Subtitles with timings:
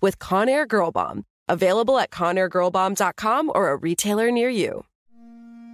[0.00, 1.24] with Conair Girl Bomb.
[1.48, 4.84] Available at ConairGirlBomb.com or a retailer near you.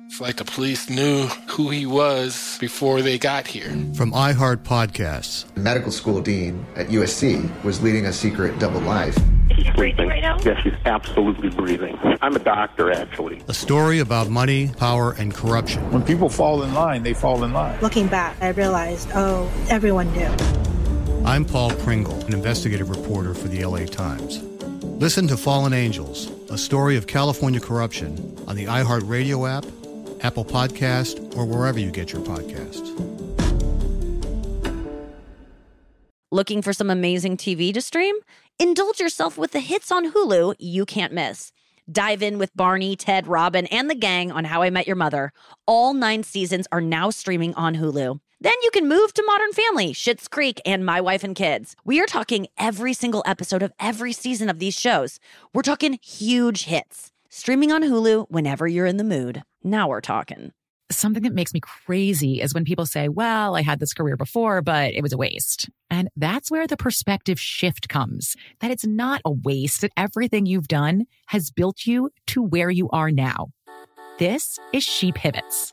[0.06, 3.70] It's like the police knew who he was before they got here.
[3.96, 5.52] From iHeart Podcasts.
[5.54, 9.16] The medical school dean at USC was leading a secret double life.
[9.50, 10.38] He's breathing right now?
[10.44, 11.98] Yes, he's absolutely breathing.
[12.20, 13.42] I'm a doctor, actually.
[13.48, 15.90] A story about money, power, and corruption.
[15.90, 17.80] When people fall in line, they fall in line.
[17.80, 20.30] Looking back, I realized, oh, everyone knew.
[21.24, 24.42] I'm Paul Pringle, an investigative reporter for the LA Times.
[24.82, 29.64] Listen to Fallen Angels, a story of California corruption on the iHeartRadio app,
[30.22, 32.90] Apple Podcast, or wherever you get your podcasts.
[36.30, 38.16] Looking for some amazing TV to stream?
[38.58, 41.52] Indulge yourself with the hits on Hulu you can't miss.
[41.90, 45.32] Dive in with Barney, Ted, Robin, and the gang on How I Met Your Mother.
[45.66, 48.20] All nine seasons are now streaming on Hulu.
[48.44, 51.76] Then you can move to Modern Family, Schitt's Creek, and My Wife and Kids.
[51.86, 55.18] We are talking every single episode of every season of these shows.
[55.54, 57.10] We're talking huge hits.
[57.30, 59.42] Streaming on Hulu whenever you're in the mood.
[59.62, 60.52] Now we're talking.
[60.92, 64.60] Something that makes me crazy is when people say, well, I had this career before,
[64.60, 65.70] but it was a waste.
[65.88, 70.68] And that's where the perspective shift comes that it's not a waste, that everything you've
[70.68, 73.52] done has built you to where you are now.
[74.18, 75.72] This is She Pivots,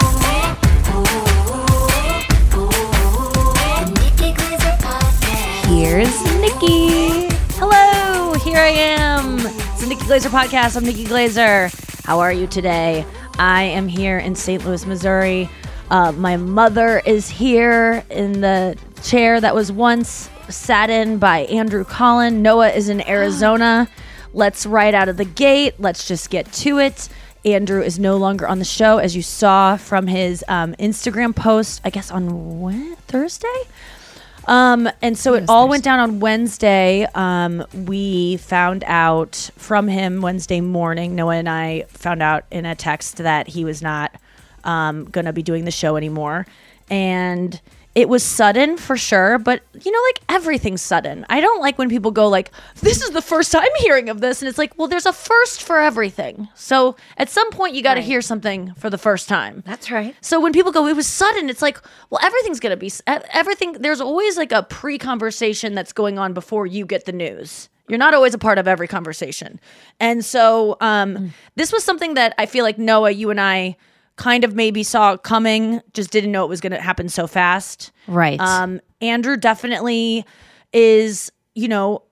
[10.01, 10.75] Nikki Glaser Podcast.
[10.77, 11.69] I'm Nikki Glaser.
[12.05, 13.05] How are you today?
[13.37, 14.65] I am here in St.
[14.65, 15.47] Louis, Missouri.
[15.89, 21.85] Uh, my mother is here in the chair that was once sat in by Andrew
[21.85, 22.41] Collin.
[22.41, 23.87] Noa is in Arizona.
[24.33, 25.75] Let's right out of the gate.
[25.79, 27.07] Let's just get to it.
[27.45, 31.79] Andrew is no longer on the show, as you saw from his um, Instagram post,
[31.85, 33.47] I guess on Wed- Thursday.
[34.47, 37.07] Um, and so it all went down on Wednesday.
[37.13, 41.15] Um, we found out from him Wednesday morning.
[41.15, 44.15] Noa and I found out in a text that he was not
[44.63, 46.47] um, going to be doing the show anymore.
[46.89, 47.59] And
[47.93, 51.25] it was sudden for sure, but you know, like everything's sudden.
[51.29, 54.41] I don't like when people go like, "This is the first time hearing of this,"
[54.41, 56.47] and it's like, well, there's a first for everything.
[56.55, 58.07] So at some point, you got to Right.
[58.07, 59.61] hear something for the first time.
[59.65, 60.15] That's right.
[60.21, 61.79] So when people go, it was sudden, it's like,
[62.09, 63.73] well, everything's gonna be everything.
[63.73, 67.67] There's always like a pre-conversation that's going on before you get the news.
[67.89, 69.59] You're not always a part of every conversation,
[69.99, 73.75] and so um, this was something that I feel like Noa, you and I
[74.15, 77.91] kind of maybe saw coming, just didn't know it was going to happen so fast.
[78.07, 78.39] Right.
[78.39, 80.25] Um, Andrew definitely
[80.73, 82.03] is, you know,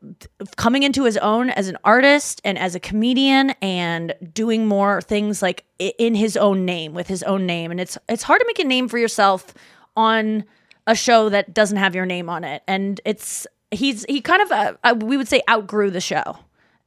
[0.58, 5.42] coming into his own as an artist and as a comedian and doing more things
[5.42, 7.72] like in his own name with his own name.
[7.72, 9.54] And it's it's hard to make a name for yourself
[9.96, 10.46] on
[10.88, 12.64] a show that doesn't have your name on it.
[12.68, 16.38] And it's he's he kind of uh, uh, we would say outgrew the show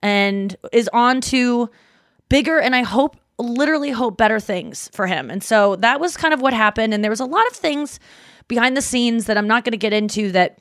[0.03, 1.71] and is on to
[2.29, 5.31] bigger and I hope literally hope better things for him.
[5.31, 7.99] And so that was kind of what happened and there was a lot of things
[8.49, 10.59] behind the scenes that I'm not going to get into that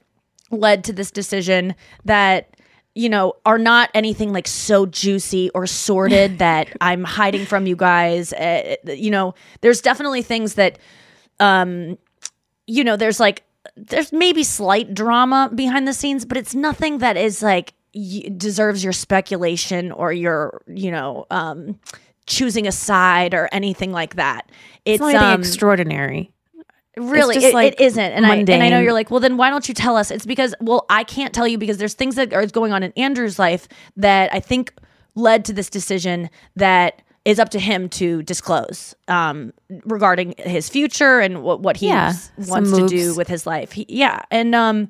[0.49, 1.75] led to this decision
[2.05, 2.55] that
[2.93, 7.75] you know are not anything like so juicy or sordid that I'm hiding from you
[7.75, 8.33] guys.
[8.33, 10.77] Uh, you know, there's definitely things that
[11.39, 11.97] um
[12.67, 13.43] you know, there's like
[13.75, 18.83] there's maybe slight drama behind the scenes, but it's nothing that is like y- deserves
[18.83, 21.79] your speculation or your, you know, um
[22.25, 24.51] choosing a side or anything like that.
[24.85, 26.31] It's, It's not um, extraordinary.
[26.97, 29.49] Really, it, like, it isn't, and I and I know you're like, well, then why
[29.49, 30.11] don't you tell us?
[30.11, 32.91] It's because, well, I can't tell you because there's things that are going on in
[32.97, 34.73] Andrew's life that I think
[35.15, 39.53] led to this decision that is up to him to disclose um,
[39.85, 43.71] regarding his future and what what he Yeah, wants to do with his life.
[43.71, 44.89] He, yeah, and um,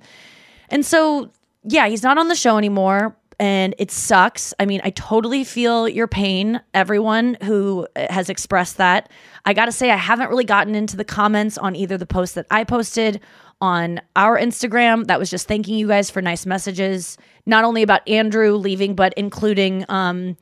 [0.69, 1.30] and so
[1.63, 3.16] yeah, he's not on the show anymore.
[3.42, 4.54] And it sucks.
[4.60, 9.10] I mean, I totally feel your pain, everyone who uh, has expressed that.
[9.46, 12.46] I gotta say, I haven't really gotten into the comments on either the post that
[12.52, 13.20] I posted
[13.60, 17.18] on our Instagram that was just thanking you guys for nice messages,
[17.48, 20.38] not only about Andrew leaving, but including, um,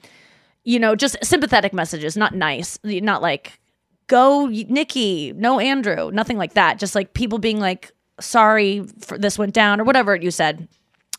[0.65, 3.61] you know, just sympathetic messages, not nice, not like,
[4.07, 6.77] go Nikki, no Andrew, nothing like that.
[6.77, 10.67] Just like people being like, sorry for this went down or whatever you said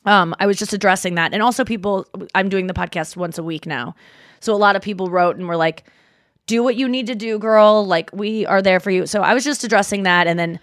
[0.06, 3.42] um i was just addressing that and also people i'm doing the podcast once a
[3.42, 3.94] week now
[4.40, 5.84] so a lot of people wrote and were like
[6.46, 9.34] do what you need to do girl like we are there for you so i
[9.34, 10.58] was just addressing that and then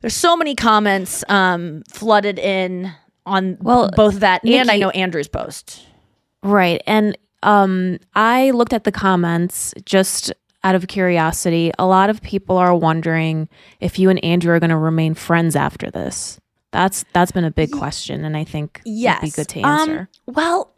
[0.00, 2.92] there's so many comments um flooded in
[3.26, 5.86] on Well, both that and i know andrew's post
[6.42, 6.82] Right.
[6.86, 10.32] And um I looked at the comments just
[10.64, 11.72] out of curiosity.
[11.78, 13.48] A lot of people are wondering
[13.80, 16.40] if you and Andrew are going to remain friends after this.
[16.72, 19.90] That's that's been a big question and I think yes it'd be good to Um,
[19.90, 20.08] answer.
[20.26, 20.72] well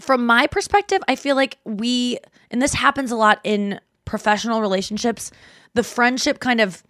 [0.00, 2.18] from my perspective i feel like we
[2.50, 5.30] and this happens a lot in professional relationships
[5.74, 6.82] the friendship kind of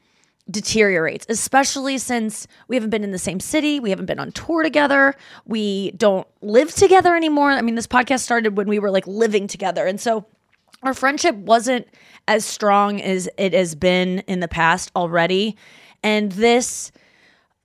[0.50, 4.62] deteriorates especially since we haven't been in the same city we haven't been on tour
[4.62, 5.14] together
[5.44, 9.46] we don't live together anymore i mean this podcast started when we were like living
[9.46, 10.25] together and so
[10.82, 11.87] our friendship wasn't
[12.29, 15.56] as strong as it has been in the past already
[16.02, 16.90] and this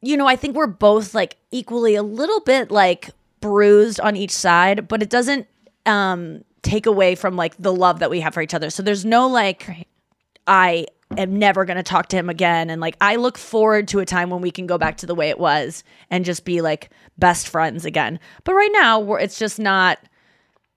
[0.07, 3.09] you know, I think we're both like equally a little bit like
[3.42, 5.48] bruised on each side, but it doesn't
[5.86, 8.69] um take away from like the love that we have for each other.
[8.69, 9.88] So there's no like
[10.48, 10.88] I
[11.18, 14.06] am never going to talk to him again and like I look forward to a
[14.06, 16.89] time when we can go back to the way it was and just be like
[17.18, 18.18] best friends again.
[18.45, 20.00] But right now, we're it's just not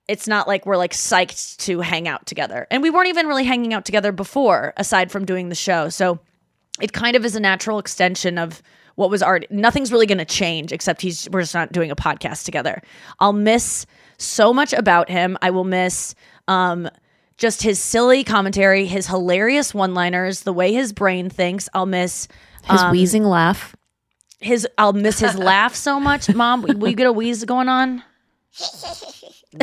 [0.09, 2.67] it's not like we're like psyched to hang out together.
[2.69, 5.87] And we weren't even really hanging out together before aside from doing the show.
[5.87, 6.19] So
[6.81, 8.61] it kind of is a natural extension of
[8.95, 11.95] what was already nothing's really going to change except he's we're just not doing a
[11.95, 12.81] podcast together.
[13.19, 13.85] I'll miss
[14.17, 15.37] so much about him.
[15.41, 16.15] I will miss
[16.47, 16.89] um
[17.37, 21.67] just his silly commentary his hilarious one liners the way his brain thinks.
[21.73, 22.27] I'll miss
[22.69, 23.75] His um, wheezing laugh.
[24.39, 26.33] his i'll miss his laugh so much.
[26.33, 28.03] Mom we, we get a wheeze going on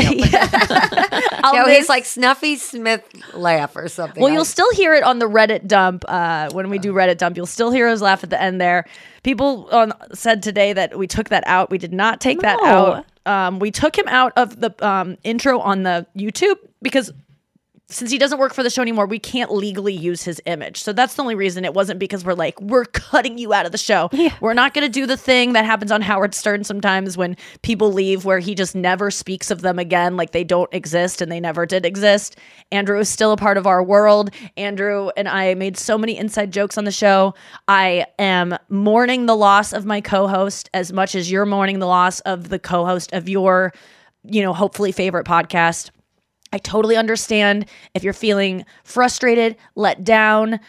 [1.53, 3.03] no, he's like Snuffy Smith
[3.35, 4.23] laugh or something.
[4.23, 6.05] Well, I- you'll still hear it on the Reddit dump.
[6.09, 8.85] Uh, when we do Reddit dump, you'll still hear us laugh at the end there.
[9.23, 11.71] People on, said today that we took that out.
[11.71, 13.05] We did not take that out.
[13.27, 17.13] Um, we took him out of the um, intro on the YouTube because
[17.91, 20.83] since he doesn't work for the show anymore, we can't legally use his image.
[20.83, 23.73] So that's the only reason it wasn't because we're like, we're cutting you out of
[23.73, 24.11] the show.
[24.41, 27.91] We're not going to do the thing that happens on Howard Stern sometimes when people
[27.91, 31.41] leave where he just never speaks of them again, like they don't exist and they
[31.41, 32.37] never did exist.
[32.71, 34.31] Andrew is still a part of our world.
[34.59, 37.35] Andrew and I made so many inside jokes on the show.
[37.69, 41.87] I am mourning the loss of my co host as much as you're mourning the
[41.87, 43.73] loss of the co host of your,
[44.25, 45.91] you know, hopefully favorite podcast.
[46.53, 50.61] I totally understand if you're feeling frustrated, let down,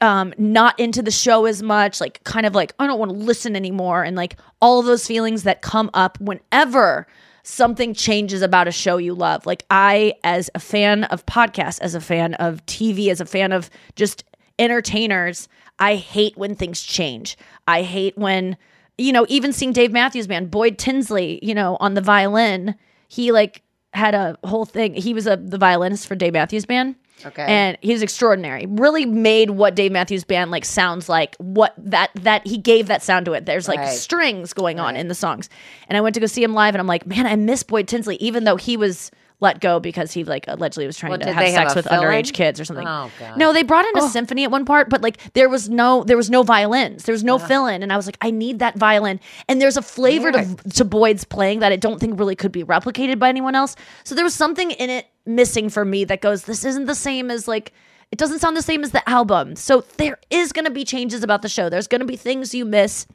[0.00, 3.16] um, not into the show as much, like kind of like, I don't want to
[3.16, 4.02] listen anymore.
[4.02, 7.06] And like all of those feelings that come up whenever
[7.44, 9.46] something changes about a show you love.
[9.46, 13.52] Like I, as a fan of podcasts, as a fan of TV, as a fan
[13.52, 14.24] of just
[14.58, 17.36] entertainers, I hate when things change.
[17.66, 18.56] I hate when,
[18.98, 22.76] you know, even seeing Dave Matthews Band, Boyd Tinsley, you know, on the violin,
[23.08, 24.94] he like had a whole thing.
[24.94, 26.96] He was a the violinist for Dave Matthews Band.
[27.24, 27.44] Okay.
[27.46, 28.66] And he's extraordinary.
[28.66, 31.36] Really made what Dave Matthews Band like sounds like.
[31.36, 33.46] What that that he gave that sound to it.
[33.46, 33.88] There's like Right.
[33.96, 35.48] strings going on in the songs.
[35.88, 37.86] And I went to go see him live and I'm like, man, I miss Boyd
[37.86, 39.10] Tinsley, even though he was
[39.42, 41.88] let go because he like allegedly was trying Well, to have they have sex with
[41.88, 42.08] fill-in?
[42.08, 42.86] underage kids or something.
[42.86, 43.36] Oh, God.
[43.36, 44.08] No, they brought in a oh.
[44.08, 47.04] symphony at one part, but like there was no there was no violins.
[47.04, 47.82] There was no fill in.
[47.82, 49.20] And I was like, I need that violin.
[49.48, 52.64] And there's a flavor to, to Boyd's playing that I don't think really could be
[52.64, 53.76] replicated by anyone else.
[54.04, 57.30] So there was something in it missing for me that goes, this isn't the same
[57.30, 57.72] as like
[58.12, 59.56] it doesn't sound the same as the album.
[59.56, 61.68] So there is gonna be changes about the show.
[61.68, 63.06] There's gonna be things you miss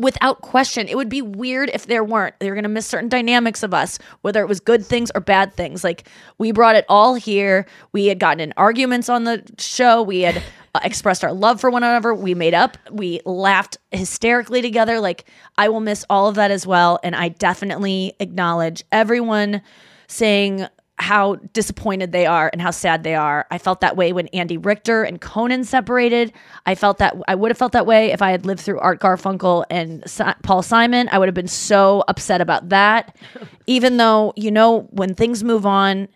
[0.00, 0.88] without question.
[0.88, 2.34] It would be weird if there weren't.
[2.40, 5.54] They're going to miss certain dynamics of us, whether it was good things or bad
[5.54, 5.84] things.
[5.84, 6.08] Like
[6.38, 7.66] we brought it all here.
[7.92, 10.02] We had gotten in arguments on the show.
[10.02, 10.42] We had
[10.74, 12.14] uh, expressed our love for one another.
[12.14, 12.76] We made up.
[12.90, 15.00] We laughed hysterically together.
[15.00, 15.24] Like
[15.56, 16.98] I will miss all of that as well.
[17.02, 19.62] And I definitely acknowledge everyone
[20.06, 20.66] saying
[20.98, 23.46] how disappointed they are and how sad they are.
[23.50, 26.32] I felt that way when Andy Richter and Conan separated.
[26.66, 29.00] I felt that I would have felt that way if I had lived through Art
[29.00, 31.08] Garfunkel and si- Paul Simon.
[31.10, 33.16] I would have been so upset about that.
[33.66, 36.08] Even though, you know, when things move on,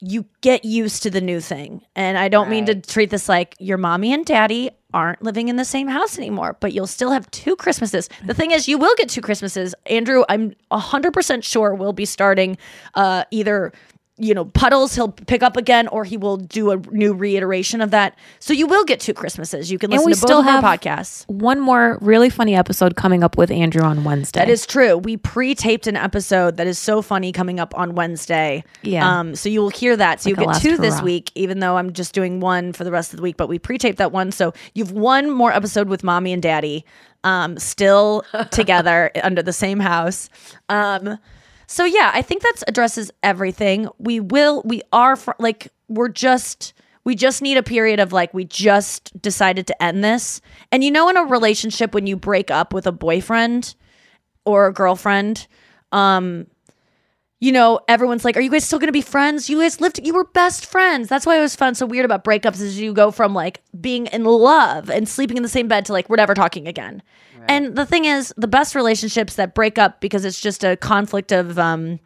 [0.00, 1.80] you get used to the new thing.
[1.94, 5.56] And I don't mean to treat this like your mommy and daddy aren't living in
[5.56, 8.08] the same house anymore, but you'll still have two Christmases.
[8.24, 9.74] The thing is, you will get two Christmases.
[9.86, 12.58] Andrew, I'm 100% sure we'll be starting
[12.94, 13.72] uh, either
[14.18, 17.90] you know puddles he'll pick up again or he will do a new reiteration of
[17.90, 20.40] that so you will get two christmases you can And listen we to both still
[20.40, 24.40] of our have podcasts one more really funny episode coming up with Andrew on Wednesday.
[24.40, 24.96] that is true.
[24.96, 28.64] We pre-taped an episode that is so funny coming up on Wednesday.
[28.82, 29.18] Yeah.
[29.18, 29.34] Um.
[29.34, 30.20] So you will hear that.
[30.22, 32.90] So Like you get two this week, even though I'm just doing one for the
[32.90, 33.36] rest of the week.
[33.36, 36.84] But we pre-taped that one, so you've one more episode with mommy and daddy,
[37.24, 40.28] um, still together under the same house.
[40.68, 41.18] Um.
[41.66, 43.88] So yeah, I think that addresses everything.
[43.98, 44.62] We will.
[44.64, 46.74] We are fr- like we're just.
[47.04, 50.40] We just need a period of like we just decided to end this.
[50.72, 53.76] And you know in a relationship when you break up with a boyfriend
[54.44, 55.46] or a girlfriend,
[55.92, 56.48] um
[57.38, 59.50] you know, everyone's like, "Are you guys still to be friends?
[59.50, 62.24] You guys lived you were best friends." That's why I was found so weird about
[62.24, 65.84] breakups is you go from like being in love and sleeping in the same bed
[65.86, 67.02] to like we're never talking again.
[67.48, 71.32] And the thing is, the best relationships that break up because it's just a conflict
[71.32, 72.00] of um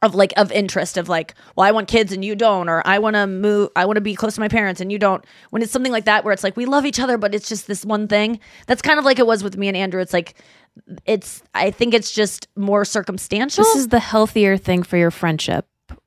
[0.00, 3.00] of like of interest of like well i want kids and you don't or i
[3.00, 5.24] want to move i want to be close to my parents and you don't.
[5.50, 7.66] When it's something like that where it's like we love each other but it's just
[7.66, 8.38] this one thing
[8.68, 10.00] that's kind of like it was with me and andrew.
[10.00, 10.34] It's like
[11.04, 13.64] it's i think it's just more circumstantial.
[13.64, 15.66] This is the healthier thing for your friendship.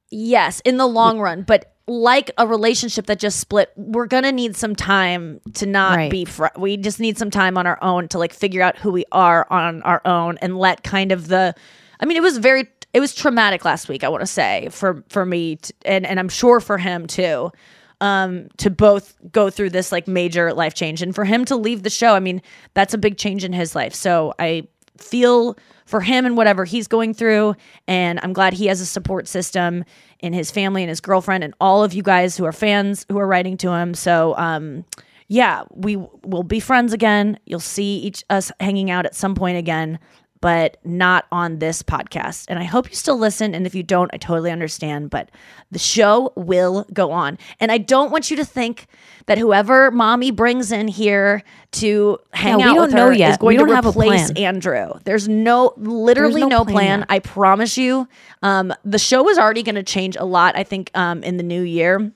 [0.09, 4.55] yes in the long run but like a relationship that just split we're gonna need
[4.55, 6.11] some time to not Right.
[6.11, 8.91] be fr- we just need some time on our own to like figure out who
[8.91, 11.53] we are on our own and let kind of the
[11.99, 15.03] i mean it was very it was traumatic last week i want to say for
[15.09, 17.51] for me t- and and i'm sure for him too
[17.99, 21.83] um to both go through this like major life change and for him to leave
[21.83, 22.41] the show i mean
[22.73, 24.65] that's a big change in his life so i
[24.97, 25.57] feel
[25.91, 27.55] for him and whatever he's going through.
[27.87, 29.83] And i'm glad he has a support system
[30.19, 33.19] in his family and his girlfriend and all of you guys who are fans who
[33.19, 33.93] are writing to him.
[33.93, 34.85] So um
[35.27, 37.37] yeah we will be friends again.
[37.45, 39.99] You'll see each us hanging out at some point again
[40.41, 42.45] but not on this podcast.
[42.49, 43.55] And I hope you still listen.
[43.55, 45.09] And if you don't, I totally understand.
[45.09, 45.29] But
[45.69, 47.37] the show will go on.
[47.59, 48.87] And I don't want you to think
[49.27, 51.43] that whoever mommy brings in here
[51.73, 54.31] to hang out with her is going to have a replace.
[54.31, 54.93] Andrew.
[55.03, 56.73] There's no, literally There's no, no plan.
[56.73, 57.05] plan.
[57.07, 58.07] I promise you.
[58.41, 60.55] Um, the show is already going to change a lot.
[60.57, 62.11] I think um, in the new year.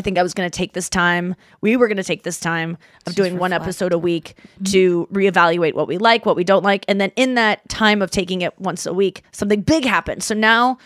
[0.00, 1.36] I think I was going to take this time.
[1.60, 4.64] We were going to take this time of doing one episode a week mm-hmm.
[4.72, 6.86] to reevaluate what we like, what we don't like.
[6.88, 10.22] And then in that time of taking it once a week, something big happened.
[10.22, 10.78] So now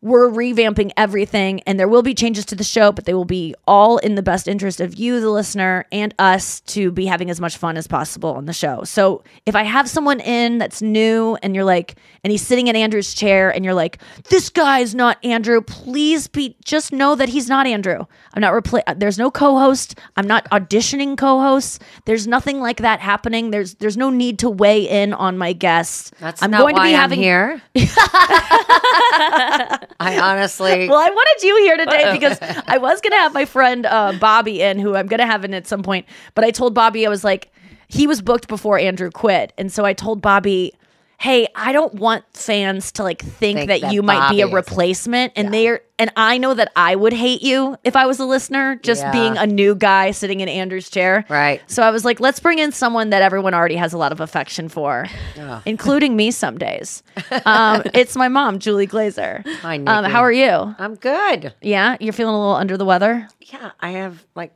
[0.00, 3.54] we're revamping everything and there will be changes to the show, but they will be
[3.66, 7.40] all in the best interest of you, the listener, and us to be having as
[7.40, 8.84] much fun as possible on the show.
[8.84, 12.76] So if I have someone in that's new and you're like, and he's sitting in
[12.76, 13.98] Andrew's chair and you're like,
[14.28, 18.04] this guy's not Andrew, please be, just know that he's not Andrew.
[18.34, 19.98] I'm not repla- there's no co-host.
[20.16, 21.78] I'm not auditioning co-hosts.
[22.04, 23.50] There's nothing like that happening.
[23.50, 26.10] There's, there's no need to weigh in on my guests.
[26.20, 27.62] That's I'm not going why to be I'm having here.
[30.00, 30.88] I honestly.
[30.90, 34.62] well, I wanted you here today because I was gonna have my friend uh, Bobby
[34.62, 36.06] in, who I'm gonna have in at some point.
[36.34, 37.52] But I told Bobby I was like,
[37.88, 40.74] he was booked before Andrew quit, and so I told Bobby,
[41.18, 44.46] "Hey, I don't want fans to like think, Think that, that you might be a
[44.46, 48.26] replacement." And they're and I know that I would hate you if I was a
[48.26, 49.12] listener, just Yeah.
[49.12, 51.24] being a new guy sitting in Andrew's chair.
[51.30, 51.62] Right.
[51.70, 54.20] So I was like, let's bring in someone that everyone already has a lot of
[54.20, 55.06] affection for,
[55.40, 55.62] Ugh.
[55.64, 57.02] including me some days.
[57.46, 59.42] Um, it's my mom, Julie Glaser.
[59.62, 60.74] Hi, Um, how are you?
[60.78, 61.54] I'm good.
[61.62, 63.26] Yeah, you're feeling a little under the weather.
[63.40, 64.52] Yeah, I have like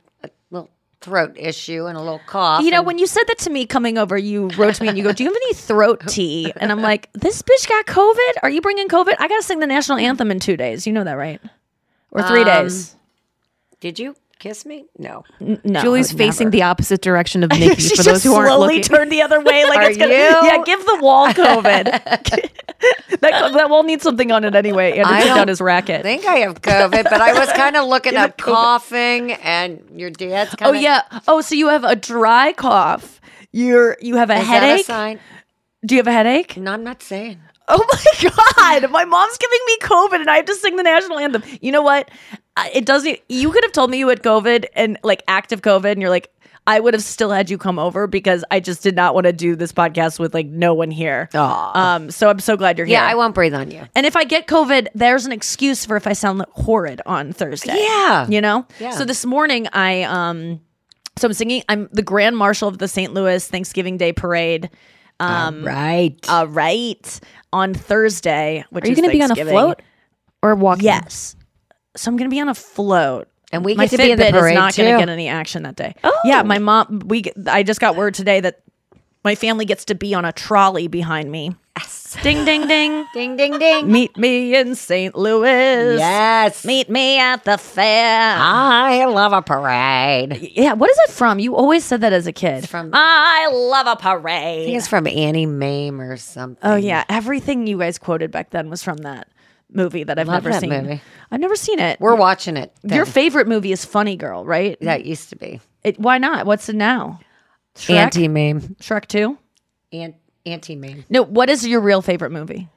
[1.01, 2.63] throat issue and a little cough.
[2.63, 4.97] You know, when you said that to me coming over, you wrote to me and
[4.97, 8.33] you go, "Do you have any throat tea?" And I'm like, "This bitch got COVID.
[8.43, 9.15] Are you bringing COVID?
[9.19, 10.85] I got to sing the national anthem in two days.
[10.87, 11.41] You know that, right?
[12.11, 12.95] Or three Um, days?
[13.79, 14.85] Did you kiss me?
[14.97, 15.23] No.
[15.39, 16.51] N- no, Julie's I facing never.
[16.51, 17.81] the opposite direction of Nikki.
[17.81, 19.97] she for just those who aren't slowly looking, turned the other way, like Are it's
[19.97, 20.11] gonna.
[20.11, 20.17] you?
[20.19, 21.85] Yeah, give the wall COVID.
[23.21, 24.97] that that wall needs something on it anyway.
[24.97, 25.99] Andrew I took don't his racket.
[25.99, 29.31] I think I have COVID, but I was kind of looking You have up coughing,
[29.33, 31.01] and your dad's kind oh yeah.
[31.27, 33.21] Oh, so you have a dry cough.
[33.51, 34.85] You're you have a Is that a headache.
[34.85, 35.19] sign?
[35.85, 36.57] Do you have a headache?
[36.57, 37.39] No, I'm not saying.
[37.67, 37.85] Oh
[38.23, 38.29] my
[38.81, 41.43] god, my mom's giving me COVID and I have to sing the national anthem.
[41.61, 42.09] You know what?
[42.57, 43.19] Uh, It doesn't.
[43.29, 46.31] You could have told me you had COVID and like active COVID, and you're like,
[46.67, 49.33] I would have still had you come over because I just did not want to
[49.33, 51.27] do this podcast with like no one here.
[51.33, 52.99] Um, so I'm so glad you're here.
[52.99, 53.87] Yeah, I won't breathe on you.
[53.95, 57.75] And if I get COVID, there's an excuse for if I sound horrid on Thursday.
[57.75, 58.27] Yeah.
[58.29, 58.67] You know?
[58.79, 58.91] Yeah.
[58.91, 60.61] So this morning I um
[61.17, 63.11] so I'm singing I'm the grand marshal of the St.
[63.11, 64.69] Louis Thanksgiving Day parade.
[65.19, 66.15] Um right.
[66.29, 67.19] uh, right.
[67.53, 69.81] On Thursday, which Are you is going to be on a float
[70.43, 70.85] or walking?
[70.85, 71.35] Yes.
[71.95, 73.27] So I'm going to be on a float.
[73.51, 75.09] And we my get to be in the Fitbit parade, is not going to get
[75.09, 75.93] any action that day.
[76.03, 76.17] Oh.
[76.23, 78.61] Yeah, my mom we I just got word today that
[79.23, 81.55] my family gets to be on a trolley behind me.
[81.77, 82.17] Yes.
[82.23, 83.05] Ding ding ding.
[83.13, 83.91] Ding ding ding.
[83.91, 85.15] Meet me in St.
[85.15, 85.97] Louis.
[85.97, 86.65] Yes.
[86.65, 88.35] Meet me at the fair.
[88.37, 90.51] I love a parade.
[90.53, 91.39] Yeah, what is it from?
[91.39, 92.67] You always said that as a kid.
[92.67, 94.65] from- I love a parade.
[94.65, 96.69] think it's from Auntie Mame or oh, something.
[96.69, 99.27] oh yeah, everything you guys quoted back then was from that
[99.71, 100.69] movie that I've Love never that seen.
[100.69, 101.01] movie.
[101.31, 101.99] I've never seen it.
[101.99, 102.73] We're watching it.
[102.83, 104.77] Your favorite movie is Funny Girl, right?
[104.81, 106.45] that used to be It, why not?
[106.45, 107.19] What's it now?
[107.75, 107.95] Shrek?
[107.95, 108.61] Auntie Mame.
[108.81, 109.37] Shrek 2?
[109.93, 111.05] Aunt, Auntie Mame.
[111.09, 112.67] No, what is your real favorite movie?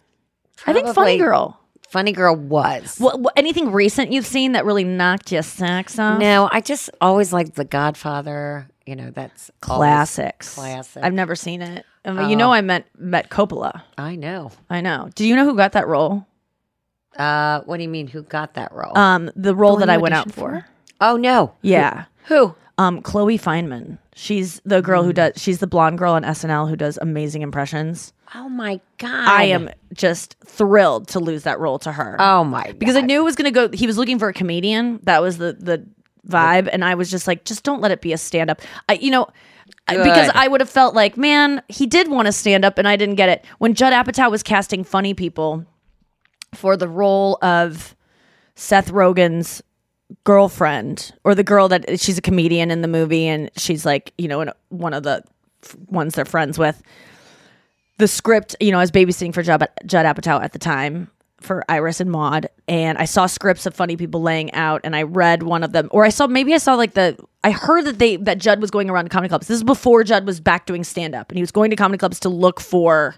[0.66, 1.60] I think Funny Probably- Girl.
[1.88, 2.96] Funny Girl was.
[2.98, 6.18] What, what, anything recent you've seen that really knocked your socks off?
[6.18, 8.68] No, I just always liked The Godfather.
[8.84, 10.54] You know, that's always Classics.
[10.54, 11.04] Classic.
[11.04, 11.86] I've never seen it.
[12.04, 12.38] I mean, you oh.
[12.38, 13.82] know, I met met Coppola.
[13.96, 14.50] I know.
[14.68, 15.08] I know.
[15.14, 16.26] Do you know who got that role?
[17.16, 18.06] Uh, what do you mean?
[18.08, 18.96] Who got that role?
[18.96, 20.50] Um, the role one that I went out for.
[20.50, 20.66] for?
[21.00, 21.54] oh no.
[21.62, 22.04] Yeah.
[22.26, 22.54] Who?
[22.76, 23.98] Um, Chloe Fineman.
[24.16, 25.32] She's the girl who does.
[25.36, 28.12] She's the blonde girl on SNL who does amazing impressions.
[28.34, 29.28] Oh my god.
[29.28, 32.16] I am just thrilled to lose that role to her.
[32.18, 32.72] Oh my.
[32.78, 33.68] because I knew it was going to go.
[33.76, 35.00] He was looking for a comedian.
[35.04, 35.84] That was the the
[36.28, 38.60] vibe, and I was just like, just don't let it be a stand up.
[38.88, 39.28] I, you know,
[39.86, 40.36] I- because Good.
[40.36, 43.16] I would have felt like, man, he did want to stand up, and I didn't
[43.16, 43.44] get it.
[43.58, 45.64] When Judd Apatow was casting funny people
[46.54, 47.94] for the role of
[48.54, 49.62] Seth Rogen's
[50.24, 54.28] girlfriend, or the girl that she's a comedian in the movie, and she's like, you
[54.28, 55.22] know, one of the
[55.88, 56.82] ones they're friends with
[57.98, 61.64] the script, you know, I was babysitting for Judd, Judd Apatow at the time for
[61.68, 65.42] Iris and Maud, and I saw scripts of funny people laying out, and I read
[65.42, 68.16] one of them, or I saw maybe I saw like the I heard that they
[68.16, 69.46] that Judd was going around to comedy clubs.
[69.46, 71.98] This is before Judd was back doing stand up, and he was going to comedy
[71.98, 73.16] clubs to look for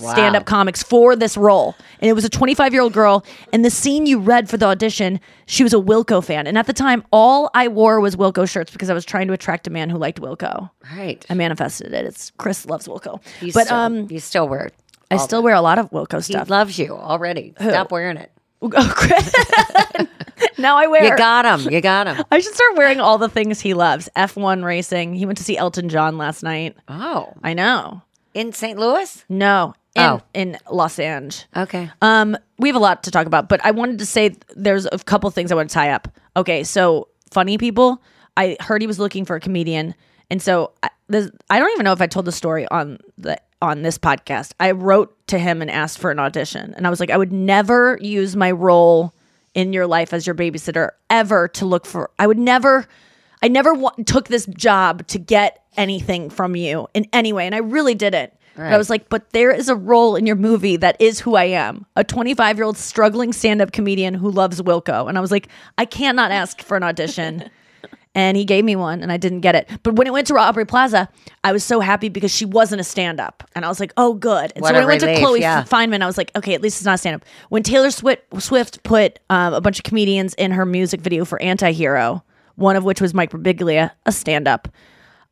[0.00, 1.74] stand up comics for this role.
[2.00, 3.24] And it was a 25 year old girl.
[3.52, 6.46] And the scene you read for the audition, she was a Wilco fan.
[6.46, 9.32] And at the time, all I wore was Wilco shirts because I was trying to
[9.32, 10.70] attract a man who liked Wilco.
[10.96, 11.24] Right.
[11.30, 12.04] I manifested it.
[12.06, 13.20] It's Chris loves Wilco.
[13.40, 14.74] You but still, um, you still wear it.
[15.10, 16.48] I still wear a lot of Wilco He stuff.
[16.48, 17.52] loves you already.
[17.60, 18.30] Stop wearing it.
[18.62, 19.34] Oh, Chris.
[20.58, 21.02] now I wear.
[21.02, 21.72] You got him.
[21.72, 22.22] You got him.
[22.30, 24.10] I should start wearing all the things he loves.
[24.16, 25.14] F1 racing.
[25.14, 26.76] He went to see Elton John last night.
[26.86, 28.02] Oh, I know.
[28.34, 28.78] in St.
[28.78, 29.24] Louis.
[29.30, 29.74] No.
[29.96, 30.20] In, Oh.
[30.34, 31.46] in Los Angeles.
[31.56, 31.90] Okay.
[32.00, 34.98] Um, we have a lot to talk about, but I wanted to say there's a
[34.98, 36.06] couple things I want to tie up.
[36.36, 38.00] Okay, so funny people.
[38.36, 39.94] I heard he was looking for a comedian,
[40.30, 43.36] and so I, this, I don't even know if I told the story on the
[43.60, 44.52] on this podcast.
[44.60, 47.32] I wrote to him and asked for an audition, and I was like, I would
[47.32, 49.12] never use my role
[49.54, 52.10] in your life as your babysitter ever to look for.
[52.18, 52.86] I would never.
[53.42, 57.54] I never wa- took this job to get anything from you in any way, and
[57.54, 58.32] I really didn't.
[58.56, 61.34] But I was like, but there is a role in your movie that is who
[61.34, 65.08] I am a 25 year old struggling stand up comedian who loves Wilco.
[65.08, 67.48] And I was like, I cannot ask for an audition.
[68.14, 69.68] and he gave me one and I didn't get it.
[69.82, 71.08] But when it went to Aubrey Plaza,
[71.44, 73.48] I was so happy because she wasn't a stand up.
[73.54, 74.52] And I was like, oh, good.
[74.54, 75.62] And What so when it went relief, to Chloe yeah.
[75.62, 77.24] Fineman, I was like, okay, at least it's not stand up.
[77.50, 81.40] When Taylor Swift, Swift put um, a bunch of comedians in her music video for
[81.40, 82.24] Anti Hero,
[82.56, 84.68] one of which was Mike Birbiglia, a stand up.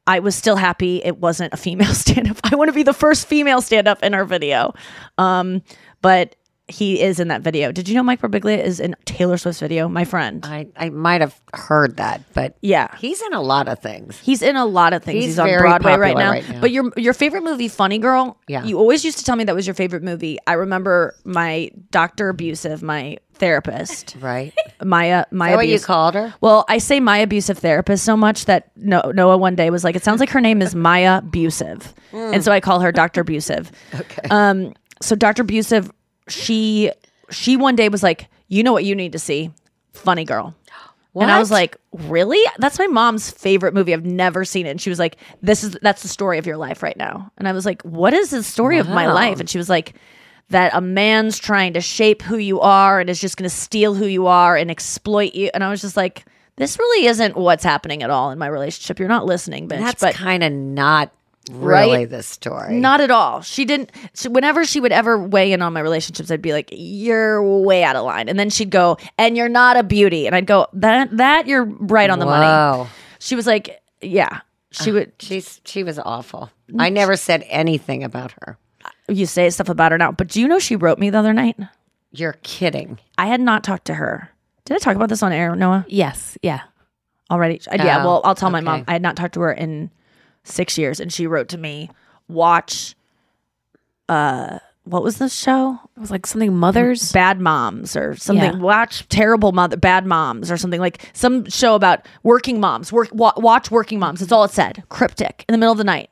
[0.09, 2.39] I was still happy it wasn't a female stand up.
[2.43, 4.73] I want to be the first female stand up in our video.
[5.19, 5.63] Um,
[6.01, 6.35] but
[6.69, 7.73] he is in that video.
[7.73, 9.89] Did you know Mike Birbiglia is in Taylor Swift's video?
[9.89, 10.45] My friend.
[10.45, 12.95] I, I might have heard that, but yeah.
[12.99, 14.19] he's in a lot of things.
[14.21, 15.17] He's in a lot of things.
[15.17, 16.31] He's He's, on Broadway right now.
[16.31, 16.61] right now.
[16.61, 18.39] But your your favorite movie, Funny Girl.
[18.49, 18.65] Yeah.
[18.65, 20.39] You always used to tell me that was your favorite movie.
[20.47, 24.53] I remember my doctor abusive, my therapist, Right.
[24.83, 25.25] Maya.
[25.31, 25.55] Maya.
[25.57, 26.35] what you called her?
[26.41, 29.95] Well, I say my abusive therapist so much that no- Noa one day was like,
[29.97, 31.95] it sounds like her name is Maya Abusive.
[32.13, 33.23] And so I call her Dr.
[33.23, 33.71] Abusive.
[33.95, 34.29] Okay.
[34.31, 35.43] Um, so Dr.
[35.45, 35.89] Abusive,
[36.29, 36.93] she
[37.31, 39.51] she one day was like, you know what you need to see?
[39.93, 40.55] Funny Girl.
[41.15, 42.41] And I was like, really?
[42.59, 43.93] That's my mom's favorite movie.
[43.93, 44.71] I've never seen it.
[44.71, 47.33] And she was like, this is that's the story of your life right now.
[47.39, 49.41] And I was like, what is the story of my life?
[49.41, 49.95] And she was like,
[50.51, 53.95] that a man's trying to shape who you are and is just going to steal
[53.95, 55.51] who you are and exploit you.
[55.53, 56.25] And I was just like,
[56.57, 58.99] this really isn't what's happening at all in my relationship.
[58.99, 59.81] You're not listening, bitch.
[59.81, 61.13] That's but kind of not
[61.51, 62.11] really Right?
[62.11, 62.75] the story.
[62.75, 63.41] not at all.
[63.43, 63.91] She didn't.
[64.15, 67.85] So whenever she would ever weigh in on my relationships, I'd be like, "You're way
[67.85, 70.67] out of line," and then she'd go, "And you're not a beauty," and I'd go,
[70.73, 75.13] "That that you're right on the money." She was like, "Yeah." She would.
[75.19, 76.51] She's she was awful.
[76.79, 78.59] I never said anything about her.
[79.09, 81.33] You say stuff about her now, but do you know she wrote me the other
[81.33, 81.57] night?
[82.13, 82.99] You're kidding.
[83.17, 84.29] I had not talked to her.
[84.67, 85.87] Did I talk about this on air, Noa?
[85.89, 86.37] Yes.
[86.43, 86.61] Yeah.
[87.31, 87.61] Already?
[87.71, 88.03] Uh, yeah.
[88.03, 88.85] Oh, Well, I'll tell my mom.
[88.87, 89.91] I had not talked to her in
[90.49, 91.91] six years, and she wrote to me,
[92.29, 92.95] "Watch."
[94.09, 95.79] Uh, what was this show?
[95.97, 97.13] It was like something mothers.
[97.13, 98.55] Bad Moms or something.
[98.55, 98.59] Yeah.
[98.59, 102.91] Watch Terrible Mother, Bad Moms or something like some show about working moms.
[102.91, 104.21] Work, wa- watch Working Moms.
[104.21, 104.83] That's all it said.
[104.89, 106.09] Cryptic in the middle of the night.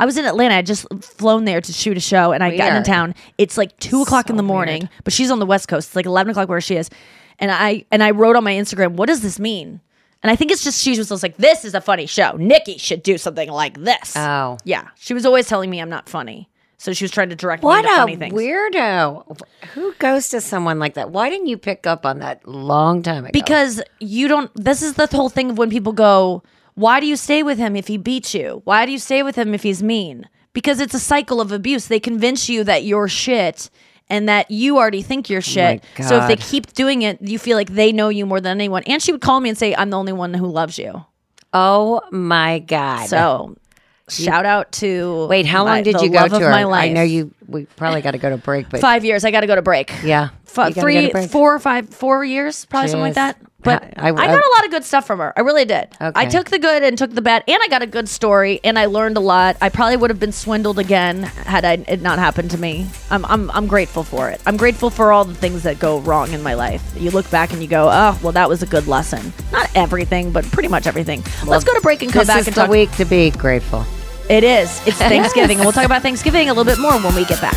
[0.00, 0.56] I was in Atlanta.
[0.56, 2.76] I just flown there to shoot a show, and I got Weird.
[2.78, 3.14] into town.
[3.38, 5.88] It's like two o'clock in the morning, but she's on the West Coast.
[5.90, 6.90] It's like eleven o'clock where she is,
[7.38, 9.80] and I and I wrote on my Instagram, "What does this mean?"
[10.26, 12.32] And I think it's just she was just like, "This is a funny show.
[12.36, 14.58] Nikki should do something like this." Oh.
[14.64, 14.88] yeah.
[14.96, 17.84] She was always telling me I'm not funny, so she was trying to direct What
[17.84, 18.34] me a funny things.
[18.34, 19.38] weirdo.
[19.74, 21.10] Who goes to someone like that?
[21.12, 23.30] Why didn't you pick up on that long time ago?
[23.32, 24.50] Because you don't.
[24.56, 26.42] This is the whole thing of when people go,
[26.74, 28.62] "Why do you stay with him if he beats you?
[28.64, 31.86] Why do you stay with him if he's mean?" Because it's a cycle of abuse.
[31.86, 33.70] They convince you that you're shit
[34.08, 35.82] and that you already think you're oh shit.
[36.02, 38.82] so if they keep doing it, you feel like they know you more than anyone.
[38.86, 41.04] And she would call me and say, "I'm the only one who loves you."
[41.52, 43.06] Oh my God.
[43.08, 43.56] So,
[44.08, 46.50] shout out to Wait, how my- long did you go to her?
[46.50, 47.32] my life I know you.
[47.48, 49.24] We probably got to go to break, but Five years.
[49.24, 49.92] I got to go to break.
[50.02, 51.30] yeah, F- three, break.
[51.30, 53.38] four or five, four years, probably something like that.
[53.66, 55.32] But I- I, I- got a lot of good stuff from her.
[55.36, 55.88] I really did.
[56.00, 58.78] I took the good and took the bad, and I got a good story, and
[58.78, 59.56] I learned a lot.
[59.60, 62.86] I probably would have been swindled again had I, it not happened to me.
[63.10, 64.40] I'm, I'm, I'm grateful for it.
[64.46, 66.82] I'm grateful for all the things that go wrong in my life.
[66.96, 69.32] You look back and you go, oh, well, that was a good lesson.
[69.52, 71.22] Not everything, but pretty much everything.
[71.46, 72.38] Let's go to break and come back.
[72.38, 72.70] this is the talk.
[72.70, 73.84] week to be grateful.
[74.28, 74.84] It is.
[74.86, 77.56] It's Thanksgiving, and we'll talk about Thanksgiving a little bit more when we get back.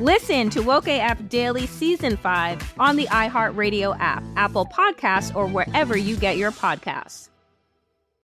[0.00, 5.96] Listen to Woke AF Daily Season 5 on the iHeartRadio app, Apple Podcasts, or wherever
[5.96, 7.28] you get your podcasts.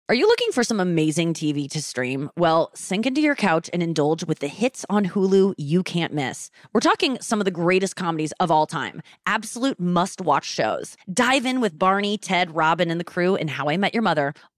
[0.09, 2.29] Are you looking for some amazing TV to stream?
[2.37, 6.51] Well, sink into your couch and indulge with the hits on Hulu you can't miss.
[6.73, 10.97] We're talking some of the greatest comedies of all time, absolute must watch shows.
[11.13, 14.35] Dive in with Barney, Ted, Robin, and the crew in How I Met Your Mother,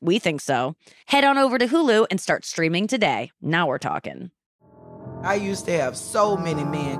[0.00, 0.76] We think so.
[1.06, 3.32] Head on over to Hulu and start streaming today.
[3.42, 4.30] Now we're talking.
[5.22, 6.98] I used to have so many men.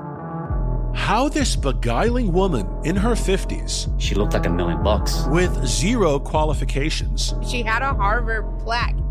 [0.93, 5.23] How this beguiling woman in her 50s, She looked like a million bucks.
[5.27, 8.95] with zero qualifications, She had a Harvard plaque.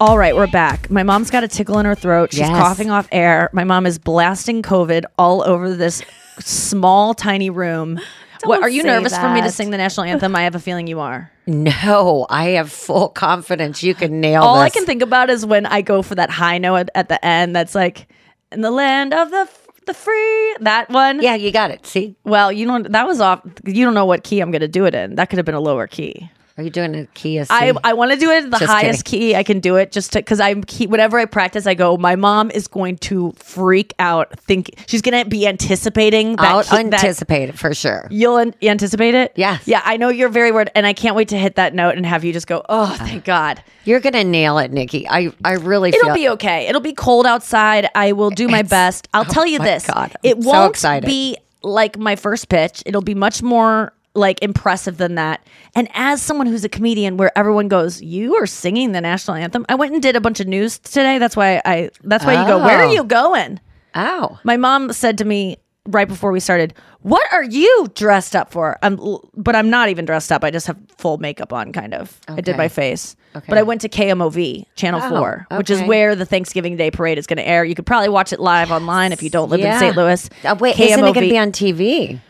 [0.00, 0.90] All right, we're back.
[0.90, 2.30] My mom's got a tickle in her throat.
[2.30, 2.50] She's Yes.
[2.50, 3.50] coughing off air.
[3.52, 6.02] My mom is blasting COVID all over this
[6.38, 7.98] small, tiny room.
[8.44, 9.52] what, are you say nervous for me to that.
[9.54, 10.36] sing the national anthem?
[10.36, 11.32] I have a feeling you are.
[11.48, 14.74] No, I have full confidence you can nail All I this.
[14.74, 17.56] can think about is when I go for that high note at, at the end.
[17.56, 18.06] That's like,
[18.52, 19.48] in the land of the
[19.86, 20.56] the free.
[20.60, 21.22] That one.
[21.22, 21.86] Yeah, you got it.
[21.86, 22.14] See.
[22.22, 22.92] Well, you don't.
[22.92, 23.40] That was off.
[23.64, 25.14] You don't know what key I'm going to do it in.
[25.14, 26.30] That could have been a lower key.
[26.58, 27.38] Are you doing a key?
[27.38, 30.12] I, I want to do it the Just highest key I can do it just
[30.14, 33.94] to because I'm keep whenever I practice I go my mom is going to freak
[34.00, 38.08] out think she's gonna be anticipating that I'll key- that- anticipate it for sure.
[38.10, 39.32] You'll an- anticipate it?
[39.36, 39.68] Yes.
[39.68, 42.04] Yeah, I know you're very word, and I can't wait to hit that note and
[42.04, 43.62] have you just go, oh, uh, thank God.
[43.84, 45.08] You're gonna nail it, Nikki.
[45.08, 46.66] I I really It'll be okay.
[46.66, 47.88] It'll be cold outside.
[47.94, 49.06] I will do my best.
[49.14, 49.86] I'll oh tell you this.
[49.86, 51.06] God, it so won't excited.
[51.06, 52.82] be like my first pitch.
[52.84, 55.46] It'll be much more like impressive than that.
[55.74, 59.64] And as someone who's a comedian where everyone goes, "You are singing the national anthem."
[59.68, 61.18] I went and did a bunch of news today.
[61.18, 62.92] That's why I that's why you go, "Where are Oh.
[62.92, 63.60] you going?"
[63.94, 64.38] Oh.
[64.44, 68.78] My mom said to me right before we started, "What are you dressed up for?"
[68.82, 68.98] I'm
[69.34, 70.44] but I'm not even dressed up.
[70.44, 72.18] I just have full makeup on kind of.
[72.28, 73.16] I did my face.
[73.36, 73.44] Okay.
[73.48, 77.18] But I went to KMOV Channel Oh, 4, which is where the Thanksgiving Day parade
[77.18, 77.62] is going to air.
[77.64, 79.94] You could probably watch it live online if you don't live in St.
[79.96, 80.28] Louis.
[80.44, 82.20] Uh, wait, isn't it gonna be on TV?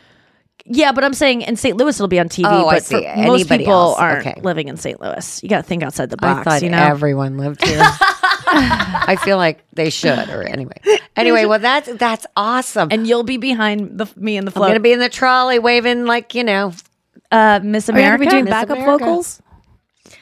[0.70, 1.76] Yeah, but I'm saying in St.
[1.76, 2.44] Louis it'll be on TV.
[2.46, 3.06] Oh, I but for see.
[3.06, 3.06] most
[3.42, 3.98] Anybody people else.
[3.98, 4.40] aren't Okay.
[4.42, 5.00] living in St.
[5.00, 5.42] Louis.
[5.42, 6.46] You got to think outside the box.
[6.46, 7.78] I thought you know, everyone lived here.
[8.50, 10.28] I feel like they should.
[10.30, 10.80] Or anyway,
[11.16, 11.44] anyway.
[11.44, 12.88] Well, that's that's awesome.
[12.90, 14.68] and you'll be behind the me in the I'm float.
[14.70, 16.72] gonna be in the trolley waving like you know.
[17.30, 19.04] uh, Miss Are you gonna be doing Miss backup America.
[19.04, 19.42] vocals?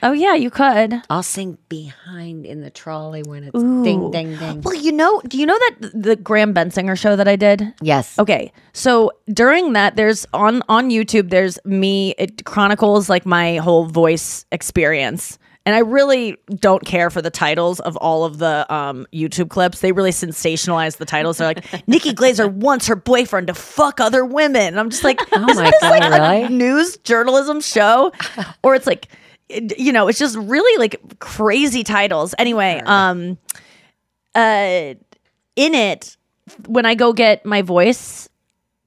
[0.06, 1.02] Oh yeah, you could.
[1.10, 3.82] I'll sing behind in the trolley when it's Ooh.
[3.82, 4.60] ding ding ding.
[4.62, 7.74] Well, you know, do you know that the Graham Bensinger show that I did?
[7.80, 8.16] Yes.
[8.16, 11.30] Okay, so during that, there's on on YouTube.
[11.30, 12.14] There's me.
[12.18, 17.80] It chronicles like my whole voice experience, and I really don't care for the titles
[17.80, 19.80] of all of the um, YouTube clips.
[19.80, 21.38] They really sensationalize the titles.
[21.38, 24.68] They're like, Nikki Glaser wants her boyfriend to fuck other women.
[24.68, 26.42] And I'm just like, Oh is this God, like really?
[26.44, 28.12] a news journalism show,
[28.62, 29.08] or it's like.
[29.48, 32.34] You know, it's just really like crazy titles.
[32.38, 33.38] Anyway, um,
[34.34, 34.94] uh,
[35.54, 36.16] in it,
[36.66, 38.28] when I go get my voice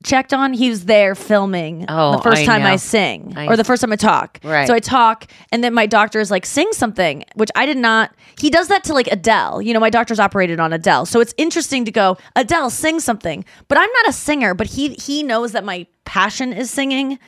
[0.04, 3.58] checked on, he was there filming Oh, the first I time I sing I or
[3.58, 4.40] the first time I talk.
[4.44, 4.68] Right.
[4.68, 8.14] So I talk, and then my doctor is like, sing something, which I did not.
[8.40, 9.62] He does that to like Adele.
[9.62, 11.06] You know, my doctor's operated on Adele.
[11.06, 13.44] So it's interesting to go, Adele, sing something.
[13.68, 17.20] But I'm not a singer, but he he knows that my passion is singing.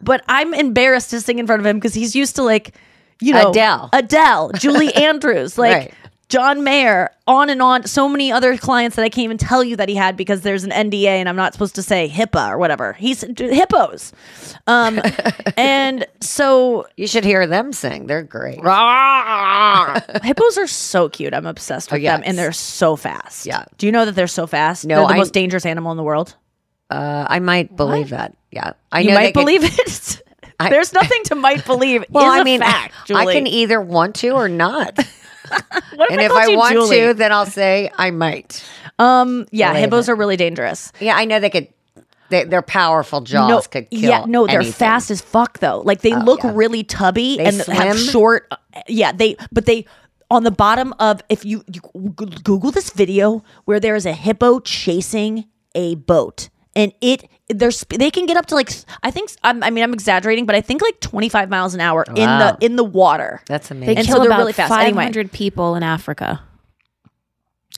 [0.00, 2.74] But I'm embarrassed to sing in front of him because he's used to like,
[3.20, 3.90] you know, Adele.
[3.92, 5.94] Adele, Julie Andrews, like Right.
[6.28, 7.84] John Mayer, on and on.
[7.86, 10.62] So many other clients that I can't even tell you that he had because there's
[10.62, 12.92] an NDA and I'm not supposed to say HIPAA or whatever.
[12.92, 14.12] He's hippos.
[14.66, 15.00] Um,
[15.56, 18.06] and so You should hear them sing.
[18.08, 18.56] They're great.
[20.22, 21.32] hippos are so cute.
[21.34, 23.46] I'm obsessed Oh, with them and they're so fast.
[23.46, 23.64] Yeah.
[23.78, 24.84] Do you know that they're so fast?
[24.86, 26.34] No, they're the I- most dangerous animal in the world.
[26.90, 28.34] Uh, I might believe that.
[28.50, 30.22] Yeah, I you might can- believe it.
[30.60, 32.04] I- There's nothing to might believe.
[32.10, 33.34] Well, is I a mean, fact, I Julie.
[33.34, 34.98] can either want to or not.
[35.94, 36.98] What and I if I want Julie?
[37.00, 38.62] to, then I'll say I might.
[38.98, 40.92] um, yeah, hippos are really dangerous.
[41.00, 41.68] Yeah, I know they could
[42.28, 44.00] They, their powerful jaws no, could kill.
[44.10, 45.80] yeah, no, they're fast as fuck though.
[45.80, 46.52] Like they Oh, look yeah.
[46.54, 48.10] really tubby They and have swim?
[48.12, 48.48] short.
[48.50, 48.56] uh,
[48.88, 49.86] Yeah, they but they
[50.30, 51.80] on the bottom of if you, you
[52.14, 58.10] Google this video where there is a hippo chasing a boat and it there's they
[58.10, 58.70] can get up to like
[59.02, 62.04] I think I'm, I mean I'm exaggerating but I think like 25 miles an hour
[62.08, 63.42] in the in the water.
[63.46, 63.98] That's They amazing.
[63.98, 64.72] And kill so they're about really fast.
[64.72, 64.92] Anyway.
[65.04, 66.40] 500 people in Africa,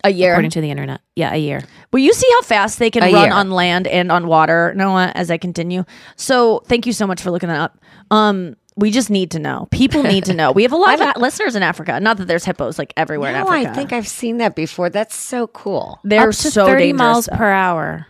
[0.04, 0.32] A year.
[0.32, 1.00] according to the internet.
[1.14, 1.62] Yeah, a year.
[1.92, 3.32] Well, you see how fast they can A run year.
[3.32, 5.84] on land and on water, Noa, as I continue?
[6.16, 7.78] So thank you so much for looking that up.
[8.10, 9.68] Um, we just need to know.
[9.70, 10.52] People need to know.
[10.52, 12.00] We have a lot of listeners in Africa.
[12.00, 13.70] Not that there's hippos like everywhere No, in Africa.
[13.70, 14.88] I think I've seen that before.
[14.90, 16.00] That's so cool.
[16.02, 17.36] they're Up to so 30 dangerous, miles though.
[17.36, 18.06] per hour.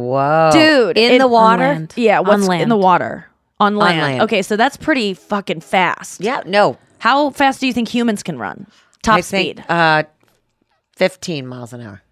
[0.00, 1.62] Whoa, dude in it- the water.
[1.62, 1.92] land.
[1.96, 3.26] Yeah, On what's in the water
[3.58, 4.00] on land.
[4.00, 4.22] land.
[4.22, 6.20] Okay, so that's pretty fucking fast.
[6.20, 8.66] Yeah, no, How fast do you think humans can run?
[9.02, 9.64] Top I think, speed.
[9.70, 10.02] Uh,
[10.96, 12.02] fifteen miles an hour.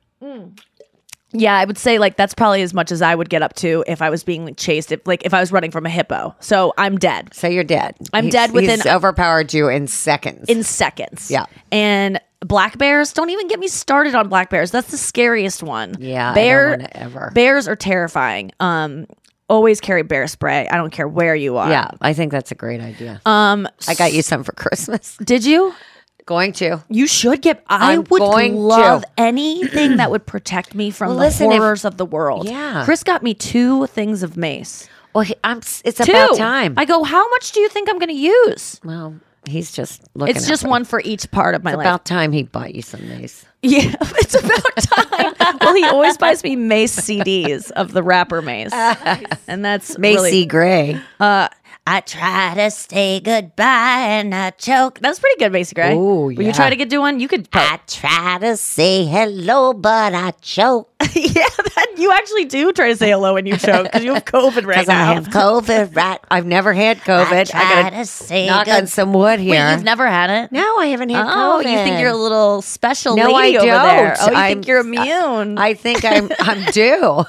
[1.33, 3.85] Yeah, I would say like that's probably as much as I would get up to
[3.87, 4.93] if I was being like, chased.
[4.93, 7.97] If like if I was running from a hippo, so I'm dead So you're dead.
[8.13, 10.49] I'm He's- dead within- He's overpowered you in seconds.
[10.49, 11.31] in seconds.
[11.31, 11.45] Yeah.
[11.71, 13.13] and black bears.
[13.13, 14.71] Don't even get me started on black bears.
[14.71, 15.97] That's the scariest one.
[15.99, 17.31] Yeah, bear ever.
[17.35, 18.53] bears are terrifying.
[18.61, 19.07] Um,
[19.49, 20.69] always carry bear spray.
[20.71, 21.69] I don't care where you are.
[21.69, 23.21] yeah, I think that's a great idea.
[23.27, 25.17] Um, I got you some for Christmas.
[25.25, 25.75] Did you?
[26.29, 26.85] Going to.
[26.91, 27.65] You should get.
[27.69, 28.59] I I'm would going to.
[28.59, 32.47] love anything that would protect me from Well, the listen, if- horrors of the world.
[32.47, 32.83] Yeah.
[32.85, 34.87] Chris got me two things of mace.
[35.15, 35.59] Well, he, I'm.
[35.59, 36.13] It's Two.
[36.13, 36.75] about time.
[36.77, 37.03] I go.
[37.03, 38.79] How much do you think I'm going to use?
[38.85, 39.15] well,
[39.49, 40.37] he's just looking.
[40.37, 41.87] It's just one for each part of my It's life.
[41.87, 43.47] about time he bought you some mace.
[43.63, 45.57] Yeah, it's about time.
[45.61, 48.71] well, he always buys me Mase CDs of the rapper Mase,
[49.49, 51.01] and that's Macy really, Gray.
[51.19, 51.49] uh,
[51.91, 55.01] I try to say goodbye and I choke.
[55.01, 55.95] That was pretty good, Macy Gray.
[55.95, 57.19] Ooh, Will you try to get do one?
[57.19, 57.49] You could.
[57.55, 61.33] I try to say hello, but I choke yeah,
[61.77, 64.67] that, you actually do try to say hello when you choke because you have COVID
[64.67, 65.15] right because I now.
[65.15, 65.95] have COVID.
[65.97, 67.33] Right, I've never had COVID.
[67.33, 69.65] I, try gotta to say knock good- on some wood here.
[69.65, 70.53] Wait, you've never had it?
[70.53, 71.33] no, I haven't had COVID.
[71.35, 71.71] Oh, COVID.
[71.73, 74.15] you think you're a little special No, lady I over there?
[74.15, 74.29] don't.
[74.29, 75.59] Oh, you I'm- think you're immune?
[75.59, 76.31] I think I'm.
[76.41, 77.25] I'm due.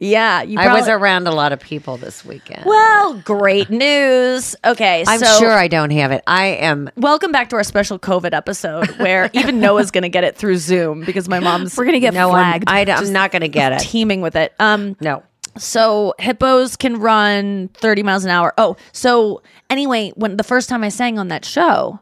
[0.00, 0.58] yeah, you.
[0.58, 2.64] I was around a lot of people this weekend.
[2.64, 4.56] Well, great news.
[4.64, 6.22] Okay, I'm so sure I don't have it.
[6.26, 6.90] I am.
[6.96, 10.56] Welcome back to our special COVID episode where even Noah's going to get it through
[10.56, 12.64] Zoom because my mom's We're gonna get No, flagged.
[12.68, 13.80] I, am not going to get it.
[13.80, 14.52] teaming with it.
[14.58, 15.22] Um, No.
[15.56, 18.52] so hippos can run 30 miles an hour.
[18.58, 22.00] Oh, so anyway, when the first time I sang on that show,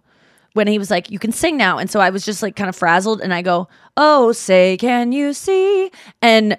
[0.54, 2.68] when he was like, "You can sing now," and so I was just like kind
[2.68, 5.90] of frazzled, and I go, "Oh, say can you see?"
[6.22, 6.56] and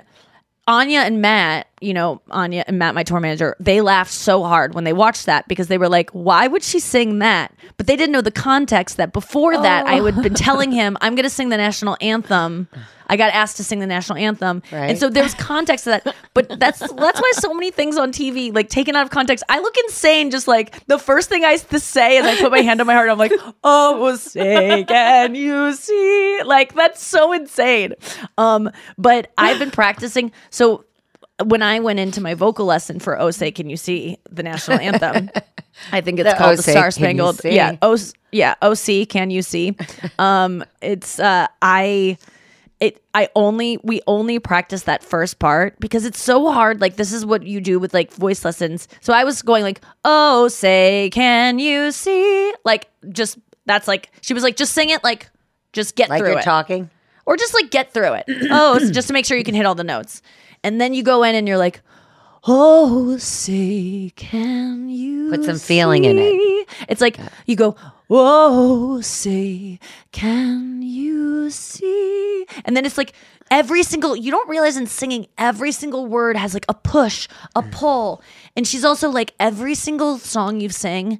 [0.67, 4.73] Anya and Matt, you know, Anya and Matt, my tour manager, they laughed so hard
[4.73, 7.53] when they watched that because they were like, why would she sing that?
[7.77, 11.13] But they didn't know the context that before that, I would been telling him, I'm
[11.13, 12.67] going to sing the national anthem.
[13.07, 14.61] I got asked to sing the national anthem.
[14.71, 16.15] And so there was context to that.
[16.33, 19.59] But that's that's why so many things on TV, like taken out of context, I
[19.59, 22.81] look insane just like the first thing I to say is I put my hand
[22.81, 23.09] on my heart.
[23.09, 26.41] I'm like, oh, say, can you see?
[26.43, 27.93] Like, that's so insane.
[28.37, 30.31] Um, but I've been practicing.
[30.49, 30.85] So
[31.43, 34.79] when I went into my vocal lesson for Oh Say Can You See, the national
[34.79, 35.29] anthem,
[35.91, 37.97] I think it's The called Oh the Star Spangled." Yeah, oh
[38.31, 39.75] yeah, OC Can You See?
[40.19, 42.17] Um, it's uh, I
[42.79, 46.81] it I only we only practice that first part because it's so hard.
[46.81, 48.87] Like this is what you do with like voice lessons.
[49.01, 54.33] So I was going like, "Oh, say can you see?" Like just that's like she
[54.33, 55.29] was like, "Just sing it like
[55.73, 56.89] just get Like through you're it." talking.
[57.25, 58.25] or just like get through it.
[58.51, 60.21] oh, it's just to make sure you can hit all the notes.
[60.63, 61.81] And then you go in and you're like,
[62.45, 66.67] "Oh, say can you Put some feeling in it.
[66.89, 67.75] It's like you go,
[68.09, 69.79] "Oh, say
[70.11, 73.13] can you see?" And then it's like
[73.51, 77.61] every single you don't realize in singing every single word has like a push, a
[77.61, 78.21] pull.
[78.55, 81.19] And she's also like every single song you sing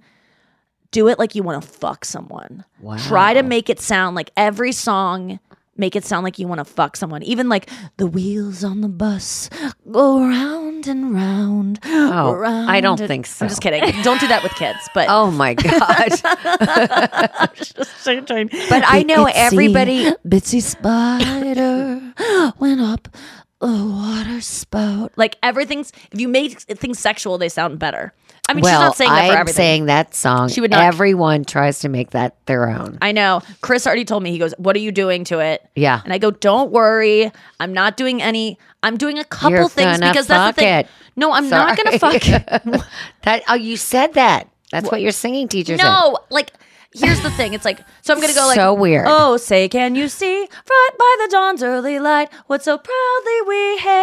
[0.92, 2.64] do it like you want to fuck someone.
[3.00, 5.40] Try to make it sound like every song
[5.78, 7.24] make it sound like you want to fuck someone.
[7.24, 9.50] Even like the wheels on the bus
[9.92, 11.80] go round and round.
[11.86, 13.46] Oh, round I don't and- think so.
[13.46, 13.82] I'm just kidding.
[14.04, 14.80] Don't do that with kids.
[14.94, 16.10] But Oh my god!
[18.70, 22.02] but I know everybody- Bitsy spider
[22.60, 23.08] went up
[23.62, 25.14] the water spout.
[25.16, 28.14] Like everything's if you make things sexual, they sound better.
[28.48, 29.56] I mean, well, she's not saying that for I'm everything.
[29.56, 30.50] saying that song.
[30.50, 32.98] She would not- Everyone tries to make that their own.
[33.02, 33.42] I know.
[33.62, 34.32] Chris already told me.
[34.32, 36.02] He goes, "What are you doing to it?" Yeah.
[36.04, 37.32] And I go, "Don't worry.
[37.60, 38.60] I'm not doing any.
[38.84, 40.74] I'm doing a couple You're things because that's the thing.
[40.80, 40.88] it.
[41.16, 42.84] No, I'm not gonna fuck it.
[43.24, 44.48] that oh, you said that.
[44.72, 45.84] That's what your singing teacher said.
[45.84, 46.52] no, like
[46.94, 47.54] here's the thing.
[47.54, 49.06] It's like so I'm gonna go like So weird.
[49.08, 53.78] Oh, say can you see right by the dawn's early light what so proudly we
[53.78, 53.95] hail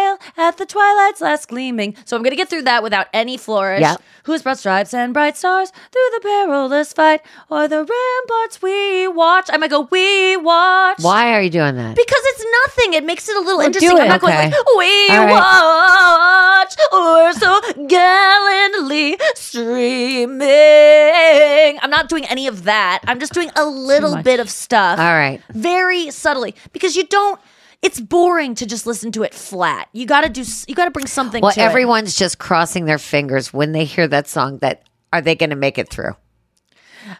[0.43, 1.95] at the twilight's last gleaming.
[2.05, 3.81] So I'm gonna get through that without any flourish.
[3.81, 4.01] Yep.
[4.23, 9.49] Who's brought stripes and bright stars through the perilous fight or the ramparts we watch?
[9.51, 10.97] I might go we watch.
[11.01, 11.95] Why are you doing that?
[11.95, 12.93] Because it's nothing.
[12.93, 13.99] It makes it a little Well, do interesting.
[13.99, 14.49] I'm not going Okay.
[14.49, 15.31] like we right.
[15.31, 20.49] watch or so gallantly streaming.
[21.81, 22.99] I'm not doing any of that.
[23.07, 24.99] I'm just doing a little bit of stuff.
[24.99, 25.41] All right.
[25.49, 27.39] Very subtly because you don't.
[27.83, 29.89] It's boring to just listen to it flat.
[29.91, 30.43] You got to do.
[30.67, 31.41] You got to bring something.
[31.41, 31.63] Well, to it.
[31.63, 34.59] everyone's just crossing their fingers when they hear that song.
[34.59, 36.15] That are they going to make it through?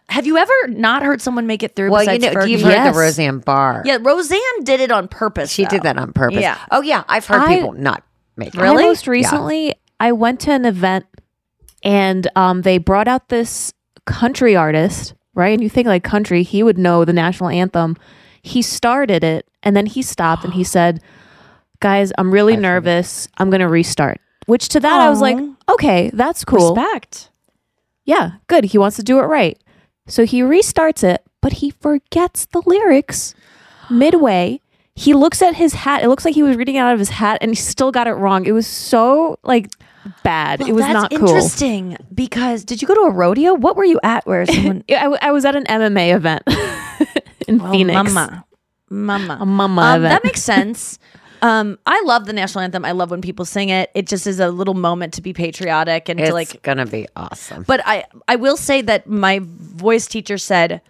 [0.08, 1.90] Have you ever not heard someone make it through?
[1.90, 2.48] Well, you know, Fergie?
[2.48, 2.94] you've heard Yes.
[2.94, 3.82] the Roseanne Barr.
[3.84, 5.50] Yeah, Roseanne did it on purpose.
[5.50, 6.40] she did that on purpose.
[6.40, 6.58] Yeah.
[6.70, 8.02] Oh yeah, I've heard I- people not
[8.36, 8.60] make it.
[8.60, 11.04] I most recently, I went to an event
[11.82, 13.74] and um, they brought out this
[14.06, 15.52] country artist, right?
[15.52, 17.96] And you think like country, he would know the national anthem.
[18.44, 21.00] He started it and then he stopped and he said,
[21.80, 23.28] Guys, I'm really nervous.
[23.36, 24.20] I'm going to restart.
[24.46, 25.38] Which to that, I was like,
[25.68, 26.74] okay, that's cool.
[26.74, 27.30] Respect.
[28.04, 28.64] Yeah, good.
[28.64, 29.58] He wants to do it right.
[30.06, 33.34] So he restarts it, but he forgets the lyrics
[33.90, 34.60] midway.
[34.94, 36.02] He looks at his hat.
[36.02, 38.06] It looks like he was reading it out of his hat and he still got
[38.06, 38.46] it wrong.
[38.46, 39.70] It was so like
[40.22, 40.60] bad.
[40.60, 41.20] It was that's not cool.
[41.28, 43.54] interesting because did you go to a rodeo?
[43.54, 44.26] What were you at?
[44.26, 44.84] Where someone?
[44.90, 46.42] I, I was at an MMA event
[47.44, 47.94] in Oh, Phoenix.
[48.12, 48.44] mama,
[48.90, 50.12] mama, A mama Um, event.
[50.14, 50.98] that makes sense.
[51.42, 52.84] Um, I love the national anthem.
[52.86, 53.90] I love when people sing it.
[53.94, 56.54] It just is a little moment to be patriotic and It's to like.
[56.54, 57.64] It's gonna be awesome.
[57.66, 60.80] But I, I will say that my voice teacher said,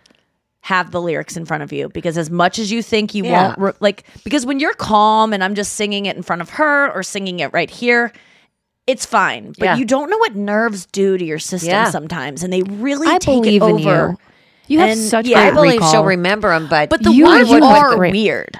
[0.60, 3.48] have the lyrics in front of you because as much as you think you Yeah.
[3.48, 6.50] won't, re- like, because when you're calm and I'm just singing it in front of
[6.50, 8.12] her or singing it right here,
[8.86, 9.52] it's fine.
[9.58, 9.76] But Yeah.
[9.76, 11.90] you don't know what nerves do to your system Yeah.
[11.90, 14.16] sometimes, and they really I take believe it in over.
[14.68, 14.74] You.
[14.74, 15.90] You have And, such yeah, I believe recall.
[15.92, 18.58] she'll remember them, but But the You words would are great- weird.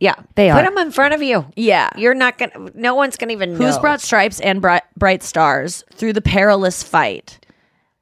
[0.00, 0.62] yeah, They put are.
[0.64, 1.46] them in front of you.
[1.56, 1.90] Yeah.
[1.96, 2.70] You're not gonna.
[2.74, 3.64] No one's gonna even know.
[3.66, 7.38] Who's brought stripes and bright, bright stars through the perilous fight?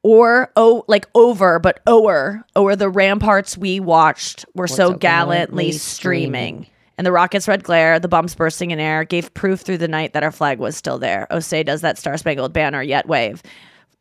[0.02, 4.98] Or oh, like over, but o'er, o'er the ramparts we watched were so, so gallantly
[4.98, 6.30] gallantly streaming.
[6.54, 6.66] streaming.
[6.98, 10.12] And the rocket's red glare, the bombs bursting in air, gave proof through the night
[10.12, 11.26] that our flag was still there.
[11.30, 13.42] Oh, say does that star spangled banner yet wave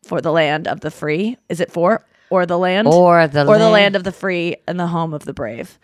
[0.05, 1.37] for the land of the free?
[1.49, 3.71] Is it for or the land Or the or the land.
[3.73, 5.77] land of the free and the home of the brave?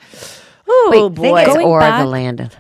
[0.68, 1.46] Oh boy!
[1.46, 2.56] Going or back- the land of.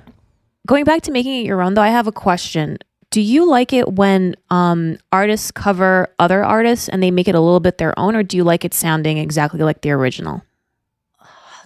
[0.67, 2.77] Going back to making it your own, though, I have a question.
[3.11, 7.39] Do you like it when um, artists cover other artists and they make it a
[7.39, 10.43] little bit their own, or do you like it sounding exactly like the original?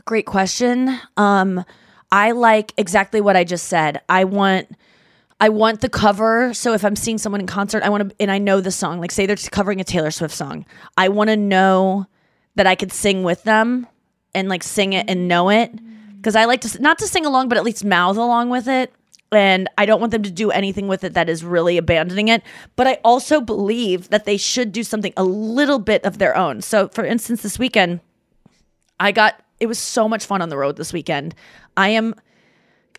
[0.06, 0.98] Great question.
[1.18, 1.66] Um,
[2.12, 4.02] I like exactly what I just said.
[4.08, 4.70] I want,
[5.40, 6.54] I want the cover.
[6.54, 9.00] So if I'm seeing someone in concert, I want to, and I know the song.
[9.00, 10.66] Like say they're covering a Taylor Swift song,
[10.98, 12.08] I want to know
[12.56, 13.88] that I could sing with them
[14.36, 15.72] and like sing it and know it
[16.18, 18.94] because I like to not to sing along, but at least mouth along with it.
[19.32, 22.44] And I don't want them to do anything with it that is really abandoning it.
[22.76, 26.62] But I also believe that they should do something a little bit of their own.
[26.62, 28.00] So, for instance, this weekend,
[29.00, 31.34] I got it was so much fun on the road this weekend.
[31.76, 32.16] I am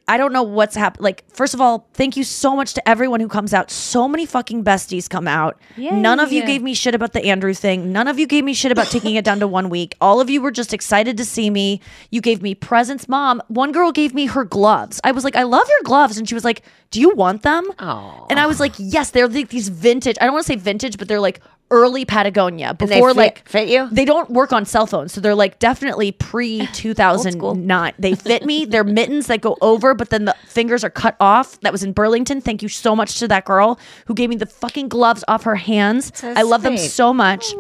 [0.07, 1.03] I don't know what's happened.
[1.03, 3.71] Like, first of all, thank you so much to everyone who comes out.
[3.71, 5.59] So many fucking besties come out.
[6.03, 7.91] None of you gave me shit about the Andrew thing.
[7.91, 9.97] None of you gave me shit about taking it down to one week.
[10.03, 11.81] All of you were just excited to see me.
[12.11, 13.09] You gave me presents.
[13.09, 15.01] Mom, one girl gave me her gloves.
[15.05, 16.19] I was like, I love your gloves.
[16.19, 17.65] And she was like, Do you want them?
[17.79, 18.27] Oh.
[18.29, 20.17] And I was like, Yes, they're like these vintage.
[20.21, 21.41] I don't want to say vintage, but they're like
[21.71, 23.89] early Patagonia before fit- like fit you?
[23.91, 27.93] they don't work on cell phones, so they're like definitely pre two thousand nine.
[27.99, 28.65] They fit me.
[28.65, 31.61] They're mittens that go over, but then the fingers are cut off.
[31.61, 32.41] That was in Burlington.
[32.41, 35.57] Thank you so much to that girl who gave me the fucking gloves off her
[35.57, 36.13] hands.
[36.23, 37.53] I love them so much.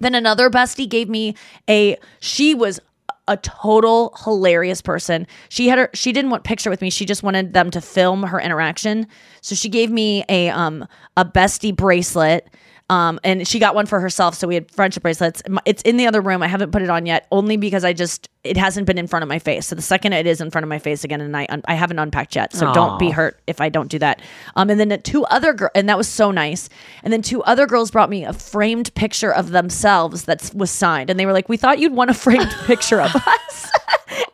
[0.00, 1.34] Then another bestie gave me
[1.68, 1.96] a.
[2.20, 2.80] She was
[3.26, 5.26] a total hilarious person.
[5.48, 6.90] She had her she didn't want picture with me.
[6.90, 9.06] She just wanted them to film her interaction.
[9.40, 10.86] So she gave me a um
[11.16, 12.48] a bestie bracelet.
[12.90, 14.34] Um, and she got one for herself.
[14.34, 15.42] So we had friendship bracelets.
[15.64, 16.42] It's in the other room.
[16.42, 19.22] I haven't put it on yet, only because I just it hasn't been in front
[19.22, 19.66] of my face.
[19.66, 21.74] So the second it is in front of my face again, and I un- I
[21.74, 22.52] haven't unpacked yet.
[22.52, 24.20] So don't be hurt if I don't do that.
[24.54, 26.68] Um, and then two other girls, and that was so nice.
[27.02, 31.08] And then two other girls brought me a framed picture of themselves that was signed,
[31.08, 33.70] and they were like, "We thought you'd want a framed picture of us."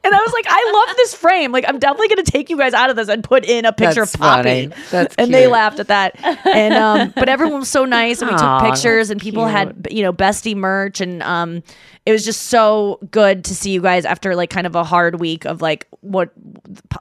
[0.03, 1.53] And I was like, I love this frame.
[1.53, 3.72] Like, I'm definitely going to take you guys out of this and put in a
[3.72, 4.68] picture That's of Poppy.
[4.68, 4.82] funny.
[4.90, 6.18] That's and they laughed at that.
[6.46, 9.88] And um, but everyone was so nice, and we Aw, took pictures, and people had
[9.90, 11.62] you know bestie merch, and um,
[12.07, 15.20] it was just so good to see you guys after like kind of a hard
[15.20, 16.30] week of like what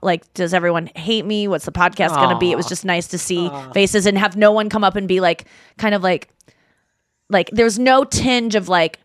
[0.02, 1.48] like does everyone hate me?
[1.48, 2.52] What's the podcast going to be?
[2.52, 5.22] It was just nice to see faces and have no one come up and be
[5.22, 5.46] like
[5.78, 6.28] kind of like
[7.30, 9.00] like there's no tinge of like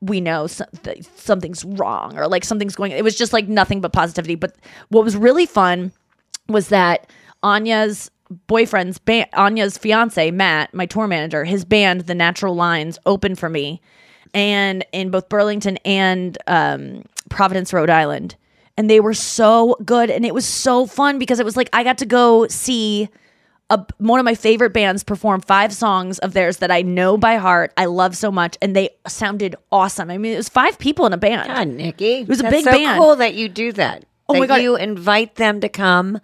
[0.00, 4.34] we know something's wrong or like something's going it was just like nothing but positivity.
[4.34, 4.56] But
[4.88, 5.92] what was really fun
[6.48, 7.10] was that
[7.42, 8.10] Anya's
[8.46, 9.00] boyfriend's
[9.32, 13.80] Anya's fiance Matt my tour manager his band The Natural Lines opened for me.
[14.34, 18.36] And in both Burlington and um, Providence Rhode Island.
[18.76, 20.10] And they were so good.
[20.10, 23.08] And it was so fun because it was like I got to go see
[23.70, 27.36] a, one of my favorite bands perform five songs of theirs that I know by
[27.36, 27.72] heart.
[27.76, 30.10] I love so much, and they sounded awesome.
[30.10, 31.48] I mean, it was five people in a band.
[31.48, 32.98] God, Nikki, it was a That's big so band.
[32.98, 34.04] Cool that you do that.
[34.28, 34.62] Oh my God.
[34.62, 36.20] You invite them to come.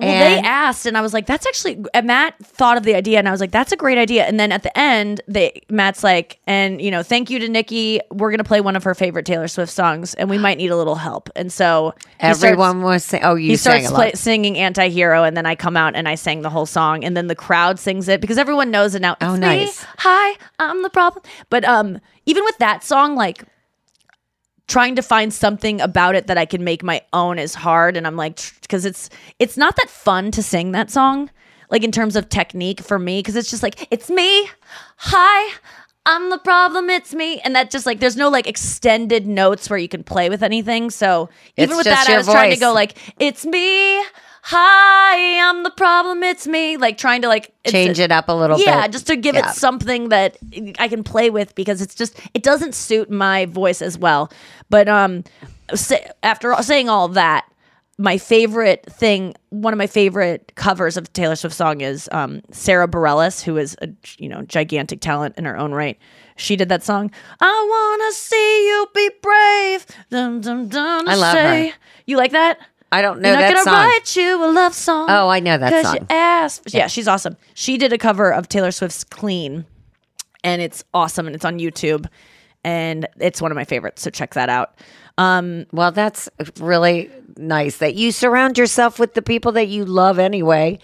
[0.00, 3.20] Well, they asked, and I was like, "That's actually." And Matt thought of the idea,
[3.20, 6.02] and I was like, "That's a great idea." And then at the end, they Matt's
[6.02, 8.00] like, "And you know, thank you to Nikki.
[8.10, 10.76] We're gonna play one of her favorite Taylor Swift songs, and we might need a
[10.76, 14.58] little help." And so he starts- Everyone was saying, "Oh, you he starts play, singing
[14.58, 17.36] "Anti-Hero," and then I come out and I sang the whole song, and then the
[17.36, 19.16] crowd sings it because everyone knows it now.
[19.20, 19.46] Oh, It's me.
[19.46, 19.86] nice.
[19.98, 21.22] Hi, I'm the problem.
[21.48, 23.44] But um, even with that song, like
[24.68, 28.06] trying to find something about it that I can make my own is hard, and
[28.06, 31.30] I'm like, because it's it's not that fun to sing that song,
[31.70, 34.48] like in terms of technique for me, because it's just like it's me.
[34.96, 35.54] Hi.
[36.04, 37.38] I'm the problem, it's me.
[37.42, 40.90] And that just like there's no like extended notes where you can play with anything.
[40.90, 44.02] So even It's with that, I was trying to go like, it's me.
[44.44, 46.76] Hi, I'm the problem, it's me.
[46.76, 48.66] Like trying to like Change it up a little bit.
[48.66, 48.92] yeah, bit.
[48.92, 49.50] just to give Yeah.
[49.50, 50.36] it something that
[50.80, 54.32] I can play with because it's just it doesn't suit my voice as well.
[54.68, 55.22] But um,
[55.74, 57.46] say, after all- saying all that,
[57.98, 62.88] my favorite thing, one of my favorite covers of Taylor Swift song is um, Sara
[62.88, 63.88] Bareilles, who is a
[64.18, 65.96] you know gigantic talent in her own right.
[66.34, 67.12] She did that song.
[67.40, 69.86] I wanna see you be brave.
[70.10, 71.68] Dum, dum, dum, I love say.
[71.68, 71.74] her.
[72.06, 72.58] You like that?
[72.92, 73.74] I don't know You're not that gonna song.
[73.74, 75.06] write you a love song.
[75.08, 75.94] Oh, I know that song.
[75.96, 76.74] You asked.
[76.74, 76.86] Yeah.
[76.86, 77.36] she's awesome.
[77.54, 79.64] She did a cover of Taylor Swift's "Clean,"
[80.44, 82.06] and it's awesome, and it's on YouTube,
[82.64, 84.02] and it's one of my favorites.
[84.02, 84.74] So check that out.
[85.18, 86.28] Um, well, that's
[86.60, 90.78] really nice that you surround yourself with the people that you love anyway.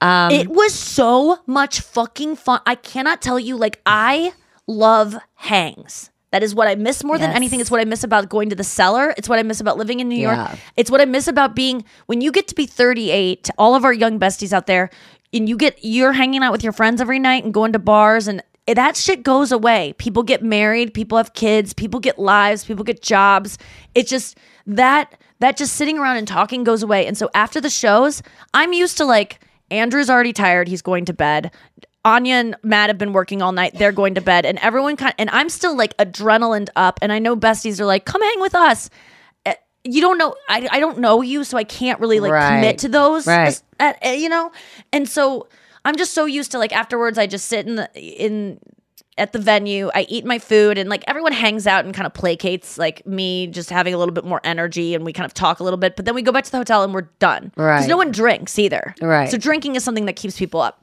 [0.00, 2.60] Um, it was so much fucking fun.
[2.66, 3.56] I cannot tell you.
[3.56, 4.32] Like I
[4.66, 6.10] love hangs.
[6.32, 7.60] That is what I miss more than anything.
[7.60, 9.14] It's what I miss about going to the cellar.
[9.16, 10.36] It's what I miss about living in New York.
[10.36, 10.56] Yeah.
[10.76, 13.84] It's what I miss about being when you get to be 38, to all of
[13.84, 14.90] our young besties out there,
[15.32, 18.28] and you get you're hanging out with your friends every night and going to bars
[18.28, 19.94] and that shit goes away.
[19.98, 23.58] People get married, people have kids, people get lives, people get jobs.
[23.94, 27.06] It's just that that just sitting around and talking goes away.
[27.06, 28.22] And so after the shows,
[28.54, 31.50] I'm used to like Andrew's already tired, he's going to bed.
[32.04, 33.74] Anya and Matt have been working all night.
[33.78, 36.98] They're going to bed, and everyone kind Of, and I'm still like adrenaline up.
[37.02, 38.90] And I know besties are like, "Come hang with us."
[39.46, 40.34] Eh, You don't know.
[40.48, 42.56] I, I don't know you, so I can't really like Right.
[42.56, 43.26] commit to those.
[43.26, 43.48] Right.
[43.48, 44.50] as- at- eh, you know,
[44.92, 45.46] and so
[45.84, 47.18] I'm just so used to like afterwards.
[47.18, 48.58] I just sit in the in
[49.18, 49.90] at the venue.
[49.94, 53.46] I eat my food, and like everyone hangs out and kind of placates like me,
[53.46, 55.94] just having a little bit more energy, and we kind of talk a little bit.
[55.96, 57.52] But then we go back to the hotel and we're done.
[57.56, 57.76] Right.
[57.76, 58.94] Because no one drinks either.
[59.00, 59.30] Right.
[59.30, 60.81] So drinking is something that keeps people up.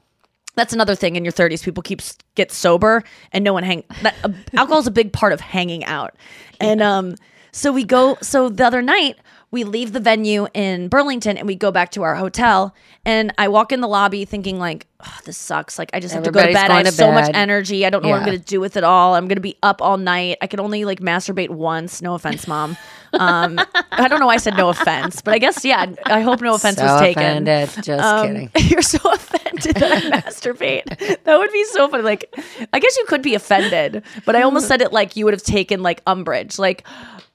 [0.54, 1.62] That's another thing in your 30s.
[1.64, 2.00] People keep
[2.34, 3.84] get sober and no one hang.
[4.02, 6.14] That uh, alcohol is a big part of hanging out.
[6.60, 7.14] And um,
[7.52, 8.16] so we go.
[8.20, 9.18] So the other night
[9.52, 12.72] we leave the venue in Burlington and we go back to our hotel.
[13.04, 15.76] And I walk in the lobby thinking like, oh, this sucks.
[15.78, 16.70] Like I just have to go to bed.
[16.70, 17.84] I have so much energy.
[17.84, 19.14] I don't know what I'm going to do with it all.
[19.16, 20.38] I'm going to be up all night.
[20.40, 22.00] I can only like masturbate once.
[22.00, 22.76] No offense, mom.
[23.12, 23.58] Um,
[23.90, 25.86] I don't know why I said no offense, but I guess yeah.
[26.06, 27.22] I hope no offense So was taken.
[27.48, 27.70] offended.
[27.82, 28.50] Just Um, kidding.
[28.70, 31.24] You're so offended that I masturbate.
[31.24, 32.04] That would be so funny.
[32.04, 32.32] Like,
[32.72, 35.42] I guess you could be offended, but I almost said it like you would have
[35.42, 36.86] taken like umbrage, like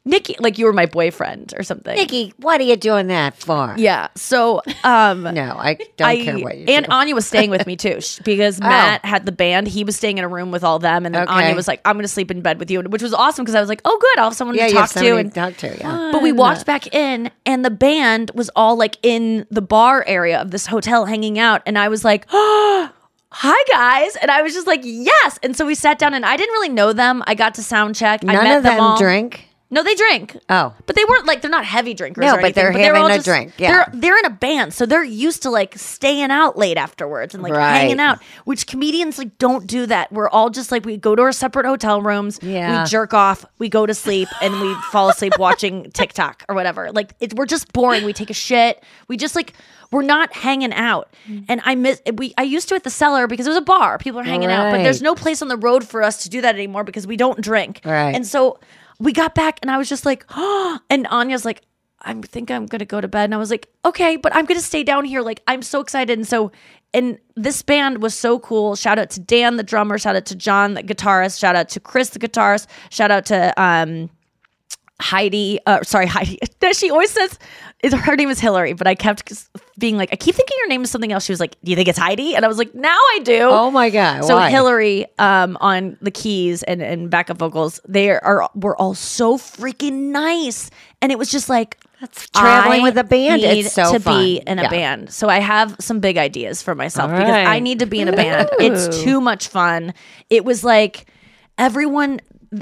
[0.07, 1.95] Nikki, like you were my boyfriend or something.
[1.95, 3.73] Nikki, what are you doing that for?
[3.75, 4.09] Yeah.
[4.15, 6.73] So, um, no, I don't care what you do.
[6.73, 6.91] And do.
[6.91, 8.67] Anya was staying with me too, sh- because Oh.
[8.67, 9.67] Matt had the band.
[9.67, 11.33] He was staying in a room with all them, and then Okay.
[11.33, 13.55] Anya was like, "I'm going to sleep in bed with you," which was awesome because
[13.55, 15.57] I was like, "Oh, good, I'll have someone yeah, to talk to." And to talk
[15.57, 15.75] to.
[15.79, 16.09] Yeah.
[16.11, 20.39] but we walked back in, and the band was all like in the bar area
[20.39, 21.63] of this hotel hanging out.
[21.65, 22.91] And I was like, oh,
[23.31, 24.15] hi, guys.
[24.17, 25.39] And I was just like, yes.
[25.41, 27.23] And so we sat down, and I didn't really know them.
[27.25, 28.21] I got to sound check.
[28.27, 28.97] I None met of them, them all.
[28.99, 29.47] drink.
[29.71, 30.37] No, they drink.
[30.47, 32.21] Oh, But they weren't like they're not heavy drinkers.
[32.21, 33.71] No, or but anything, they're were all having a drink, yeah.
[33.71, 37.41] they're they're in a band, so they're used to like staying out late afterwards and
[37.41, 37.77] like Right.
[37.79, 38.19] hanging out.
[38.45, 40.11] Which comedians like don't do that.
[40.11, 42.83] We're all just like we go to our separate hotel rooms, Yeah.
[42.83, 46.91] we jerk off, we go to sleep, and we fall asleep watching TikTok or whatever.
[46.91, 48.05] Like it, we're just boring.
[48.05, 48.83] We take a shit.
[49.07, 49.53] We just like
[49.91, 51.11] we're not hanging out.
[51.27, 51.45] Mm.
[51.49, 53.97] And I miss we I used to at the cellar because it was a bar.
[53.97, 56.41] People are hanging out, but there's no place on the road for us to do
[56.41, 57.81] that anymore because we don't drink.
[57.83, 58.13] Right.
[58.13, 58.59] And so
[58.99, 61.61] we got back and I was just like, oh, and Anya's like,
[62.01, 63.25] I think I'm gonna go to bed.
[63.25, 65.21] And I was like, okay, but I'm gonna stay down here.
[65.21, 66.17] Like, I'm so excited.
[66.17, 66.51] And so,
[66.93, 68.75] and this band was so cool.
[68.75, 69.97] Shout out to Dan, the drummer.
[69.97, 71.39] Shout out to John, the guitarist.
[71.39, 72.67] Shout out to Chris, the guitarist.
[72.91, 74.09] Shout out to um,
[75.01, 75.59] Heidi.
[75.65, 76.39] Uh, sorry, Heidi.
[76.73, 77.39] she always says
[77.83, 79.31] is her name is Hillary, but I kept
[79.77, 81.25] being like, I keep thinking your name is something else.
[81.25, 82.35] She was like, Do you think it's Heidi?
[82.35, 83.41] And I was like, Now I do.
[83.43, 84.23] Oh my god!
[84.25, 84.49] So why?
[84.49, 90.11] Hillary um, on the keys and, and backup vocals, they are were all so freaking
[90.11, 90.69] nice,
[91.01, 93.41] and it was just like That's traveling I with a band.
[93.43, 94.23] It's so to fun.
[94.23, 94.69] be in a Yeah.
[94.69, 95.11] band.
[95.13, 98.07] So I have some big ideas for myself All because I need to be in
[98.07, 98.49] a band.
[98.59, 99.93] It's too much fun.
[100.29, 101.05] It was like
[101.57, 102.19] everyone,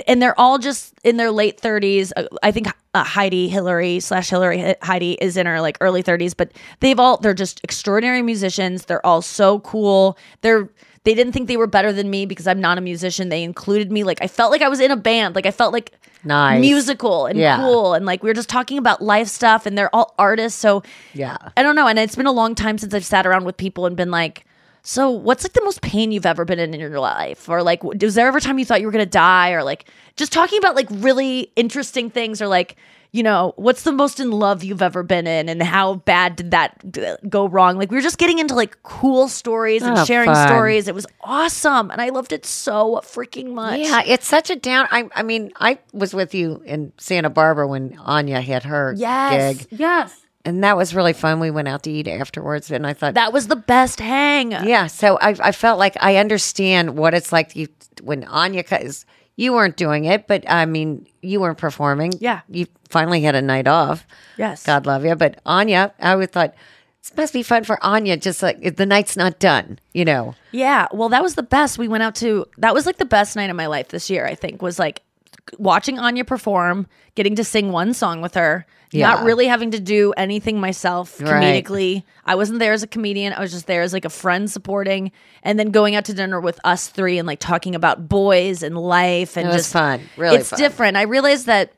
[0.07, 2.11] and they're all just in their late thirties.
[2.41, 6.51] I think uh, Heidi Hillary slash Hillary Heidi is in her like early thirties, but
[6.79, 8.85] they've all they're just extraordinary musicians.
[8.85, 10.17] They're all so cool.
[10.41, 10.69] They're
[11.03, 13.29] they didn't think they were better than me because I'm not a musician.
[13.29, 14.03] They included me.
[14.03, 15.35] Like I felt like I was in a band.
[15.35, 15.91] Like I felt like
[16.25, 16.61] Nice.
[16.61, 17.57] musical and Yeah.
[17.57, 20.81] cool and like we were just talking about life stuff and they're all artists so
[21.13, 21.35] Yeah.
[21.57, 23.85] i don't know and it's been a long time since i've sat around with people
[23.85, 24.45] and been like
[24.83, 27.47] so what's like the most pain you've ever been in in your life?
[27.49, 29.51] Or like was there ever a time you thought you were gonna die?
[29.53, 29.85] Or like
[30.17, 32.75] just talking about like really interesting things or like
[33.13, 35.47] you know what's the most in love you've ever been in?
[35.47, 37.77] And how bad did that go wrong?
[37.77, 40.47] Like we were just getting into like cool stories and Oh, sharing fun.
[40.47, 40.87] stories.
[40.87, 41.91] It was awesome.
[41.91, 43.79] And i loved it so freaking much.
[43.79, 44.87] Yeah, it's such a down.
[44.91, 49.57] I, I mean, I was with you in Santa Barbara when Anya had her yes
[49.67, 51.39] gig, yes and that was really fun.
[51.39, 54.87] We went out to eat afterwards, and I thought that was the best hang Yeah,
[54.87, 57.67] so I, I felt like I understand what it's like you
[58.01, 62.13] when Anya because you weren't doing it, but I mean you weren't performing.
[62.19, 62.41] Yeah.
[62.49, 64.05] you finally had a night off.
[64.37, 64.63] Yes.
[64.63, 65.15] God love you.
[65.15, 66.53] But Anya, I would thought
[67.01, 68.17] this must be fun for Anya.
[68.17, 70.35] Just like the night's not done, you know.
[70.51, 71.77] Yeah, well, that was the best.
[71.77, 74.25] We went out to that was like the best night of my life this year.
[74.25, 75.01] I think was like
[75.57, 79.09] watching Anya perform, getting to sing one song with her, Yeah.
[79.09, 81.63] not really having to do anything myself Right.
[81.65, 82.03] comedically.
[82.25, 83.33] I wasn't there as a comedian.
[83.33, 85.11] I was just there as like a friend supporting,
[85.43, 88.77] and then going out to dinner with us three and like talking about boys and
[88.77, 90.01] life and It was just fun.
[90.17, 90.59] Really it's fun.
[90.59, 90.97] different.
[90.97, 91.73] I realized that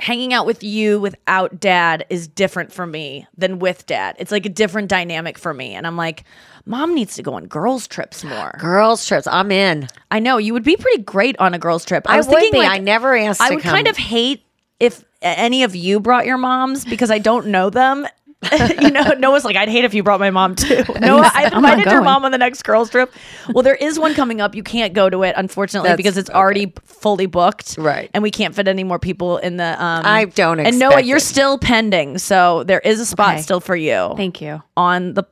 [0.00, 4.16] hanging out with you without dad is different for me than with dad.
[4.18, 5.74] It's like a different dynamic for me.
[5.74, 6.24] And I'm like,
[6.66, 8.54] mom needs to go on girls' trips more.
[8.58, 9.88] Girls trips, I'm in.
[10.10, 12.08] I know you would be pretty great on a girls' trip.
[12.08, 12.66] I, I was would thinking be.
[12.66, 13.72] like, I never asked I would come.
[13.72, 14.44] kind of hate
[14.80, 18.06] if any of you brought your moms because I don't know them.
[18.80, 20.84] you know, Noah's like, I'd hate if you brought my mom too.
[21.00, 23.12] Noah, I invited your mom on the next girls' trip.
[23.52, 24.54] Well, there is one coming up.
[24.54, 26.74] You can't go to it, unfortunately, That's- because it's already
[27.04, 27.76] fully booked.
[27.78, 28.10] Right.
[28.14, 30.68] And we can't fit any more people in the um I don't expect.
[30.72, 32.16] And Noah, expect you're still pending.
[32.16, 33.42] So there is a spot Okay.
[33.42, 34.14] still for you.
[34.16, 34.62] Thank you.
[34.76, 35.24] On the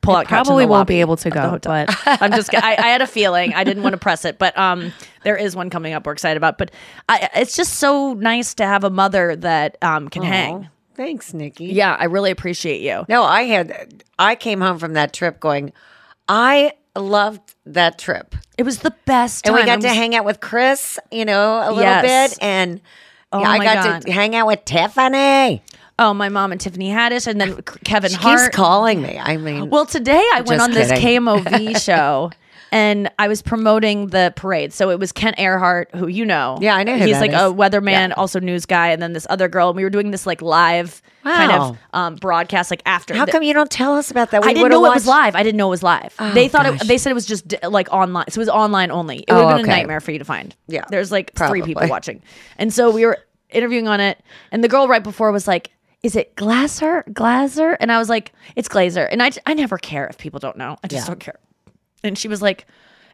[0.00, 2.54] pull out Probably won't be able to go, but I'm just.
[2.54, 3.52] I, I had a feeling.
[3.52, 4.92] I didn't want to press it, but um,
[5.24, 6.06] there is one coming up.
[6.06, 6.56] We're excited about.
[6.56, 6.70] But
[7.08, 10.68] I, it's just so nice to have a mother that um can hang.
[10.94, 11.66] Thanks, Nikki.
[11.66, 13.04] Yeah, I really appreciate you.
[13.08, 14.02] No, I had.
[14.18, 15.72] I came home from that trip going.
[16.28, 18.34] I loved that trip.
[18.56, 19.46] It was the best.
[19.46, 22.30] And we got to hang out with Chris, you know, a little Yes.
[22.34, 22.38] bit.
[22.42, 22.80] And
[23.32, 24.02] Oh yeah, I my got God.
[24.02, 25.62] to hang out with Tiffany.
[26.00, 28.38] Oh, my mom and Tiffany Haddish, and then Kevin She Hart.
[28.52, 29.18] keeps calling me.
[29.18, 31.22] I mean, Well, today I went Just on this kidding.
[31.24, 32.30] KMOV show.
[32.70, 34.72] And I was promoting the parade.
[34.72, 36.58] So it was Kent Ehrhardt, who you know.
[36.60, 37.36] Yeah, I know He's like is.
[37.36, 39.68] a weatherman, also news guy, and then this other girl.
[39.70, 43.14] And we were doing this like live kind of um, broadcast, like after.
[43.14, 44.42] how the- come you don't tell us about that?
[44.42, 45.34] We I didn't know it was live.
[45.34, 46.14] I didn't know it was live.
[46.18, 46.82] Oh, they thought gosh.
[46.82, 46.88] it.
[46.88, 48.26] They said it was just like online.
[48.30, 49.18] So it was online only.
[49.26, 49.74] It would Oh, have been okay.
[49.74, 50.54] a nightmare for you to find.
[50.66, 52.22] Yeah, there's like three people watching,
[52.58, 53.18] and so we were
[53.50, 54.20] interviewing on it,
[54.52, 55.70] and the girl right before was like.
[56.04, 57.02] Is it Glaser?
[57.12, 57.72] Glaser?
[57.80, 59.08] And I was like, it's Glazer.
[59.10, 60.76] And I, I never care if people don't know.
[60.84, 61.08] I just Yeah.
[61.08, 61.34] don't care.
[62.04, 62.66] And she was like,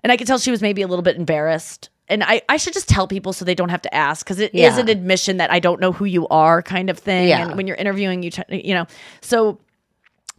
[0.03, 1.89] and I could tell she was maybe a little bit embarrassed.
[2.09, 4.55] And I, I should just tell people so they don't have to ask because it
[4.55, 4.79] is Yeah.
[4.81, 7.29] an admission that I don't know who you are kind of thing.
[7.29, 7.47] Yeah.
[7.49, 8.87] And when you're interviewing, you, you know,
[9.23, 9.59] so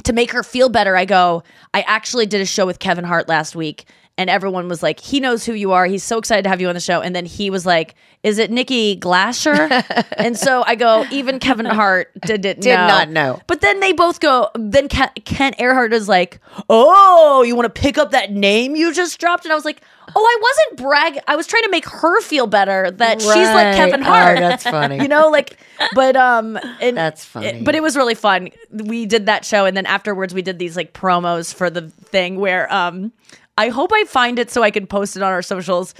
[0.03, 1.41] to make her feel better, I go,
[1.73, 3.85] I actually did a show with Kevin Hart last week.
[4.17, 5.85] And everyone was like, he knows who you are.
[5.85, 7.01] He's so excited to have you on the show.
[7.01, 9.51] And then he was like, is it Nikki Glasher?
[10.17, 12.87] and so I go, even Kevin Hart didn't Did know.
[12.87, 13.41] not know.
[13.45, 16.39] But then they both go, then Ken, Ken Ehrhardt is like,
[16.69, 19.43] oh, you want to pick up that name you just dropped?
[19.43, 19.81] And I was like,
[20.15, 21.21] oh, I wasn't bragging.
[21.27, 23.75] I was trying to make her feel better that she's like Right.
[23.75, 24.39] Kevin Oh, Hart.
[24.39, 24.95] that's funny.
[25.01, 25.57] you know, like,
[25.93, 27.47] but, um, and That's funny.
[27.47, 28.47] it- but it was really fun.
[28.71, 32.39] We did that show, and then afterwards, we did these like promos for the thing
[32.39, 33.11] where um,
[33.57, 35.93] I hope I find it so I can post it on our socials.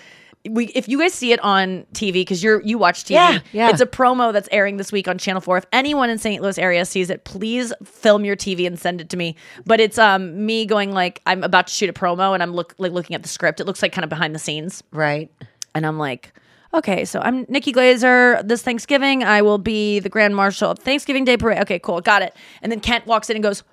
[0.47, 3.70] We, if you guys see it on TV, because you're you watch TV, Yeah, yeah.
[3.72, 5.58] it's a promo that's airing this week on Channel Four.
[5.58, 6.39] If anyone in St.
[6.43, 9.36] Louis area sees it, please film your TV and send it to me.
[9.66, 12.76] But it's um me going like I'm about to shoot a promo and I'm look
[12.78, 13.60] like looking at the script.
[13.60, 15.32] It looks like kind of behind the scenes, Right.
[15.74, 16.32] and I'm like,
[16.76, 18.39] okay, so I'm Nikki Glaser.
[18.43, 21.62] This Thanksgiving, I will be the Grand Marshal of Thanksgiving Day Parade.
[21.62, 22.36] Okay, cool, got it.
[22.62, 23.64] And then Kent walks in and goes,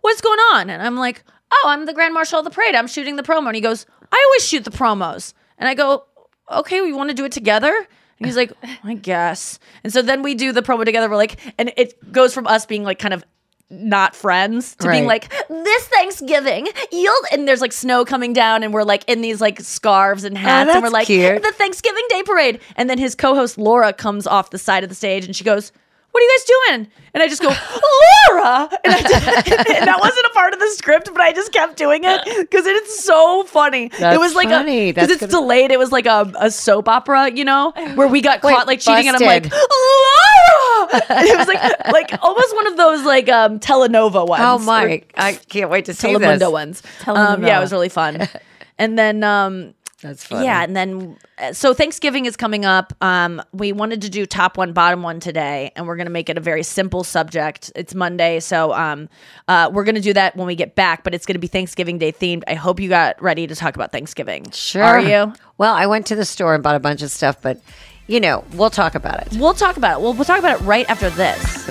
[0.00, 0.70] What's going on?
[0.70, 2.74] And I'm like, Oh, I'm the Grand Marshal of the parade.
[2.74, 3.46] I'm shooting the promo.
[3.46, 5.34] And he goes, I always shoot the promos.
[5.58, 6.06] And I go,
[6.50, 7.72] Okay, we want to do it together?
[8.18, 8.52] And he's like,
[8.84, 9.58] I guess.
[9.84, 11.08] And so then we do the promo together.
[11.08, 13.24] We're like, and it goes from us being like kind of
[13.72, 18.74] not friends to being like this Thanksgiving you'll and there's like snow coming down and
[18.74, 21.42] we're like in these like scarves and oh, hats and we're like cute.
[21.42, 24.94] the Thanksgiving Day parade and then his co-host Laura comes off the side of the
[24.94, 25.72] stage and she goes
[26.12, 27.48] what are you guys doing and I just go
[28.30, 29.00] Laura and, I
[29.42, 32.20] did- and that wasn't a part of the script but I just kept doing it
[32.40, 34.90] because it's so funny it was like funny.
[34.90, 38.08] a because it's gonna- delayed it was like a, a soap opera you know where
[38.08, 39.44] we got Wait, caught like cheating and I'm like.
[39.50, 44.58] Laura and it was like like almost one of those like um telenova ones Oh
[44.58, 45.02] my!
[45.16, 46.48] I can't wait to see Telemundo this.
[46.50, 46.82] ones.
[47.06, 48.28] Um, yeah, it was really fun.
[48.78, 50.44] and then, um, That's funny.
[50.44, 52.92] yeah, and then uh, so Thanksgiving is coming up.
[53.00, 56.36] Um, we wanted to do top one, bottom one today, and we're gonna make it
[56.36, 57.70] a very simple subject.
[57.76, 59.08] It's Monday, so um,
[59.48, 61.04] uh, we're gonna do that when we get back.
[61.04, 62.42] But it's gonna be Thanksgiving Day themed.
[62.48, 64.50] I hope you got ready to talk about Thanksgiving.
[64.50, 64.82] Sure.
[64.82, 65.32] Are you?
[65.56, 67.60] Well, I went to the store and bought a bunch of stuff, but
[68.08, 69.38] you know, we'll talk about it.
[69.38, 70.02] We'll talk about it.
[70.02, 71.70] We'll, we'll talk about it right after this.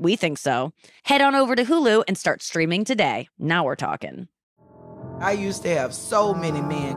[0.00, 0.72] We think so.
[1.02, 3.28] Head on over to Hulu and start streaming today.
[3.38, 4.28] Now we're talking.
[5.20, 6.96] I used to have so many men.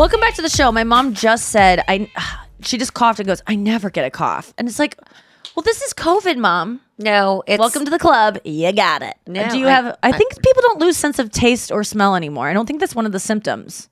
[0.00, 0.72] Welcome back to the show.
[0.72, 2.10] My mom just said I
[2.62, 4.98] she just coughed and goes, "I never get a cough." And it's like,
[5.54, 8.38] "Well, this is COVID, mom." No, it's Welcome to the club.
[8.42, 9.14] You got it.
[9.26, 11.84] No, Do you I- have I, I- think people don't lose sense of taste or
[11.84, 12.48] smell anymore.
[12.48, 13.90] I don't think that's one of the symptoms.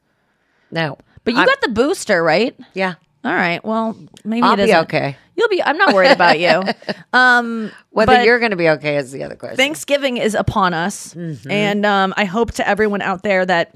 [0.70, 0.96] no.
[1.24, 2.56] But you I'm- got the booster, right?
[2.72, 2.94] Yeah.
[3.22, 3.62] All right.
[3.62, 3.94] Well,
[4.24, 5.14] maybe I'll it be okay.
[5.36, 6.62] You'll be I'm not worried about you.
[7.12, 9.58] Um Whether you're going to be okay is the other question.
[9.58, 11.50] Thanksgiving is upon us, Mm-hmm.
[11.50, 13.74] and um, I hope to everyone out there that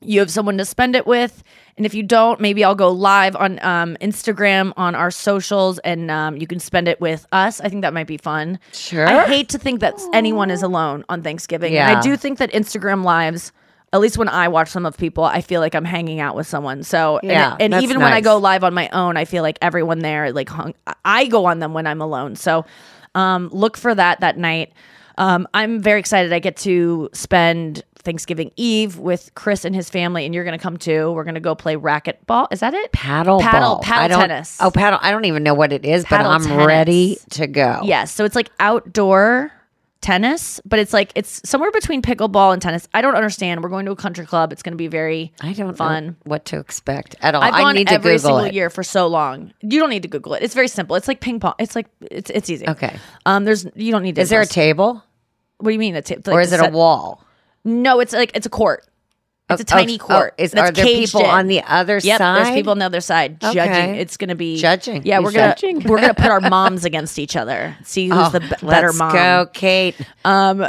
[0.00, 1.42] you have someone to spend it with.
[1.76, 6.10] And if you don't, maybe I'll go live on um, Instagram on our socials, and
[6.10, 7.60] um, you can spend it with us.
[7.60, 8.58] I think that might be fun.
[8.72, 9.06] Sure.
[9.06, 11.68] I hate to think that anyone is alone on Thanksgiving.
[11.76, 11.98] And Yeah.
[11.98, 13.52] I do think that Instagram lives.
[13.90, 16.46] At least when I watch some of people, I feel like I'm hanging out with
[16.46, 16.82] someone.
[16.82, 19.42] So, and- Yeah, and, that's even when I go live on my own, I feel
[19.42, 20.74] like everyone there, like, hung,
[21.06, 22.36] I go on them when I'm alone.
[22.36, 22.66] So,
[23.14, 24.72] um, look for that that night.
[25.16, 26.32] Um, I'm very excited.
[26.34, 30.62] I get to spend Thanksgiving Eve with Chris and his family, and you're going to
[30.62, 31.12] come too.
[31.12, 32.48] We're going to go play racquetball.
[32.50, 32.90] Is that it?
[32.90, 33.82] paddle paddle, ball.
[33.82, 34.56] paddle tennis.
[34.62, 34.98] Oh, paddle.
[35.02, 36.66] I don't even know what it is, Paddle but I'm tennis.
[36.66, 37.80] ready to go.
[37.84, 38.10] Yes.
[38.10, 39.52] So it's like outdoor
[40.00, 42.88] tennis, but it's like it's somewhere between pickleball and tennis.
[42.94, 43.62] I don't understand.
[43.62, 44.52] We're going to a country club.
[44.52, 46.06] It's going to be very I don't fun.
[46.06, 47.42] know what to expect at all.
[47.42, 48.54] I've I gone need to every Google single it.
[48.54, 49.52] year for so long.
[49.60, 50.42] You don't need to Google it.
[50.42, 50.96] It's very simple.
[50.96, 51.54] It's like ping pong.
[51.58, 52.66] It's like it's it's easy.
[52.66, 52.96] Okay.
[53.26, 53.44] Um.
[53.44, 54.22] There's you don't need to.
[54.22, 55.04] Is there a table
[55.58, 55.96] What do you mean?
[55.96, 57.22] A ta- or is to it a wall?
[57.68, 58.84] No, it's like it's a court.
[59.50, 60.34] It's a Oh, tiny oh, court.
[60.36, 61.26] is- that's are there people in.
[61.26, 62.06] on the other side?
[62.06, 63.94] yep, There's people on the other side judging.
[63.94, 65.02] It's gonna be Judging.
[65.06, 65.54] Yeah, we're gonna
[65.86, 67.74] we're gonna put our moms against each other.
[67.82, 69.12] See who's Oh, the b- better let's mom.
[69.12, 69.96] go, Kate.
[70.24, 70.66] Um,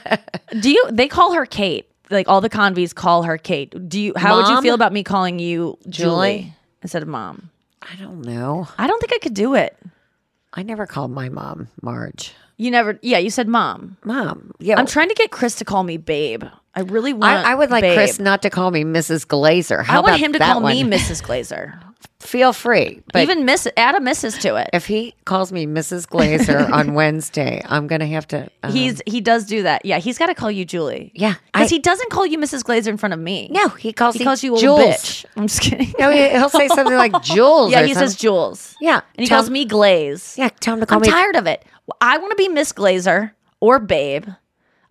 [0.60, 0.84] do you?
[0.90, 1.88] They call her Kate.
[2.10, 3.88] Like all the convies call her Kate.
[3.88, 4.12] Do you?
[4.16, 6.54] How would you feel about me calling you Julie, Julie?
[6.82, 7.50] instead of mom?
[7.82, 8.66] I don't know.
[8.78, 9.76] I don't think I could do it.
[10.52, 12.32] I never called my mom Marge.
[12.56, 12.98] You never.
[13.02, 13.96] Yeah, you said mom.
[14.04, 14.52] Mom.
[14.58, 14.78] Yeah.
[14.78, 16.44] I'm trying to get Chris to call me babe.
[16.76, 17.24] I really want.
[17.46, 17.94] I, I would like babe.
[17.96, 19.26] Chris not to call me Mrs.
[19.26, 19.82] Glaser.
[19.82, 20.82] How I want about him to call me?
[20.82, 21.22] Mrs.
[21.22, 21.80] Glaser.
[22.20, 23.02] Feel free.
[23.12, 24.40] But Even Miss add a Mrs.
[24.40, 24.70] to it.
[24.72, 26.08] if he calls me Mrs.
[26.08, 28.50] Glaser on Wednesday, I'm going to have to.
[28.64, 29.84] um, He's he does do that.
[29.84, 31.12] Yeah, he's got to call you Julie.
[31.14, 32.64] Yeah, because he doesn't call you Mrs.
[32.64, 33.48] Glaser in front of me.
[33.52, 34.80] No, he calls he you calls you a Jules.
[34.80, 35.24] bitch.
[35.36, 35.92] I'm just kidding.
[35.98, 37.70] No, he- he'll say something like Jules.
[37.70, 38.18] Yeah, he says something.
[38.18, 38.76] Jules.
[38.80, 40.34] Yeah, and he tell- calls me Glaze.
[40.36, 41.08] Yeah, tell him to call me.
[41.08, 41.64] I'm tired of it.
[42.00, 44.26] I want to be Miss Glaser or Babe.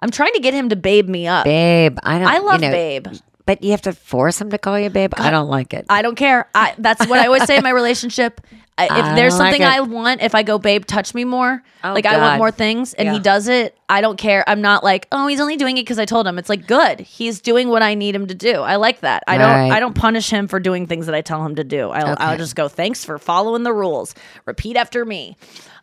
[0.05, 1.45] I'm trying to get him to babe me up.
[1.45, 2.27] Babe, I don't.
[2.27, 3.07] I love you know, Babe.
[3.47, 5.13] but you have to force him to call you babe.
[5.17, 5.87] I don't like it.
[5.89, 6.47] I don't care.
[6.53, 8.39] I that's what I always say in my relationship.
[8.77, 9.63] I, if I there's like something.
[9.63, 11.63] I want, if I go, babe, touch me more.
[11.83, 13.75] Oh, like I want more things, and he does it.
[13.89, 14.47] I don't care.
[14.47, 16.37] I'm not like, oh, he's only doing it because I told him.
[16.37, 16.99] It's like good.
[16.99, 18.61] He's doing what I need him to do.
[18.61, 19.23] I like that.
[19.27, 19.49] I don't.
[19.49, 19.71] Right.
[19.71, 21.89] I don't punish him for doing things that I tell him to do.
[21.89, 22.67] I'll, I'll just go.
[22.67, 24.13] Thanks for following the rules.
[24.45, 25.35] Repeat after me.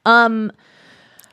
[0.05, 0.53] Um.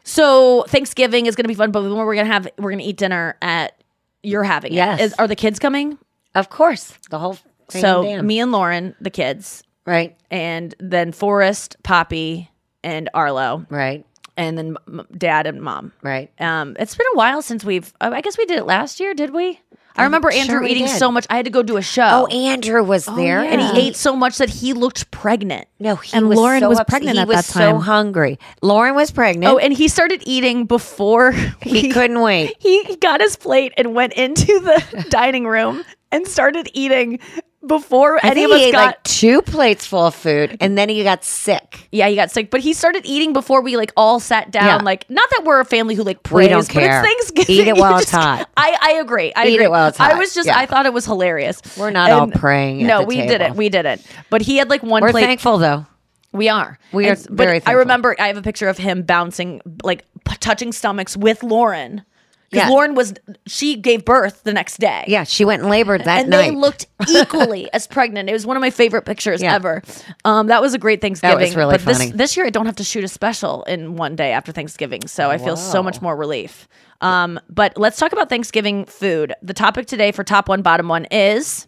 [0.09, 2.97] So Thanksgiving is going to be fun, but when we're gonna have we're gonna eat
[2.97, 3.73] dinner at.
[4.21, 4.75] You're having it.
[4.75, 4.99] Yes.
[4.99, 5.97] Is- are the kids coming?
[6.35, 7.37] Of course, the whole.
[7.69, 8.27] So damn.
[8.27, 12.49] me and Lauren, the kids, right, and then Forrest, Poppy,
[12.83, 14.05] and Arlo, right,
[14.35, 15.93] and then m- Dad and Mom.
[16.01, 16.29] right.
[16.39, 17.93] Um, it's been a while since we've.
[18.01, 19.61] I guess we did it last year, did we?
[19.99, 21.25] I remember mm, sure Andrew we eating so much.
[21.29, 22.07] I had to go do a show.
[22.09, 25.67] Oh, Andrew was oh, there, and he ate so much that he looked pregnant.
[25.79, 27.75] No, he And was Lauren so was pregnant he at was that time.
[27.75, 28.39] so hungry.
[28.61, 29.51] Lauren was pregnant.
[29.51, 31.31] Oh, and he started eating before
[31.61, 32.55] he couldn't wait.
[32.59, 37.19] he got his plate and went into the dining room and started eating
[37.65, 40.77] before I any of us he ate got like two plates full of food, and
[40.77, 41.87] then he got sick.
[41.91, 44.65] Yeah, he got sick, but he started eating before we like all sat down.
[44.65, 44.75] Yeah.
[44.77, 46.99] Like, not that we're a family who like We prays, don't but care.
[47.03, 47.55] it's Thanksgiving.
[47.55, 48.47] Eat it while it's hot.
[48.55, 49.33] I I agree.
[49.35, 49.65] I Eat agree.
[49.65, 50.57] it while it's I was just Yeah.
[50.57, 51.61] I thought it was hilarious.
[51.77, 53.27] We're not all praying at No, we table.
[53.27, 53.55] didn't.
[53.57, 54.05] We didn't.
[54.29, 55.25] But he had like one We're plate.
[55.25, 55.85] thankful though.
[56.31, 56.77] We are.
[56.93, 60.05] We are And- but very I remember I have a picture of him bouncing, like
[60.25, 62.03] p- touching stomachs with Lauren
[62.49, 62.73] Because Yeah.
[62.73, 63.13] Lauren was
[63.45, 65.03] she gave birth the next day.
[65.07, 66.49] Yeah, she went and labored that and night.
[66.49, 68.27] they looked equally as pregnant.
[68.29, 69.53] It was one of my favorite pictures Yeah.
[69.55, 69.83] ever.
[70.25, 71.37] Um, that was a great Thanksgiving.
[71.37, 72.07] That was really but funny.
[72.07, 75.07] This, this year, I don't have to shoot a special in one day after Thanksgiving,
[75.07, 76.67] so I feel so much more relief.
[77.01, 79.33] Um, but let's talk about Thanksgiving food.
[79.41, 81.67] The topic today for top one, bottom one is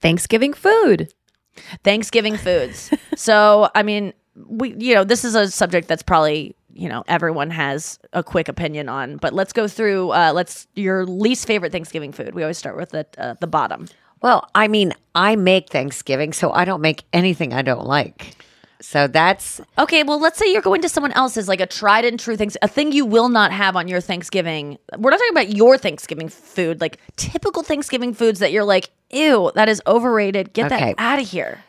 [0.00, 1.12] Thanksgiving food.
[1.84, 2.90] Thanksgiving foods.
[3.16, 4.12] so, I mean,
[4.48, 8.48] we, you know, this is a subject that's probably, you know, everyone has a quick
[8.48, 9.16] opinion on.
[9.16, 10.10] But let's go through.
[10.10, 12.34] Uh, let's your least favorite Thanksgiving food.
[12.34, 13.88] We always start with the uh, the bottom.
[14.22, 18.36] Well, I mean, I make Thanksgiving, so I don't make anything I don't like.
[18.80, 22.18] So that's Okay, well, let's say you're going to someone else's, like a tried and
[22.20, 24.78] true things, a thing you will not have on your Thanksgiving.
[24.98, 29.52] We're not talking about your Thanksgiving food, like typical Thanksgiving foods that you're like, ew,
[29.54, 30.52] that is overrated.
[30.52, 30.94] Get Okay.
[30.94, 31.62] that out of here.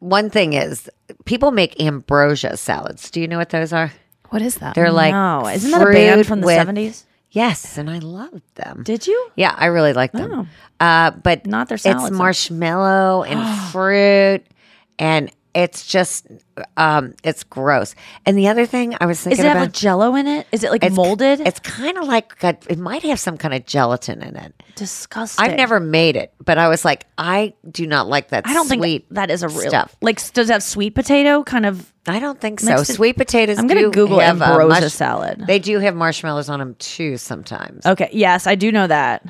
[0.00, 0.90] one thing is
[1.24, 3.10] people make ambrosia salads.
[3.10, 3.90] Do you know what those are?
[4.30, 4.74] What is that?
[4.74, 7.04] They're like No, isn't that a band from the 70s?
[7.30, 8.82] Yes, and I loved them.
[8.84, 9.30] Did you?
[9.34, 10.48] Yeah, I really like them.
[10.78, 12.16] Uh, but Not their It's salads, though.
[12.16, 14.44] marshmallow and fruit,
[14.98, 16.26] and it's just
[16.76, 17.94] um, it's gross.
[18.26, 20.46] And the other thing I was Is thinking it have about like jello in it?
[20.50, 21.40] Is it like it's, molded?
[21.40, 24.62] It's kind of like got, it might have some kind of gelatin in it.
[24.74, 25.44] disgusting.
[25.44, 28.46] I've never made it, but I was like, I do not like that.
[28.46, 29.96] I don't sweet think that is a real stuff.
[30.00, 31.92] Like, does it have sweet potato kind of?
[32.06, 32.82] I don't think so.
[32.82, 33.58] Sweet potatoes.
[33.58, 35.44] I'm gonna do Google have, ambrosia mush- salad.
[35.46, 37.86] They do have marshmallows on them too sometimes.
[37.86, 39.24] Okay, yes, I do know that.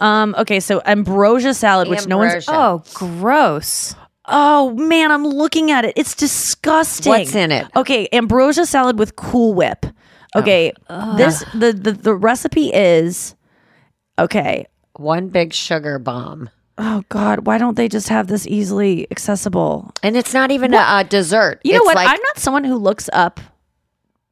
[0.00, 2.44] Um, okay, so ambrosia salad, which no one's.
[2.48, 3.94] Oh, gross.
[4.26, 5.94] Oh man, I'm looking at it.
[5.96, 7.10] It's disgusting.
[7.10, 7.66] What's in it?
[7.74, 9.84] Okay, ambrosia salad with Cool Whip.
[10.34, 10.40] Oh.
[10.40, 10.72] Okay,
[11.16, 13.34] this the, the the recipe is
[14.18, 14.66] okay.
[14.96, 16.50] One big sugar bomb.
[16.78, 19.92] Oh God, why don't they just have this easily accessible?
[20.02, 21.60] And it's not even a, a dessert.
[21.64, 21.96] You know what?
[21.96, 23.40] like- I'm not someone who looks up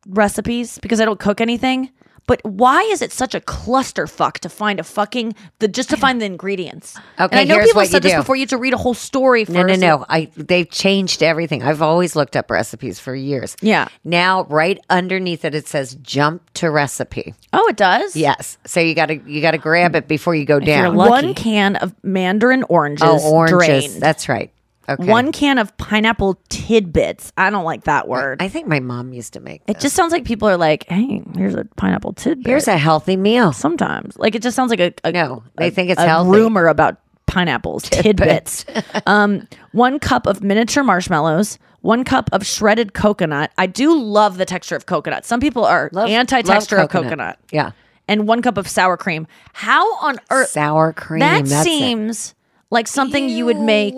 [0.07, 1.91] recipes because I don't cook anything.
[2.31, 6.21] But why is it such a clusterfuck to find a fucking the just to find
[6.21, 6.97] the ingredients?
[6.97, 8.19] Okay, and Okay, I know here's people what have said you this do.
[8.19, 8.37] before.
[8.37, 9.57] You have to read a whole story first.
[9.57, 10.07] No, no, no.
[10.09, 11.65] I they've changed everything.
[11.65, 13.57] I've always looked up recipes for years.
[13.63, 13.89] Yeah.
[14.05, 18.15] Now, right underneath it, it says "jump to recipe." Oh, it does.
[18.15, 18.59] Yes.
[18.65, 20.95] So you got to you got to grab it before you go down.
[20.95, 23.59] One can of mandarin oranges, oh, oranges.
[23.59, 24.01] drained.
[24.01, 24.53] That's right.
[24.91, 25.05] Okay.
[25.11, 27.33] One can of pineapple tidbits.
[27.37, 28.43] I don't like that word.
[28.43, 29.63] I think my mom used to make.
[29.67, 33.17] it just sounds like people are like, "Hey, here's a pineapple tidbit." Here's a healthy
[33.17, 33.53] meal.
[33.53, 36.31] Sometimes, like it just sounds like a, a No, they a- think it's a healthy.
[36.31, 38.65] rumor about pineapples tidbits.
[39.07, 41.59] um, one cup of miniature marshmallows.
[41.83, 43.53] One cup of shredded coconut.
[43.57, 45.25] I do love the texture of coconut.
[45.25, 47.39] Some people are Love- anti-texture love of coconut.
[47.51, 47.71] Yeah.
[48.07, 49.27] And one cup of sour cream.
[49.55, 50.51] How on earth?
[50.51, 51.21] Sour cream.
[51.21, 52.31] That seems.
[52.31, 52.35] it.
[52.73, 53.95] Like something you would make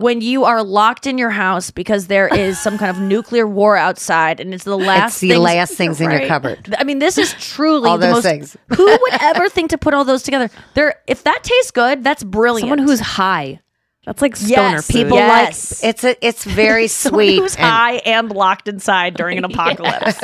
[0.00, 3.76] when you are locked in your house because there is some kind of nuclear war
[3.76, 5.12] outside, and it's the last.
[5.14, 6.74] It's the things- last things in your cupboard.
[6.78, 8.24] I mean, this is truly All the those most.
[8.24, 8.56] things.
[8.76, 10.48] who would ever think to put all those together?
[10.74, 12.62] There, if that tastes good, that's brilliant.
[12.70, 13.60] Someone who's high.
[14.06, 14.90] That's like stoner Yes.
[14.90, 15.82] People Yes.
[15.82, 17.38] like it's a it's very sweet.
[17.38, 20.22] who's and, high and locked inside during an apocalypse.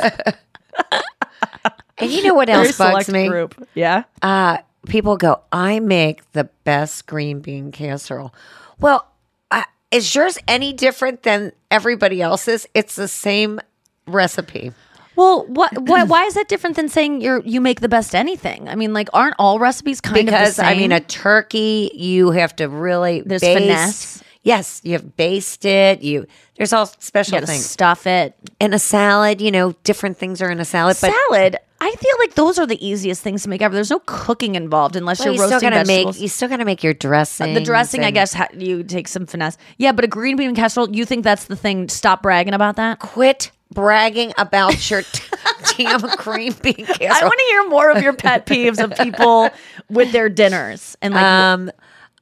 [1.97, 3.27] and you know what else bugs me?
[3.27, 3.67] Group.
[3.73, 4.03] Yeah.
[4.21, 8.33] uh, people go, I make the best green bean casserole.
[8.79, 9.07] Well,
[9.51, 12.67] uh, is yours any different than everybody else's?
[12.73, 13.59] It's the same
[14.07, 14.71] recipe.
[15.15, 16.07] Well, what, what?
[16.07, 18.69] Why is that different than saying you're you make the best anything?
[18.69, 20.65] I mean, like, aren't all recipes kind of the same?
[20.65, 23.59] I mean, a turkey you have to really There's baste.
[23.59, 24.23] finesse.
[24.43, 26.01] Yes, you have basted it.
[26.01, 26.25] You
[26.55, 27.65] there's all special you things.
[27.65, 28.35] stuff it.
[28.59, 30.97] In a salad, you know, different things are in a salad.
[31.01, 31.57] But salad.
[31.83, 33.73] I feel like those are the easiest things to make ever.
[33.73, 36.15] There's no cooking involved unless well, you're you still roasting gotta vegetables.
[36.17, 37.55] make you still gotta make your dressing.
[37.55, 39.57] the dressing, I guess, ha- you take some finesse.
[39.77, 41.89] Yeah, but a green bean casserole, you think that's the thing?
[41.89, 42.99] Stop bragging about that.
[42.99, 45.23] Quit bragging about your t-
[45.77, 47.09] damn green bean casserole.
[47.11, 49.49] I want to hear more of your pet peeves of people
[49.89, 51.23] with their dinners and like.
[51.23, 51.71] um,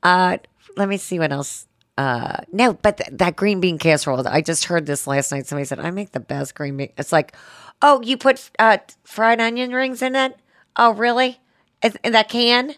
[0.03, 0.37] uh,
[0.77, 1.67] let me see what else.
[1.97, 4.25] Uh, no, but th- that green bean casserole.
[4.25, 5.47] I just heard this last night.
[5.47, 6.93] Somebody said I make the best green bean.
[6.97, 7.35] It's like,
[7.81, 10.37] oh, you put uh, fried onion rings in it.
[10.75, 11.39] Oh, really?
[11.81, 12.75] In, in that can?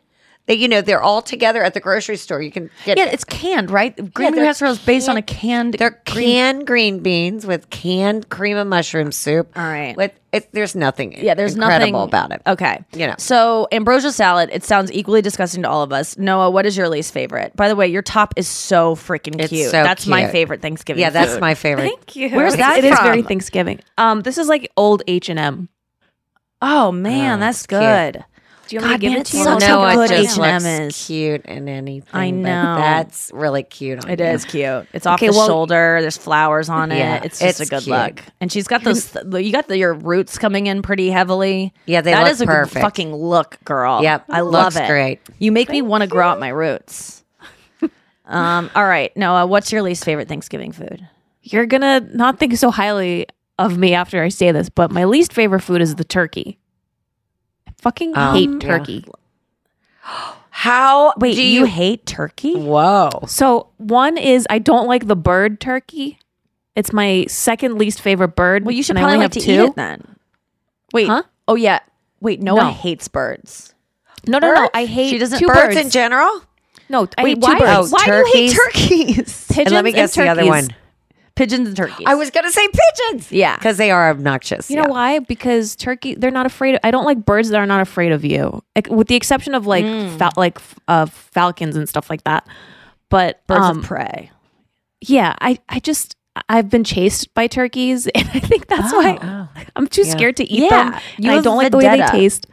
[0.51, 2.41] That you know they're all together at the grocery store.
[2.41, 3.95] You can get yeah, it's canned, right?
[4.13, 5.75] Green bean casserole is based on a canned.
[5.75, 9.49] They're green- canned green beans with canned cream of mushroom soup.
[9.55, 9.95] All right.
[9.95, 11.13] With it, there's nothing.
[11.23, 12.41] Yeah, there's incredible nothing about it.
[12.47, 13.15] Okay, You know.
[13.17, 14.49] So ambrosia salad.
[14.51, 16.17] It sounds equally disgusting to all of us.
[16.17, 17.55] Noa, what is your least favorite?
[17.55, 19.71] By the way, your top is so freaking It's cute.
[19.71, 20.99] so that's my favorite Thanksgiving.
[21.01, 21.41] Yeah, that's food.
[21.41, 21.83] my favorite.
[21.83, 22.29] Thank you.
[22.29, 23.05] Where's that It is from?
[23.05, 23.79] very Thanksgiving.
[23.97, 25.69] Um, this is like old H and M.
[26.61, 28.13] Oh man, Oh, that's good.
[28.13, 28.25] cute.
[28.71, 28.79] Good.
[28.79, 29.45] Do you want me to give it to you?
[29.45, 30.65] Well, Such no, a it just H&M looks
[30.97, 31.05] is.
[31.07, 32.09] cute and anything.
[32.13, 32.75] I know.
[32.77, 34.03] that's really cute.
[34.05, 34.25] On It you.
[34.25, 34.87] is cute.
[34.93, 35.97] It's off Okay, the well- shoulder.
[36.01, 37.25] There's flowers on it.
[37.25, 37.95] It's just it's a good cute.
[37.97, 38.23] look.
[38.39, 39.15] And she's got those.
[39.31, 41.73] You got the, your roots coming in pretty heavily.
[41.85, 42.73] Yeah, they That look is a perfect.
[42.75, 44.01] good fucking look, girl.
[44.03, 44.87] Yep, I looks love it.
[44.87, 45.19] great.
[45.39, 47.23] You make me want to grow out my roots.
[48.25, 48.69] um.
[48.75, 49.45] All right, Noa.
[49.45, 51.07] What's your least favorite Thanksgiving food?
[51.43, 53.27] You're gonna not think so highly
[53.59, 56.57] of me after I say this, but my least favorite food is the turkey.
[57.81, 58.59] Fucking Um, hate yeah.
[58.59, 59.05] turkey.
[60.53, 61.65] How Wait, do you, you?
[61.65, 62.55] hate turkey?
[62.55, 63.09] Whoa.
[63.27, 66.19] So one is I don't like the bird turkey.
[66.75, 68.65] It's my second least favorite bird.
[68.65, 69.51] Well, you should and I probably only like have to two.
[69.63, 70.15] eat it then.
[70.93, 71.07] Wait.
[71.07, 71.23] Huh?
[71.47, 71.79] Oh yeah.
[72.19, 72.41] Wait.
[72.41, 72.71] Noa No.
[72.71, 73.73] hates birds.
[74.27, 74.69] No, no, no.
[74.73, 76.43] I hate She doesn't- two birds, birds in general?
[76.89, 77.59] No, I Wait, hate two why?
[77.59, 77.91] birds.
[77.91, 79.47] Why do you hate turkeys?
[79.49, 80.67] Pigeons and let me guess the other one.
[81.35, 82.05] Pigeons and turkeys.
[82.05, 83.31] I was gonna say pigeons.
[83.31, 83.55] Yeah.
[83.55, 84.69] because they are obnoxious.
[84.69, 85.19] You know why?
[85.19, 86.75] Because turkey, they're not afraid.
[86.75, 89.55] Of, I don't like birds that are not afraid of you, like, with the exception
[89.55, 90.17] of like Mm.
[90.17, 92.45] fal- like uh, falcons and stuff like that.
[93.09, 94.29] But birds um, of prey.
[94.99, 96.15] yeah, I I just
[96.49, 100.11] I've been chased by turkeys, and I think that's why I'm too Yeah.
[100.11, 100.99] scared to eat Yeah, them.
[101.17, 102.47] you and I don't like the way they taste.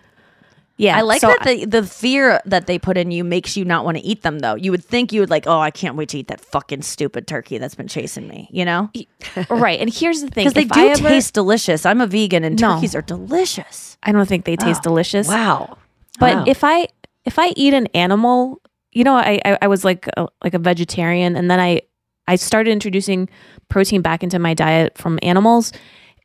[0.79, 3.65] Yeah, I like so that the the fear that they put in you makes you
[3.65, 4.55] not want to eat them though.
[4.55, 7.27] You would think you would like, oh, I can't wait to eat that fucking stupid
[7.27, 8.49] turkey that's been chasing me.
[8.53, 8.91] You know,
[9.51, 9.81] right.
[9.81, 11.85] And here's the thing: because they do I ever- taste delicious.
[11.85, 12.75] I'm a vegan and No.
[12.75, 13.99] turkeys are delicious.
[14.05, 15.27] I don't think they oh, taste delicious.
[15.29, 15.79] Wow.
[16.21, 16.45] But Wow.
[16.47, 16.87] if I
[17.25, 18.63] if I eat an animal,
[18.93, 21.83] you know, I I, I was like a, like a vegetarian, and then I
[22.29, 23.29] I started introducing
[23.69, 25.73] protein back into my diet from animals.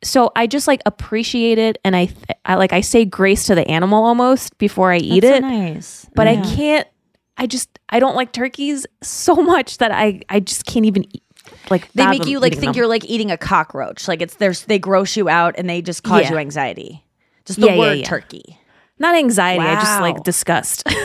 [0.04, 2.08] So I just like appreciate it, and I
[2.44, 5.42] I like I say grace to the animal almost before I eat That's it.
[5.42, 6.40] so nice, But Yeah.
[6.42, 6.88] I can't.
[7.36, 11.22] I just I don't like turkeys so much that I I just can't even eat.
[11.70, 12.74] Like They make you like think them.
[12.74, 14.06] you're like eating a cockroach.
[14.06, 16.30] Like it's there's they gross you out and they just cause Yeah.
[16.32, 17.04] you anxiety.
[17.44, 18.04] Just the Yeah, word yeah.
[18.04, 18.58] turkey.
[18.98, 19.64] not anxiety.
[19.64, 20.84] I just like disgust.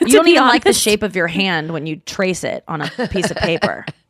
[0.00, 2.88] You don't even like the shape of your hand when you trace it on a
[3.12, 3.86] piece of paper.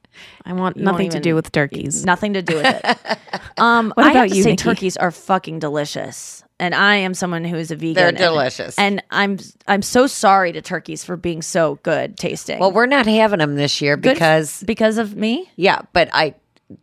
[0.44, 2.04] I want You won't nothing to do with turkeys.
[2.04, 3.18] Nothing to do with it.
[3.58, 4.62] Um, What I about have to you, say, Nikki?
[4.62, 7.94] turkeys are fucking delicious, and I am someone who is a vegan.
[7.94, 8.78] They're and- delicious.
[8.78, 12.58] and, I'm I'm so sorry to turkeys for being so good tasting.
[12.58, 15.50] Well, we're not having them this year Good because because of me.
[15.56, 16.34] yeah, but I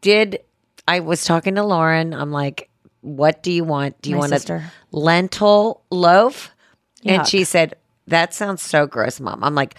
[0.01, 0.39] did.
[0.87, 2.13] I was talking to Lauren.
[2.13, 2.69] I'm like,
[3.01, 3.99] "What do you want?
[4.01, 4.63] Do you My want sister.
[4.93, 6.51] a lentil loaf?"
[7.05, 7.75] And she said,
[8.07, 9.75] "That sounds so gross, mom." I'm like,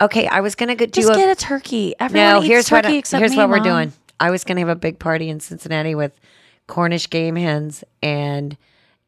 [0.00, 1.94] "Okay, I was gonna go do Just a get a turkey.
[1.98, 3.64] Everyone no, eats here's turkey what I- except here's me, what we're Mom.
[3.64, 3.92] doing.
[4.20, 6.12] I was going to have a big party in Cincinnati with
[6.66, 8.56] Cornish game hens, and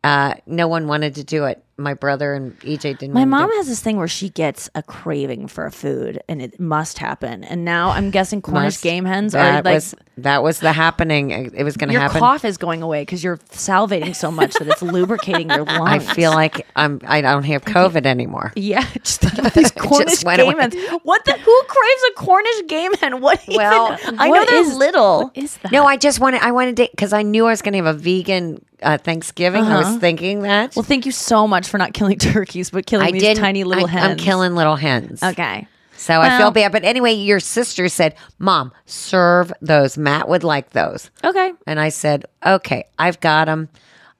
[0.05, 1.62] uh, no one wanted to do it.
[1.81, 3.12] My brother and EJ didn't.
[3.14, 6.61] My mom has this thing where she gets a craving for a food, and it
[6.61, 7.43] must happen.
[7.45, 11.31] And now I'm guessing Cornish Must- game hens are like was that was the happening.
[11.31, 12.16] It was going to happen.
[12.16, 16.07] your cough is going away because you're salivating so much that it's lubricating your lungs.
[16.07, 17.01] I feel like I'm.
[17.07, 18.53] I don't have COVID anymore.
[18.57, 19.22] Yeah, just
[19.55, 20.74] these Cornish game hens.
[21.05, 21.33] What the?
[21.33, 23.20] Who craves a Cornish game hen?
[23.22, 23.43] What?
[23.49, 25.31] Well, even, I know they're is- little.
[25.35, 25.72] Is that?
[25.72, 26.43] No, I just wanted.
[26.43, 29.64] I wanted to because I knew I was going to have a vegan uh, Thanksgiving.
[29.64, 29.93] I Uh-huh.
[29.93, 30.76] was thinking that.
[30.76, 33.87] Well, thank you so much for not killing turkeys, but killing I these tiny little
[33.87, 34.05] I, hens.
[34.05, 35.23] I'm killing little hens.
[35.23, 35.66] Okay.
[35.97, 36.73] So I feel bad.
[36.73, 39.99] But anyway, your sister said, Mom, serve those.
[39.99, 41.11] Matt would like those.
[41.23, 41.53] Okay.
[41.66, 43.68] And I said, Okay, I've got them.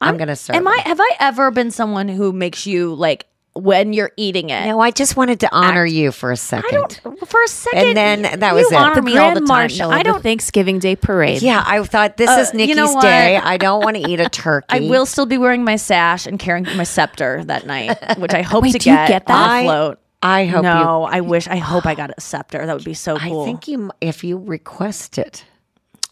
[0.03, 0.81] I'm, going to serve Am them." I?
[0.83, 4.67] Have I ever been someone who makes you like when you're eating it?
[4.67, 7.01] No, I just wanted to honor you for a second.
[7.27, 8.77] For a second, And then that you was it.
[8.77, 9.49] honor the me all the time.
[9.49, 9.91] marshal.
[9.91, 10.23] I don't.
[10.23, 11.43] Thanksgiving Day parade.
[11.43, 13.37] Yeah, I thought this Uh, is you Nikki's know day.
[13.37, 14.67] I don't want to eat a turkey.
[14.69, 18.43] I will still be wearing my sash and carrying my scepter that night, which I
[18.53, 19.63] hope Wait, to you get, get that?
[19.65, 19.99] float.
[20.23, 20.69] I hope you.
[20.71, 21.49] no, I wish.
[21.49, 22.65] I hope I got a scepter.
[22.65, 23.43] That would be so cool.
[23.43, 25.45] I think you, if you request it,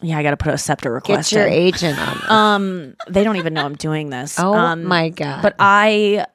[0.01, 1.29] yeah, I got to put a scepter request.
[1.29, 1.53] get your in.
[1.53, 2.17] agent on.
[2.23, 2.29] it.
[2.31, 4.39] Um, they don't even know I'm doing this.
[4.39, 5.41] oh um, my god!
[5.43, 6.25] But I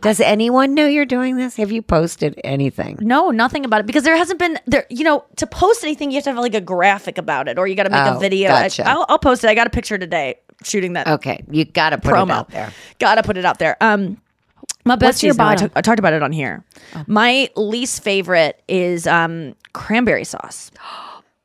[0.00, 1.56] does anyone know you're doing this?
[1.56, 2.98] Have you posted anything?
[3.00, 4.86] No, nothing about it because there hasn't been there.
[4.90, 7.66] You know, to post anything, you have to have like a graphic about it, or
[7.66, 8.48] you got to make Oh, a video.
[8.48, 8.88] gotcha.
[8.88, 9.48] I, will I'll post it.
[9.48, 11.08] I got a picture today shooting that.
[11.08, 12.72] Okay, you got to put promo it out there.
[12.98, 13.76] Gotta put it out there.
[13.80, 14.20] Um,
[14.84, 15.68] my best know, bottom?
[15.68, 16.64] took- I talked about it on here.
[17.06, 20.70] My least favorite is um cranberry sauce.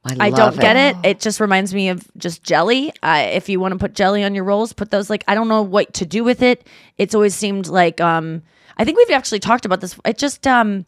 [0.05, 0.97] I, I don't get it.
[1.05, 2.91] It just reminds me of just jelly.
[3.01, 5.09] Uh, if you want to put jelly on your rolls, put those.
[5.09, 6.67] Like I don't know what to do with it.
[6.97, 8.43] It's always seemed like um.
[8.75, 9.97] I think we've actually talked about this.
[10.05, 10.85] It just um.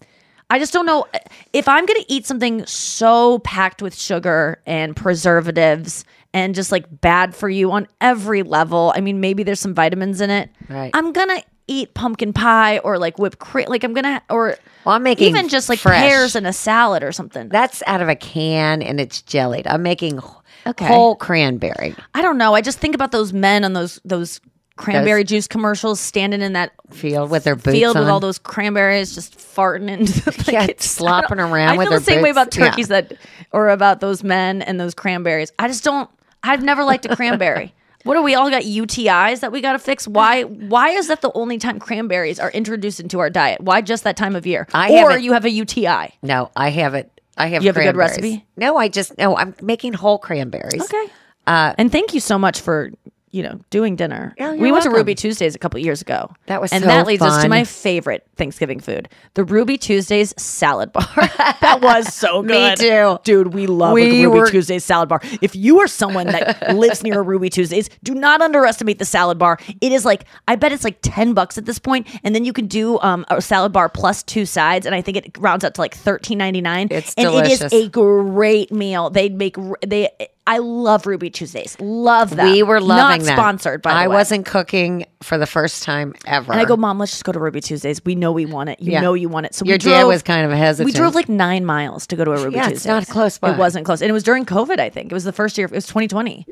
[0.49, 1.05] I just don't know
[1.53, 6.05] if I'm going to eat something so packed with sugar and preservatives
[6.35, 8.93] and just like bad for you on every level.
[8.95, 10.51] I mean, maybe there's some vitamins in it.
[10.69, 10.91] Right.
[10.93, 13.67] I'm going to eat pumpkin pie or like whipped cream.
[13.69, 16.01] Like I'm to, or Well, I'm making even just like fresh.
[16.01, 17.49] pears in a salad or something.
[17.49, 19.65] That's out of a can and it's jellied.
[19.67, 20.19] I'm making
[20.67, 20.85] Okay.
[20.87, 21.95] whole cranberry.
[22.13, 22.53] I don't know.
[22.55, 24.41] I just think about those men on those those
[24.77, 29.15] cranberry juice commercials, standing in that field with their boots field with all those cranberries,
[29.15, 32.47] just farting into like, Yeah, slopping around I with feel the their same way about
[32.47, 32.57] boots.
[32.57, 32.69] Yeah.
[32.71, 33.13] turkeys that,
[33.51, 35.51] or about those men and those cranberries.
[35.59, 36.09] I just don't.
[36.43, 37.73] I've never liked a cranberry.
[38.05, 40.07] What are we all got UTIs that we got to fix?
[40.07, 40.43] Why?
[40.43, 43.61] Why is that the only time cranberries are introduced into our diet?
[43.61, 44.67] Why just that time of year?
[44.75, 46.13] I or you have a UTI?
[46.21, 47.11] No, I have it.
[47.35, 47.63] I have.
[47.63, 48.45] You have a good recipe?
[48.55, 49.35] No, I just no.
[49.35, 50.83] I'm making whole cranberries.
[50.83, 51.11] Okay.
[51.47, 52.91] Uh, and thank you so much for
[53.31, 54.33] you know doing dinner.
[54.37, 54.89] Yeah, you're we went to.
[54.89, 56.31] Ruby Tuesdays a couple years ago.
[56.47, 60.33] That was and so that leads us to my favorite Thanksgiving food, the Ruby Tuesdays
[60.41, 61.03] salad bar.
[61.17, 62.77] that was so Me good.
[62.77, 63.19] too.
[63.23, 63.53] dude.
[63.53, 65.19] We love We Ruby were- Tuesdays salad bar.
[65.41, 69.37] If you are someone that lives near a Ruby Tuesdays, do not underestimate the salad
[69.37, 69.57] bar.
[69.81, 72.53] It is like I bet it's like ten bucks at this point, and then you
[72.53, 75.73] can do um, a salad bar plus two sides, and I think it rounds out
[75.75, 76.87] to like thirteen ninety nine.
[76.91, 79.09] It's and it is a great meal.
[79.09, 80.09] They make they.
[80.47, 81.75] I love Ruby Tuesdays.
[81.79, 82.51] Love them.
[82.51, 83.35] We were loving Not that.
[83.35, 86.51] sponsored by the I wasn't cooking for the first time ever.
[86.51, 87.99] And I go, Mom, let's just go to Ruby Tuesdays.
[88.05, 88.79] We know we want it.
[88.79, 89.01] You Yeah.
[89.01, 89.55] know you want it.
[89.55, 90.85] So Your we drove, dad was kind of hesitant.
[90.85, 92.77] We drove like nine miles to go to a Ruby Yeah, Tuesdays.
[92.77, 93.53] it's not close by.
[93.53, 94.79] It wasn't close, and it was during COVID.
[94.79, 95.65] I think it was the first year.
[95.65, 96.45] It was 2020.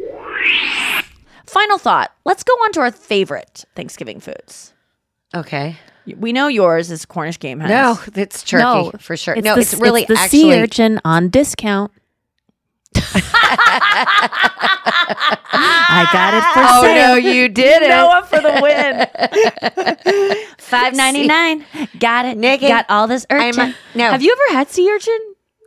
[1.46, 2.12] Final thought.
[2.26, 4.74] Let's go on to our favorite Thanksgiving foods.
[5.36, 5.78] Okay.
[6.18, 7.70] We know yours is Cornish game hens.
[7.70, 9.36] No, it's turkey No, for sure.
[9.36, 10.40] It's no, the, it's really it's the actually.
[10.40, 11.92] sea urchin on discount.
[15.56, 16.96] I got it for Oh, sale.
[16.96, 17.90] no, you did it.
[17.90, 20.46] Noa for the win.
[20.58, 21.66] Five ninety nine.
[22.00, 22.38] Got it.
[22.38, 23.76] Nikki, got all this I'm urchin.
[23.94, 24.12] a- no.
[24.12, 25.20] Have you ever had sea urchin?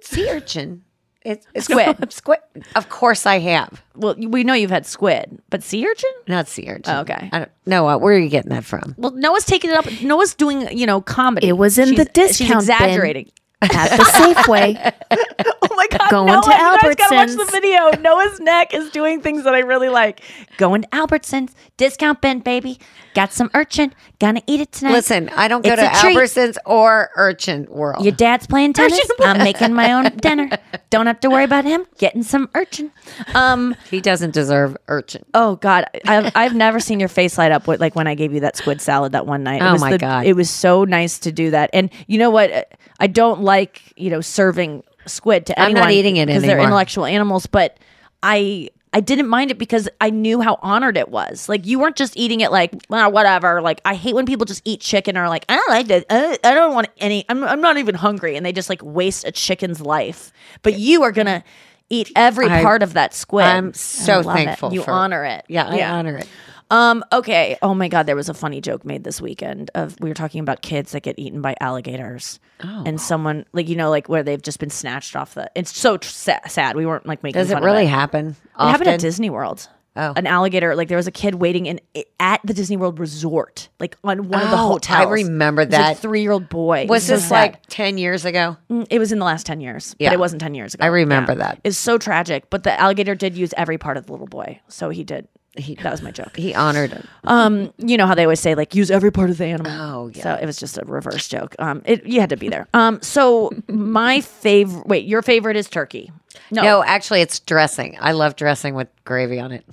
[0.02, 0.82] sea urchin.
[1.22, 2.12] It's, it's Squid.
[2.12, 2.38] squid.
[2.76, 3.82] Of course, I have.
[3.96, 6.12] Well, we know you've had squid, but sea urchin?
[6.28, 6.84] Not sea urchin.
[6.94, 7.28] Oh, okay.
[7.32, 8.94] I don't, Noa, where are you getting that from?
[8.96, 9.86] Well, Noa's taking it up.
[10.02, 11.48] Noa's doing, you know, comedy.
[11.48, 13.26] It was in She's- the discount She's bin.
[13.62, 14.92] At the Safeway.
[15.90, 17.90] My god, Going Noa, to you guys gotta watch the video.
[18.00, 20.20] Noa's neck is doing things that I really like.
[20.56, 22.78] Going to Albertsons, discount bin, baby.
[23.14, 23.94] Got some urchin.
[24.18, 24.92] Gonna eat it tonight.
[24.92, 26.16] Listen, I don't go It's to a treat.
[26.16, 28.04] Albertsons or Urchin World.
[28.04, 29.00] Your dad's playing tennis.
[29.20, 30.50] I'm making my own dinner.
[30.90, 32.90] Don't have to worry about him getting some urchin.
[33.34, 33.74] Um.
[33.90, 35.24] he doesn't deserve urchin.
[35.34, 38.32] Oh God, I've I've never seen your face light up with, like when I gave
[38.32, 39.62] you that squid salad that one night.
[39.62, 40.26] It Oh, was my the- God.
[40.26, 41.70] it was so nice to do that.
[41.72, 42.72] And you know what?
[43.00, 45.82] I don't like you know serving squid to I'm anyone.
[45.84, 47.46] not eating it because they're intellectual animals.
[47.46, 47.78] But
[48.22, 51.48] I I didn't mind it because I knew how honored it was.
[51.48, 53.60] Like you weren't just eating it like well, whatever.
[53.60, 56.06] Like I hate when people just eat chicken or are like I don't like that.
[56.10, 57.24] I, I don't want any.
[57.28, 60.32] I'm I'm not even hungry, and they just like waste a chicken's life.
[60.62, 61.44] But you are gonna.
[61.88, 63.44] Eat every I- part of that squid.
[63.44, 64.44] I'm so love it.
[64.46, 65.44] thankful You for- honor it.
[65.46, 66.26] Yeah, I honor it.
[66.70, 67.04] Um.
[67.12, 67.56] Okay.
[67.62, 68.06] Oh my God.
[68.06, 71.02] There was a funny joke made this weekend of we were talking about kids that
[71.02, 72.82] get eaten by alligators, Oh.
[72.84, 75.50] and someone like you know like where they've just been snatched off the.
[75.54, 76.74] It's so tr- sad.
[76.76, 77.40] We weren't like making.
[77.40, 77.88] Does it really it.
[77.88, 78.36] happen?
[78.58, 79.00] It happened at?
[79.00, 79.68] Disney World.
[79.98, 80.12] Oh.
[80.14, 81.80] An alligator, like there was a kid waiting in
[82.20, 85.06] at the Disney World resort, like on one of the Oh, hotels.
[85.06, 85.98] I remember It was a that.
[86.00, 86.84] three-year-old boy.
[86.86, 88.58] Was this like 10 years ago?
[88.70, 90.10] Mm, It was in the last 10 years, Yeah.
[90.10, 90.84] but it wasn't 10 years ago.
[90.84, 91.60] I remember that.
[91.64, 94.60] It's so tragic, but the alligator did use every part of the little boy.
[94.68, 95.28] So he did.
[95.56, 96.36] He, that was my joke.
[96.36, 97.06] He honored him.
[97.24, 99.72] Um, you know how they always say like use every part of the animal.
[99.72, 100.22] Oh, yeah.
[100.22, 101.54] So it was just a reverse joke.
[101.58, 102.66] Um, it, you had to be there.
[102.74, 104.86] Um, so my favorite.
[104.86, 106.12] Wait, your favorite is turkey.
[106.50, 106.84] No, No.
[106.84, 107.96] actually, it's dressing.
[108.00, 109.64] I love dressing with gravy on it.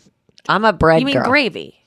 [0.50, 1.26] I'm a bread you mean girl.
[1.26, 1.80] gravy.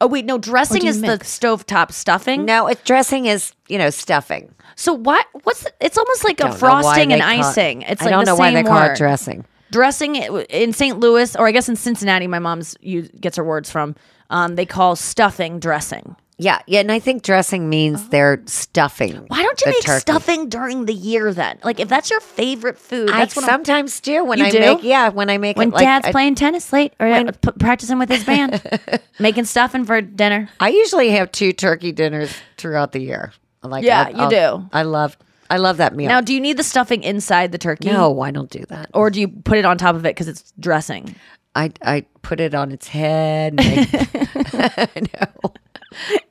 [0.00, 0.38] Oh wait, no.
[0.38, 1.38] Dressing is the mix?
[1.38, 2.44] stovetop stuffing.
[2.44, 4.54] No, it dressing is you know stuffing.
[4.76, 5.26] So what?
[5.44, 7.82] What's the, it's almost like a frosting and call it- icing.
[7.82, 9.44] It's I like don't the know why they same call it dressing.
[9.74, 10.98] Dressing in St.
[11.00, 13.96] Louis, or I guess in Cincinnati, my mom's you gets her words from.
[14.30, 16.14] Um, they call stuffing dressing.
[16.38, 19.24] Yeah, yeah, and I think dressing means they're stuffing.
[19.28, 20.00] Why don't you make turkey.
[20.00, 21.58] stuffing during the year then?
[21.62, 24.58] Like if that's your favorite food, I that's what I'm- sometimes do when I do?
[24.60, 24.82] make.
[24.82, 25.74] Yeah, when I make when it.
[25.74, 28.60] Like, dad's I, playing tennis late or uh, p- practicing with his band,
[29.20, 30.48] making stuffing for dinner.
[30.60, 33.32] I usually have two turkey dinners throughout the year.
[33.62, 34.68] Like, Yeah, I'll- you I'll- do.
[34.72, 35.16] I love,
[35.54, 36.08] I love that meal.
[36.08, 37.88] Now, do you need the stuffing inside the turkey?
[37.90, 38.90] no, I don't do that.
[38.94, 41.14] Or do you put it on top of it because it's dressing?
[41.54, 43.54] I I put it on its head.
[43.58, 43.88] and
[44.54, 44.88] I-
[45.20, 45.52] no,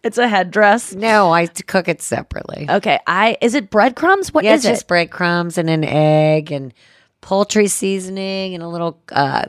[0.04, 0.94] It's a headdress.
[0.94, 2.68] no, I cook it separately.
[2.70, 4.34] Okay, I is it breadcrumbs?
[4.34, 4.70] What is yeah, it's it?
[4.70, 6.74] just breadcrumbs and an egg and
[7.22, 9.46] poultry seasoning and a little uh,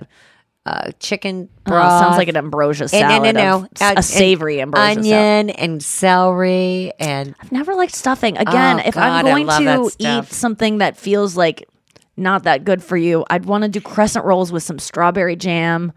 [0.66, 2.00] uh, chicken Oh, broth.
[2.02, 3.22] sounds like an ambrosia salad.
[3.22, 4.98] no, of- no, a uh, and savory ambrosia salad.
[4.98, 8.36] onion and celery and I've never liked stuffing.
[8.38, 11.68] Again, Oh, if God, I'm going to eat something that feels like
[12.16, 15.92] not that good for you, I'd want to do crescent rolls with some strawberry jam,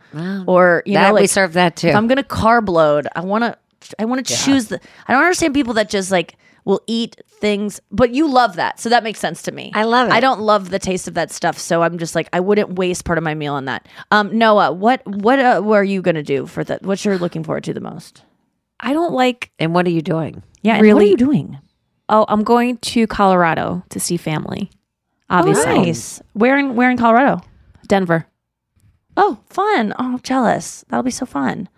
[0.48, 1.88] or you that know, we serve that too.
[1.90, 3.56] if I'm gonna carb load, I want to.
[4.00, 4.82] I want to choose the.
[5.08, 6.36] I don't understand people that just like
[6.68, 9.72] will eat things, but you love that, so that makes sense to me.
[9.74, 10.14] I love it.
[10.14, 13.06] I don't love the taste of that stuff, so I'm just like I wouldn't waste
[13.06, 13.88] part of my meal on that.
[14.12, 16.84] Um, Noa, what what uh, what are you gonna do for that?
[16.84, 18.24] What you're looking forward to the most?
[18.80, 19.50] I don't like.
[19.58, 20.44] And what are you doing?
[20.62, 20.94] Yeah, and really.
[20.94, 21.58] what are you doing?
[22.10, 24.70] Oh, I'm going to Colorado to see family.
[25.30, 26.22] Obviously, Oh, nice.
[26.34, 27.42] Where in where in Colorado?
[27.88, 28.28] Denver.
[29.16, 29.94] Oh, fun.
[29.98, 30.86] Oh, I'm jealous.
[30.90, 31.70] That'll be so fun.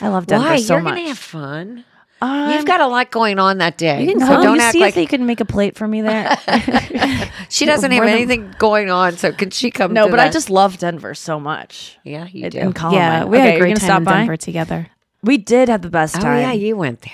[0.00, 0.56] I love Denver Why?
[0.60, 0.94] so You're much.
[0.94, 1.84] gonna have fun.
[2.22, 4.02] I'm- You've got a lot going on that day.
[4.02, 4.42] You can so come.
[4.42, 6.36] don't you act see like if you can make a plate for me there.
[7.48, 9.16] she doesn't have anything going on.
[9.16, 9.92] So can she come?
[9.92, 11.98] no, to but I just love Denver so much.
[12.04, 12.58] yeah, you It- do.
[12.58, 13.00] And Columbine.
[13.00, 14.12] Yeah, we had Okay, a you're great time stop in by?
[14.18, 14.86] Denver together.
[15.22, 16.40] We did have the best oh time.
[16.40, 17.12] yeah, you went there.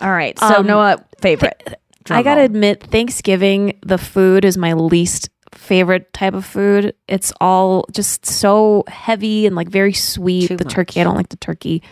[0.00, 0.38] All right.
[0.38, 1.78] So Um, Noa, favorite.
[2.08, 6.94] I gotta admit, Thanksgiving, the food is my least favorite type of food.
[7.08, 10.48] It's all just so heavy and like very sweet.
[10.48, 10.72] Too the much.
[10.72, 11.82] turkey, I don't like the turkey.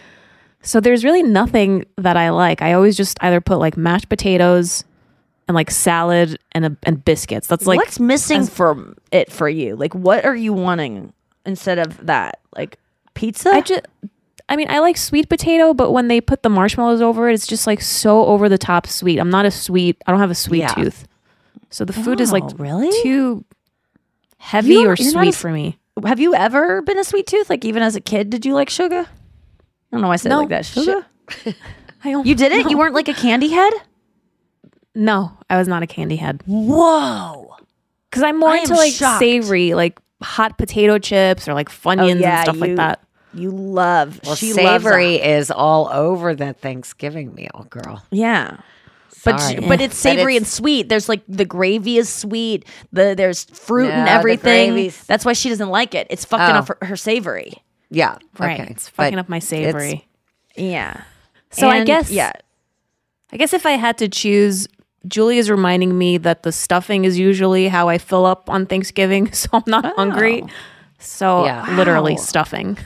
[0.69, 2.61] So there's really nothing that I like.
[2.61, 4.85] I always just either put like mashed potatoes
[5.49, 7.47] and like salad and a, and biscuits.
[7.47, 9.77] That's like what's missing as- from it for you?
[9.77, 11.15] Like, what are you wanting
[11.47, 12.41] instead of that?
[12.55, 12.79] Like
[13.15, 13.49] pizza?
[13.49, 13.81] I just
[14.51, 17.47] I mean, I like sweet potato, but when they put the marshmallows over it, it's
[17.47, 19.19] just like so over the top sweet.
[19.19, 19.97] I'm not a sweet.
[20.07, 20.75] I don't have a sweet Yeah.
[20.75, 21.09] tooth.
[21.71, 22.91] So the food is like Oh, really?
[23.03, 23.43] too
[24.37, 25.79] heavy You- or sweet a for me.
[26.05, 27.49] have you ever been a sweet tooth?
[27.49, 29.07] Like even as a kid, did you like sugar?
[29.91, 30.41] I don't know why I said it No.
[30.41, 30.67] like that.
[30.67, 31.07] Sugar?
[32.05, 32.65] I don't, You didn't?
[32.65, 32.71] no.
[32.71, 33.73] You weren't like a candy head?
[34.95, 36.43] No, I was not a candy head.
[36.47, 37.55] Whoa.
[38.11, 39.19] Because I'm more I into like shocked.
[39.21, 43.01] savory, like hot potato chips or like oh, Funyuns Oh, yeah, and stuff like that.
[43.35, 44.21] You love.
[44.25, 48.03] Well, she loves savory a- is all over that Thanksgiving meal, girl.
[48.11, 48.59] Yeah.
[49.25, 49.61] But Sorry.
[49.61, 50.89] but it's But savory and sweet.
[50.89, 52.65] There's like the gravy is sweet.
[52.93, 54.93] The there's fruit No, and everything.
[55.07, 56.07] That's why she doesn't like it.
[56.09, 56.59] It's fucking Oh.
[56.61, 57.55] up her, her savory.
[57.91, 58.61] Yeah, Right.
[58.61, 58.71] Okay.
[58.71, 60.07] It's fucking But up my savory.
[60.57, 61.03] Yeah.
[61.51, 62.33] So I guess yeah.
[63.33, 64.69] I guess if I had to choose,
[65.07, 69.33] Julie is reminding me that the stuffing is usually how I fill up on Thanksgiving,
[69.33, 69.93] so I'm not oh.
[69.97, 70.45] hungry.
[70.99, 71.77] So Yeah.
[71.77, 72.19] literally Wow.
[72.21, 72.79] stuffing.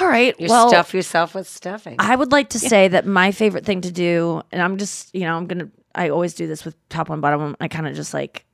[0.00, 0.34] All right.
[0.40, 1.96] You well, stuff yourself with stuffing.
[1.98, 5.22] I would like to say that my favorite thing to do, and I'm just, you
[5.22, 5.68] know, I'm gonna.
[5.94, 7.56] I always do this with top one, bottom one.
[7.60, 8.44] I kind of just like,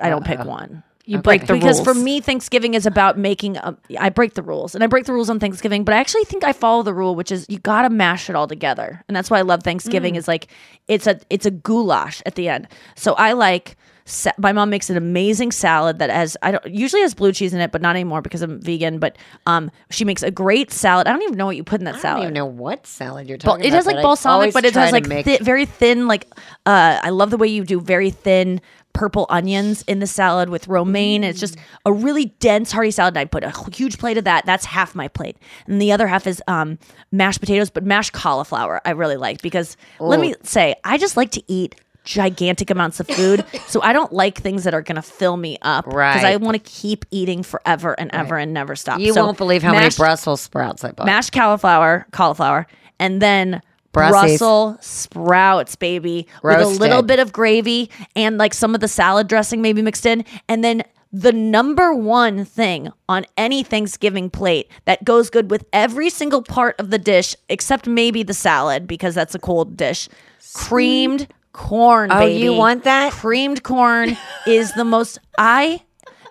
[0.00, 0.48] I don't pick Uh-oh.
[0.48, 0.82] one.
[1.04, 1.22] You Okay.
[1.22, 1.80] break the because rules.
[1.80, 3.56] Because for me, Thanksgiving is about making.
[3.56, 5.82] A, I break the rules, and I break the rules on Thanksgiving.
[5.84, 8.36] But I actually think I follow the rule, which is you got to mash it
[8.36, 10.14] all together, and that's why I love Thanksgiving.
[10.14, 10.46] Is like
[10.86, 12.68] it's a it's a goulash at the end.
[12.94, 13.76] So I like.
[14.04, 17.52] sa- My mom makes an amazing salad that has I don't usually has blue cheese
[17.54, 18.98] in it, but not anymore because I'm vegan.
[19.00, 19.16] But
[19.46, 21.06] um, she makes a great salad.
[21.08, 22.16] I don't even know what you put in that I salad.
[22.18, 23.76] don't even know what salad you're talking it about.
[23.76, 26.06] has like I balsamic, but it has like thi- very thin.
[26.08, 26.26] Like
[26.66, 28.60] uh, I love the way you do very thin
[28.92, 31.24] purple onions in the salad with romaine.
[31.24, 31.56] It's just
[31.86, 33.12] a really dense, hearty salad.
[33.14, 34.44] And I put a huge plate of that.
[34.46, 35.36] That's half my plate,
[35.66, 36.78] and the other half is um,
[37.10, 38.80] mashed potatoes, but mashed cauliflower.
[38.84, 41.74] I really like because let me say, I just like to eat
[42.04, 43.44] gigantic amounts of food.
[43.68, 46.12] so I don't like things that are going to fill me up Right.
[46.14, 48.98] because I want to keep eating forever and ever and never stop.
[48.98, 51.06] You So won't believe how mashed- many Brussels sprouts I bought.
[51.06, 52.66] mashed cauliflower, cauliflower,
[52.98, 53.62] and then.
[53.92, 59.28] Brussels sprouts, baby, with a little bit of gravy and like some of the salad
[59.28, 60.82] dressing maybe mixed in, and then
[61.12, 66.74] the number one thing on any Thanksgiving plate that goes good with every single part
[66.80, 70.08] of the dish, except maybe the salad because that's a cold dish,
[70.54, 72.10] creamed corn.
[72.10, 72.40] Oh, baby.
[72.40, 73.12] you want that?
[73.12, 74.16] Creamed corn
[74.46, 75.18] is the most.
[75.36, 75.82] I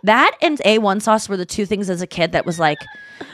[0.04, 2.78] that and A1 sauce were the two things as a kid that was like,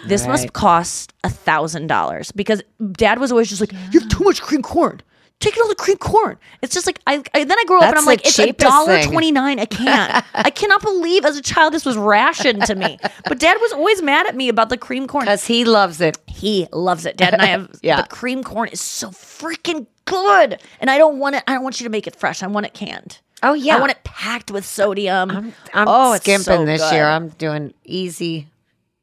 [0.05, 2.61] this must cost a thousand dollars because
[2.93, 5.01] dad was always just like, you have too much cream corn.
[5.39, 6.35] Take all the cream corn.
[6.63, 9.03] It's just like I, I then I grow up and I'm like, it's a dollar
[9.03, 10.23] twenty nine a can.
[10.33, 12.97] I cannot believe as a child this was rationed to me.
[13.25, 15.25] But dad was always mad at me about the cream corn.
[15.25, 16.17] Because he loves it.
[16.25, 17.17] He loves it.
[17.17, 18.01] Dad and I have Yeah.
[18.01, 20.59] the cream corn is so freaking good.
[20.79, 22.41] And I don't want it, I don't want you to make it fresh.
[22.41, 23.19] I want it canned.
[23.43, 25.29] Oh yeah, I want it packed with sodium.
[25.31, 26.93] I'm, I'm oh, skimping so this good.
[26.93, 27.05] year.
[27.05, 28.47] I'm doing easy,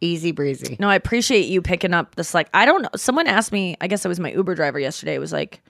[0.00, 0.76] easy breezy.
[0.80, 2.34] No, I appreciate you picking up this.
[2.34, 2.88] Like, I don't know.
[2.96, 3.76] Someone asked me.
[3.80, 5.18] I guess it was my Uber driver yesterday.
[5.18, 5.62] Was like,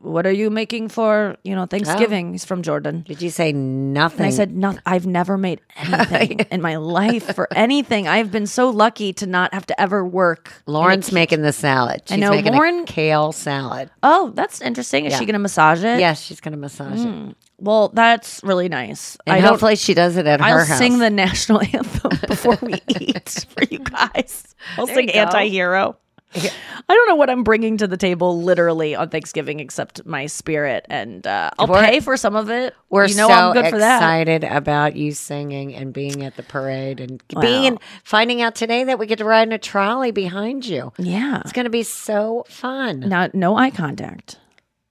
[0.00, 1.66] "What are you making for you know oh.
[1.66, 3.02] Thanksgiving?" He's from Jordan.
[3.02, 4.20] Did you say nothing?
[4.20, 8.06] And I said, "No, I've never made anything in my life for anything.
[8.06, 12.02] I've been so lucky to not have to ever work." Lauren's making the salad.
[12.06, 13.90] She's I know, making Lauren- a kale salad.
[14.04, 15.06] Oh, that's interesting.
[15.06, 15.18] Is Yeah.
[15.18, 15.98] she going to massage it?
[15.98, 17.08] Yes, she's going to massage it.
[17.08, 17.34] Mm.
[17.58, 19.16] Well, that's really nice.
[19.26, 20.78] And I hopefully she does it at I'll her house.
[20.78, 24.54] sing the national anthem before we eat for you guys.
[24.76, 25.20] I'll There sing you go.
[25.20, 25.96] anti-hero.
[26.34, 26.50] I
[26.94, 31.26] don't know what I'm bringing to the table literally on Thanksgiving except my spirit, and
[31.26, 32.74] uh, I'll We're- pay for some of it.
[32.90, 33.96] We're you know so I'm good for that.
[33.96, 37.40] excited about you singing and being at the parade and Wow.
[37.40, 40.92] being finding out today that we get to ride in a trolley behind you.
[40.98, 41.40] Yeah.
[41.40, 43.00] It's going to be so fun.
[43.00, 44.38] Now, no eye contact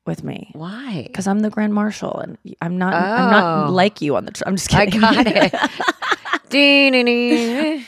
[0.06, 1.03] with me Why?
[1.07, 2.94] because I'm the grand marshal, and I'm not.
[2.94, 3.72] I'm not Oh.
[3.72, 4.32] like you on the.
[4.32, 5.03] Tr- I'm just kidding.
[5.03, 5.53] I got it.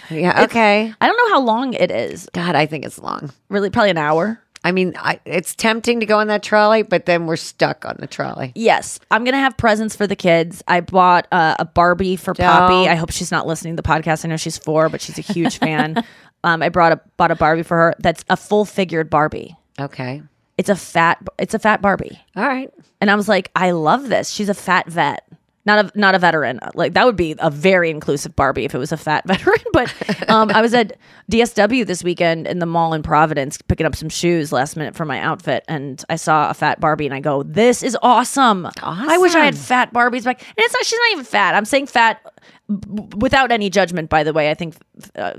[0.10, 0.94] yeah, okay.
[1.00, 2.28] I don't know how long it is.
[2.34, 3.32] God, I think it's long.
[3.50, 4.42] Really, probably an hour.
[4.64, 7.96] I mean, I, it's tempting to go on that trolley, but then we're stuck on
[8.00, 8.52] the trolley.
[8.56, 10.64] Yes, I'm gonna have presents for the kids.
[10.68, 12.74] I bought uh, a Barbie for Poppy.
[12.74, 12.90] Don't.
[12.90, 14.26] I hope she's not listening to the podcast.
[14.26, 16.04] I know she's four, but she's a huge fan.
[16.44, 17.96] Um, I brought a bought a Barbie for her.
[17.98, 19.56] That's a full figured Barbie.
[19.82, 20.22] Okay.
[20.58, 21.22] It's a fat.
[21.38, 22.20] It's a fat Barbie.
[22.36, 22.74] All right.
[23.00, 24.30] And I was like, I love this.
[24.30, 25.24] She's a fat vet.
[25.68, 26.62] Not a not a veteran.
[26.76, 29.60] Like that would be a very inclusive Barbie if it was a fat veteran.
[29.74, 29.94] But
[30.30, 30.96] um, I was at
[31.30, 35.04] DSW this weekend in the mall in Providence picking up some shoes last minute for
[35.04, 38.66] my outfit, and I saw a fat Barbie, and I go, "This is awesome!
[38.82, 40.86] I wish I had fat Barbies back." And it's not.
[40.86, 41.54] She's not even fat.
[41.54, 42.22] I'm saying fat
[42.70, 44.10] b- without any judgment.
[44.10, 44.78] By the way, I think
[45.18, 45.34] uh,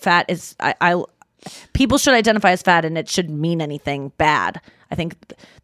[0.00, 0.56] fat is.
[0.58, 1.04] I, I
[1.72, 4.60] people should identify as fat, and it shouldn't mean anything bad.
[4.90, 5.14] I think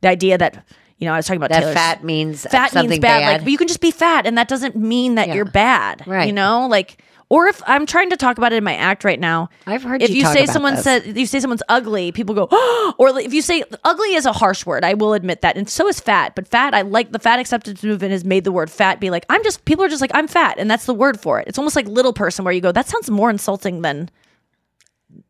[0.00, 0.64] the idea that.
[0.98, 3.00] You know, I was talking about That Taylor's- fat means fat means bad.
[3.00, 3.32] bad.
[3.32, 5.34] Like, but you can just be fat, and that doesn't mean that Yeah.
[5.34, 6.04] you're bad.
[6.06, 6.28] Right.
[6.28, 9.18] You know, like, or if I'm trying to talk about it in my act right
[9.18, 10.84] now, I've heard if you you, say someone this.
[10.84, 12.44] said you say someone's ugly, people go,
[12.98, 15.88] or if you say ugly is a harsh word, I will admit that, and so
[15.88, 16.36] is fat.
[16.36, 19.26] But fat, I like the fat acceptance movement has made the word fat be like
[19.28, 21.48] I'm just people are just like I'm fat, and that's the word for it.
[21.48, 24.08] It's almost like little person, where you go that sounds more insulting than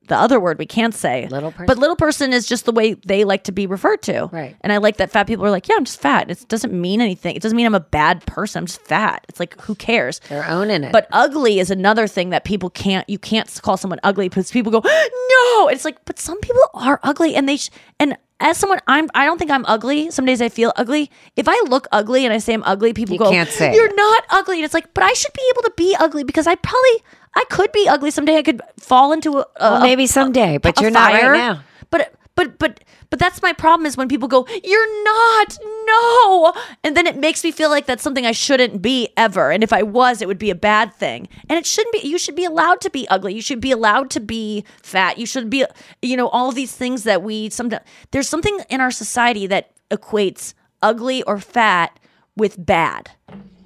[0.08, 1.26] the other word we can't say.
[1.28, 1.66] Little person.
[1.66, 4.28] But little person is just the way they like to be referred to.
[4.32, 4.56] Right.
[4.62, 6.30] And I like that fat people are like, yeah, I'm just fat.
[6.30, 7.36] It doesn't mean anything.
[7.36, 8.60] It doesn't mean I'm a bad person.
[8.60, 9.24] I'm just fat.
[9.28, 10.20] It's like, who cares?
[10.28, 10.92] They're owning it.
[10.92, 14.72] But ugly is another thing that people can't, you can't call someone ugly because people
[14.72, 15.68] go, no.
[15.68, 17.70] It's like, but some people are ugly and they, sh-
[18.00, 20.10] and as someone, I'm, I don't think I'm ugly.
[20.10, 21.12] Some days I feel ugly.
[21.36, 23.86] If I look ugly and I say I'm ugly, people You go, can't say you're
[23.86, 23.94] it.
[23.96, 24.56] not ugly.
[24.56, 27.44] And it's like, but I should be able to be ugly because I probably, I
[27.50, 28.36] could be ugly someday.
[28.36, 31.32] I could fall into a, a Well, maybe a- someday, but a you're not right
[31.32, 31.62] now.
[31.90, 32.80] But but but
[33.10, 36.54] but that's my problem is when people go, "You're not." No.
[36.82, 39.50] And then it makes me feel like that's something I shouldn't be ever.
[39.50, 41.28] And if I was, it would be a bad thing.
[41.48, 42.08] And it shouldn't be.
[42.08, 43.34] You should be allowed to be ugly.
[43.34, 45.18] You should be allowed to be fat.
[45.18, 45.64] You should be
[46.00, 50.54] you know all these things that we sometimes there's something in our society that equates
[50.80, 51.98] ugly or fat
[52.36, 53.10] with bad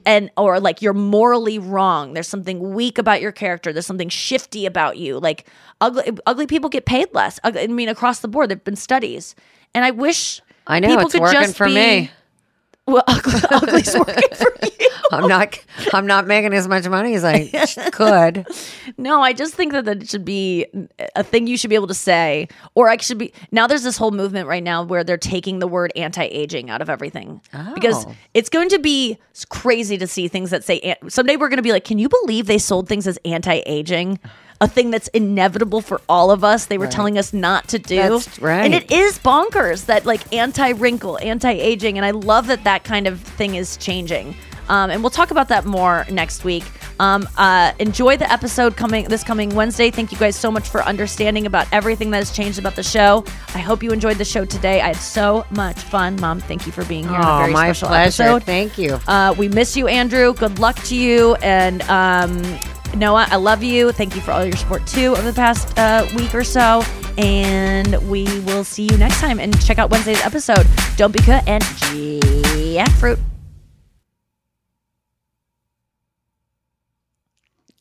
[0.07, 2.15] and or like you're morally wrong.
[2.15, 3.73] There's something weak about your character.
[3.73, 5.19] There's something shifty about you.
[5.19, 5.47] Like
[5.83, 8.49] ugly ugly people get paid less i mean across the board.
[8.49, 9.35] There've been studies.
[9.75, 12.11] And i wish I know, people it's could working just for be- me.
[12.87, 15.59] well ugly, ugly's working for you I'm not.
[15.93, 17.47] I'm not making as much money as I
[17.93, 18.47] could.
[18.99, 20.65] no i just think that that should be
[21.15, 23.97] a thing you should be able to say or i should be now there's this
[23.97, 27.41] whole movement right now where they're taking the word anti-aging out of everything
[27.75, 28.15] because Oh.
[28.35, 29.19] it's going to be
[29.49, 32.47] crazy to see things that say someday we're going to be like can you believe
[32.47, 34.19] they sold things as anti-aging
[34.61, 36.93] a thing that's inevitable for all of us they were Right.
[36.93, 38.65] telling us not to do That's right.
[38.65, 43.21] and it is bonkers that like anti-wrinkle anti-aging and i love that that kind of
[43.21, 44.35] thing is changing
[44.69, 46.65] um, and we'll talk about that more next week
[47.01, 50.83] um, uh, enjoy the episode coming this coming wednesday thank you guys so much for
[50.85, 53.25] understanding about everything that has changed about the show
[53.55, 56.73] i hope you enjoyed the show today i had so much fun mom thank you
[56.73, 58.23] for being here on a Oh, very my special pleasure.
[58.23, 58.99] episode Thank you.
[59.09, 60.33] uh, we miss you, Andrew.
[60.35, 61.35] Good luck to you.
[61.37, 62.41] And um,
[62.97, 63.93] Noa, I love you.
[63.93, 66.83] Thank you for all your support too over the past uh, week or so.
[67.19, 69.39] And we will see you next time.
[69.41, 70.67] And check out Wednesday's episode.
[70.97, 73.19] Don't be cut and jackfruit.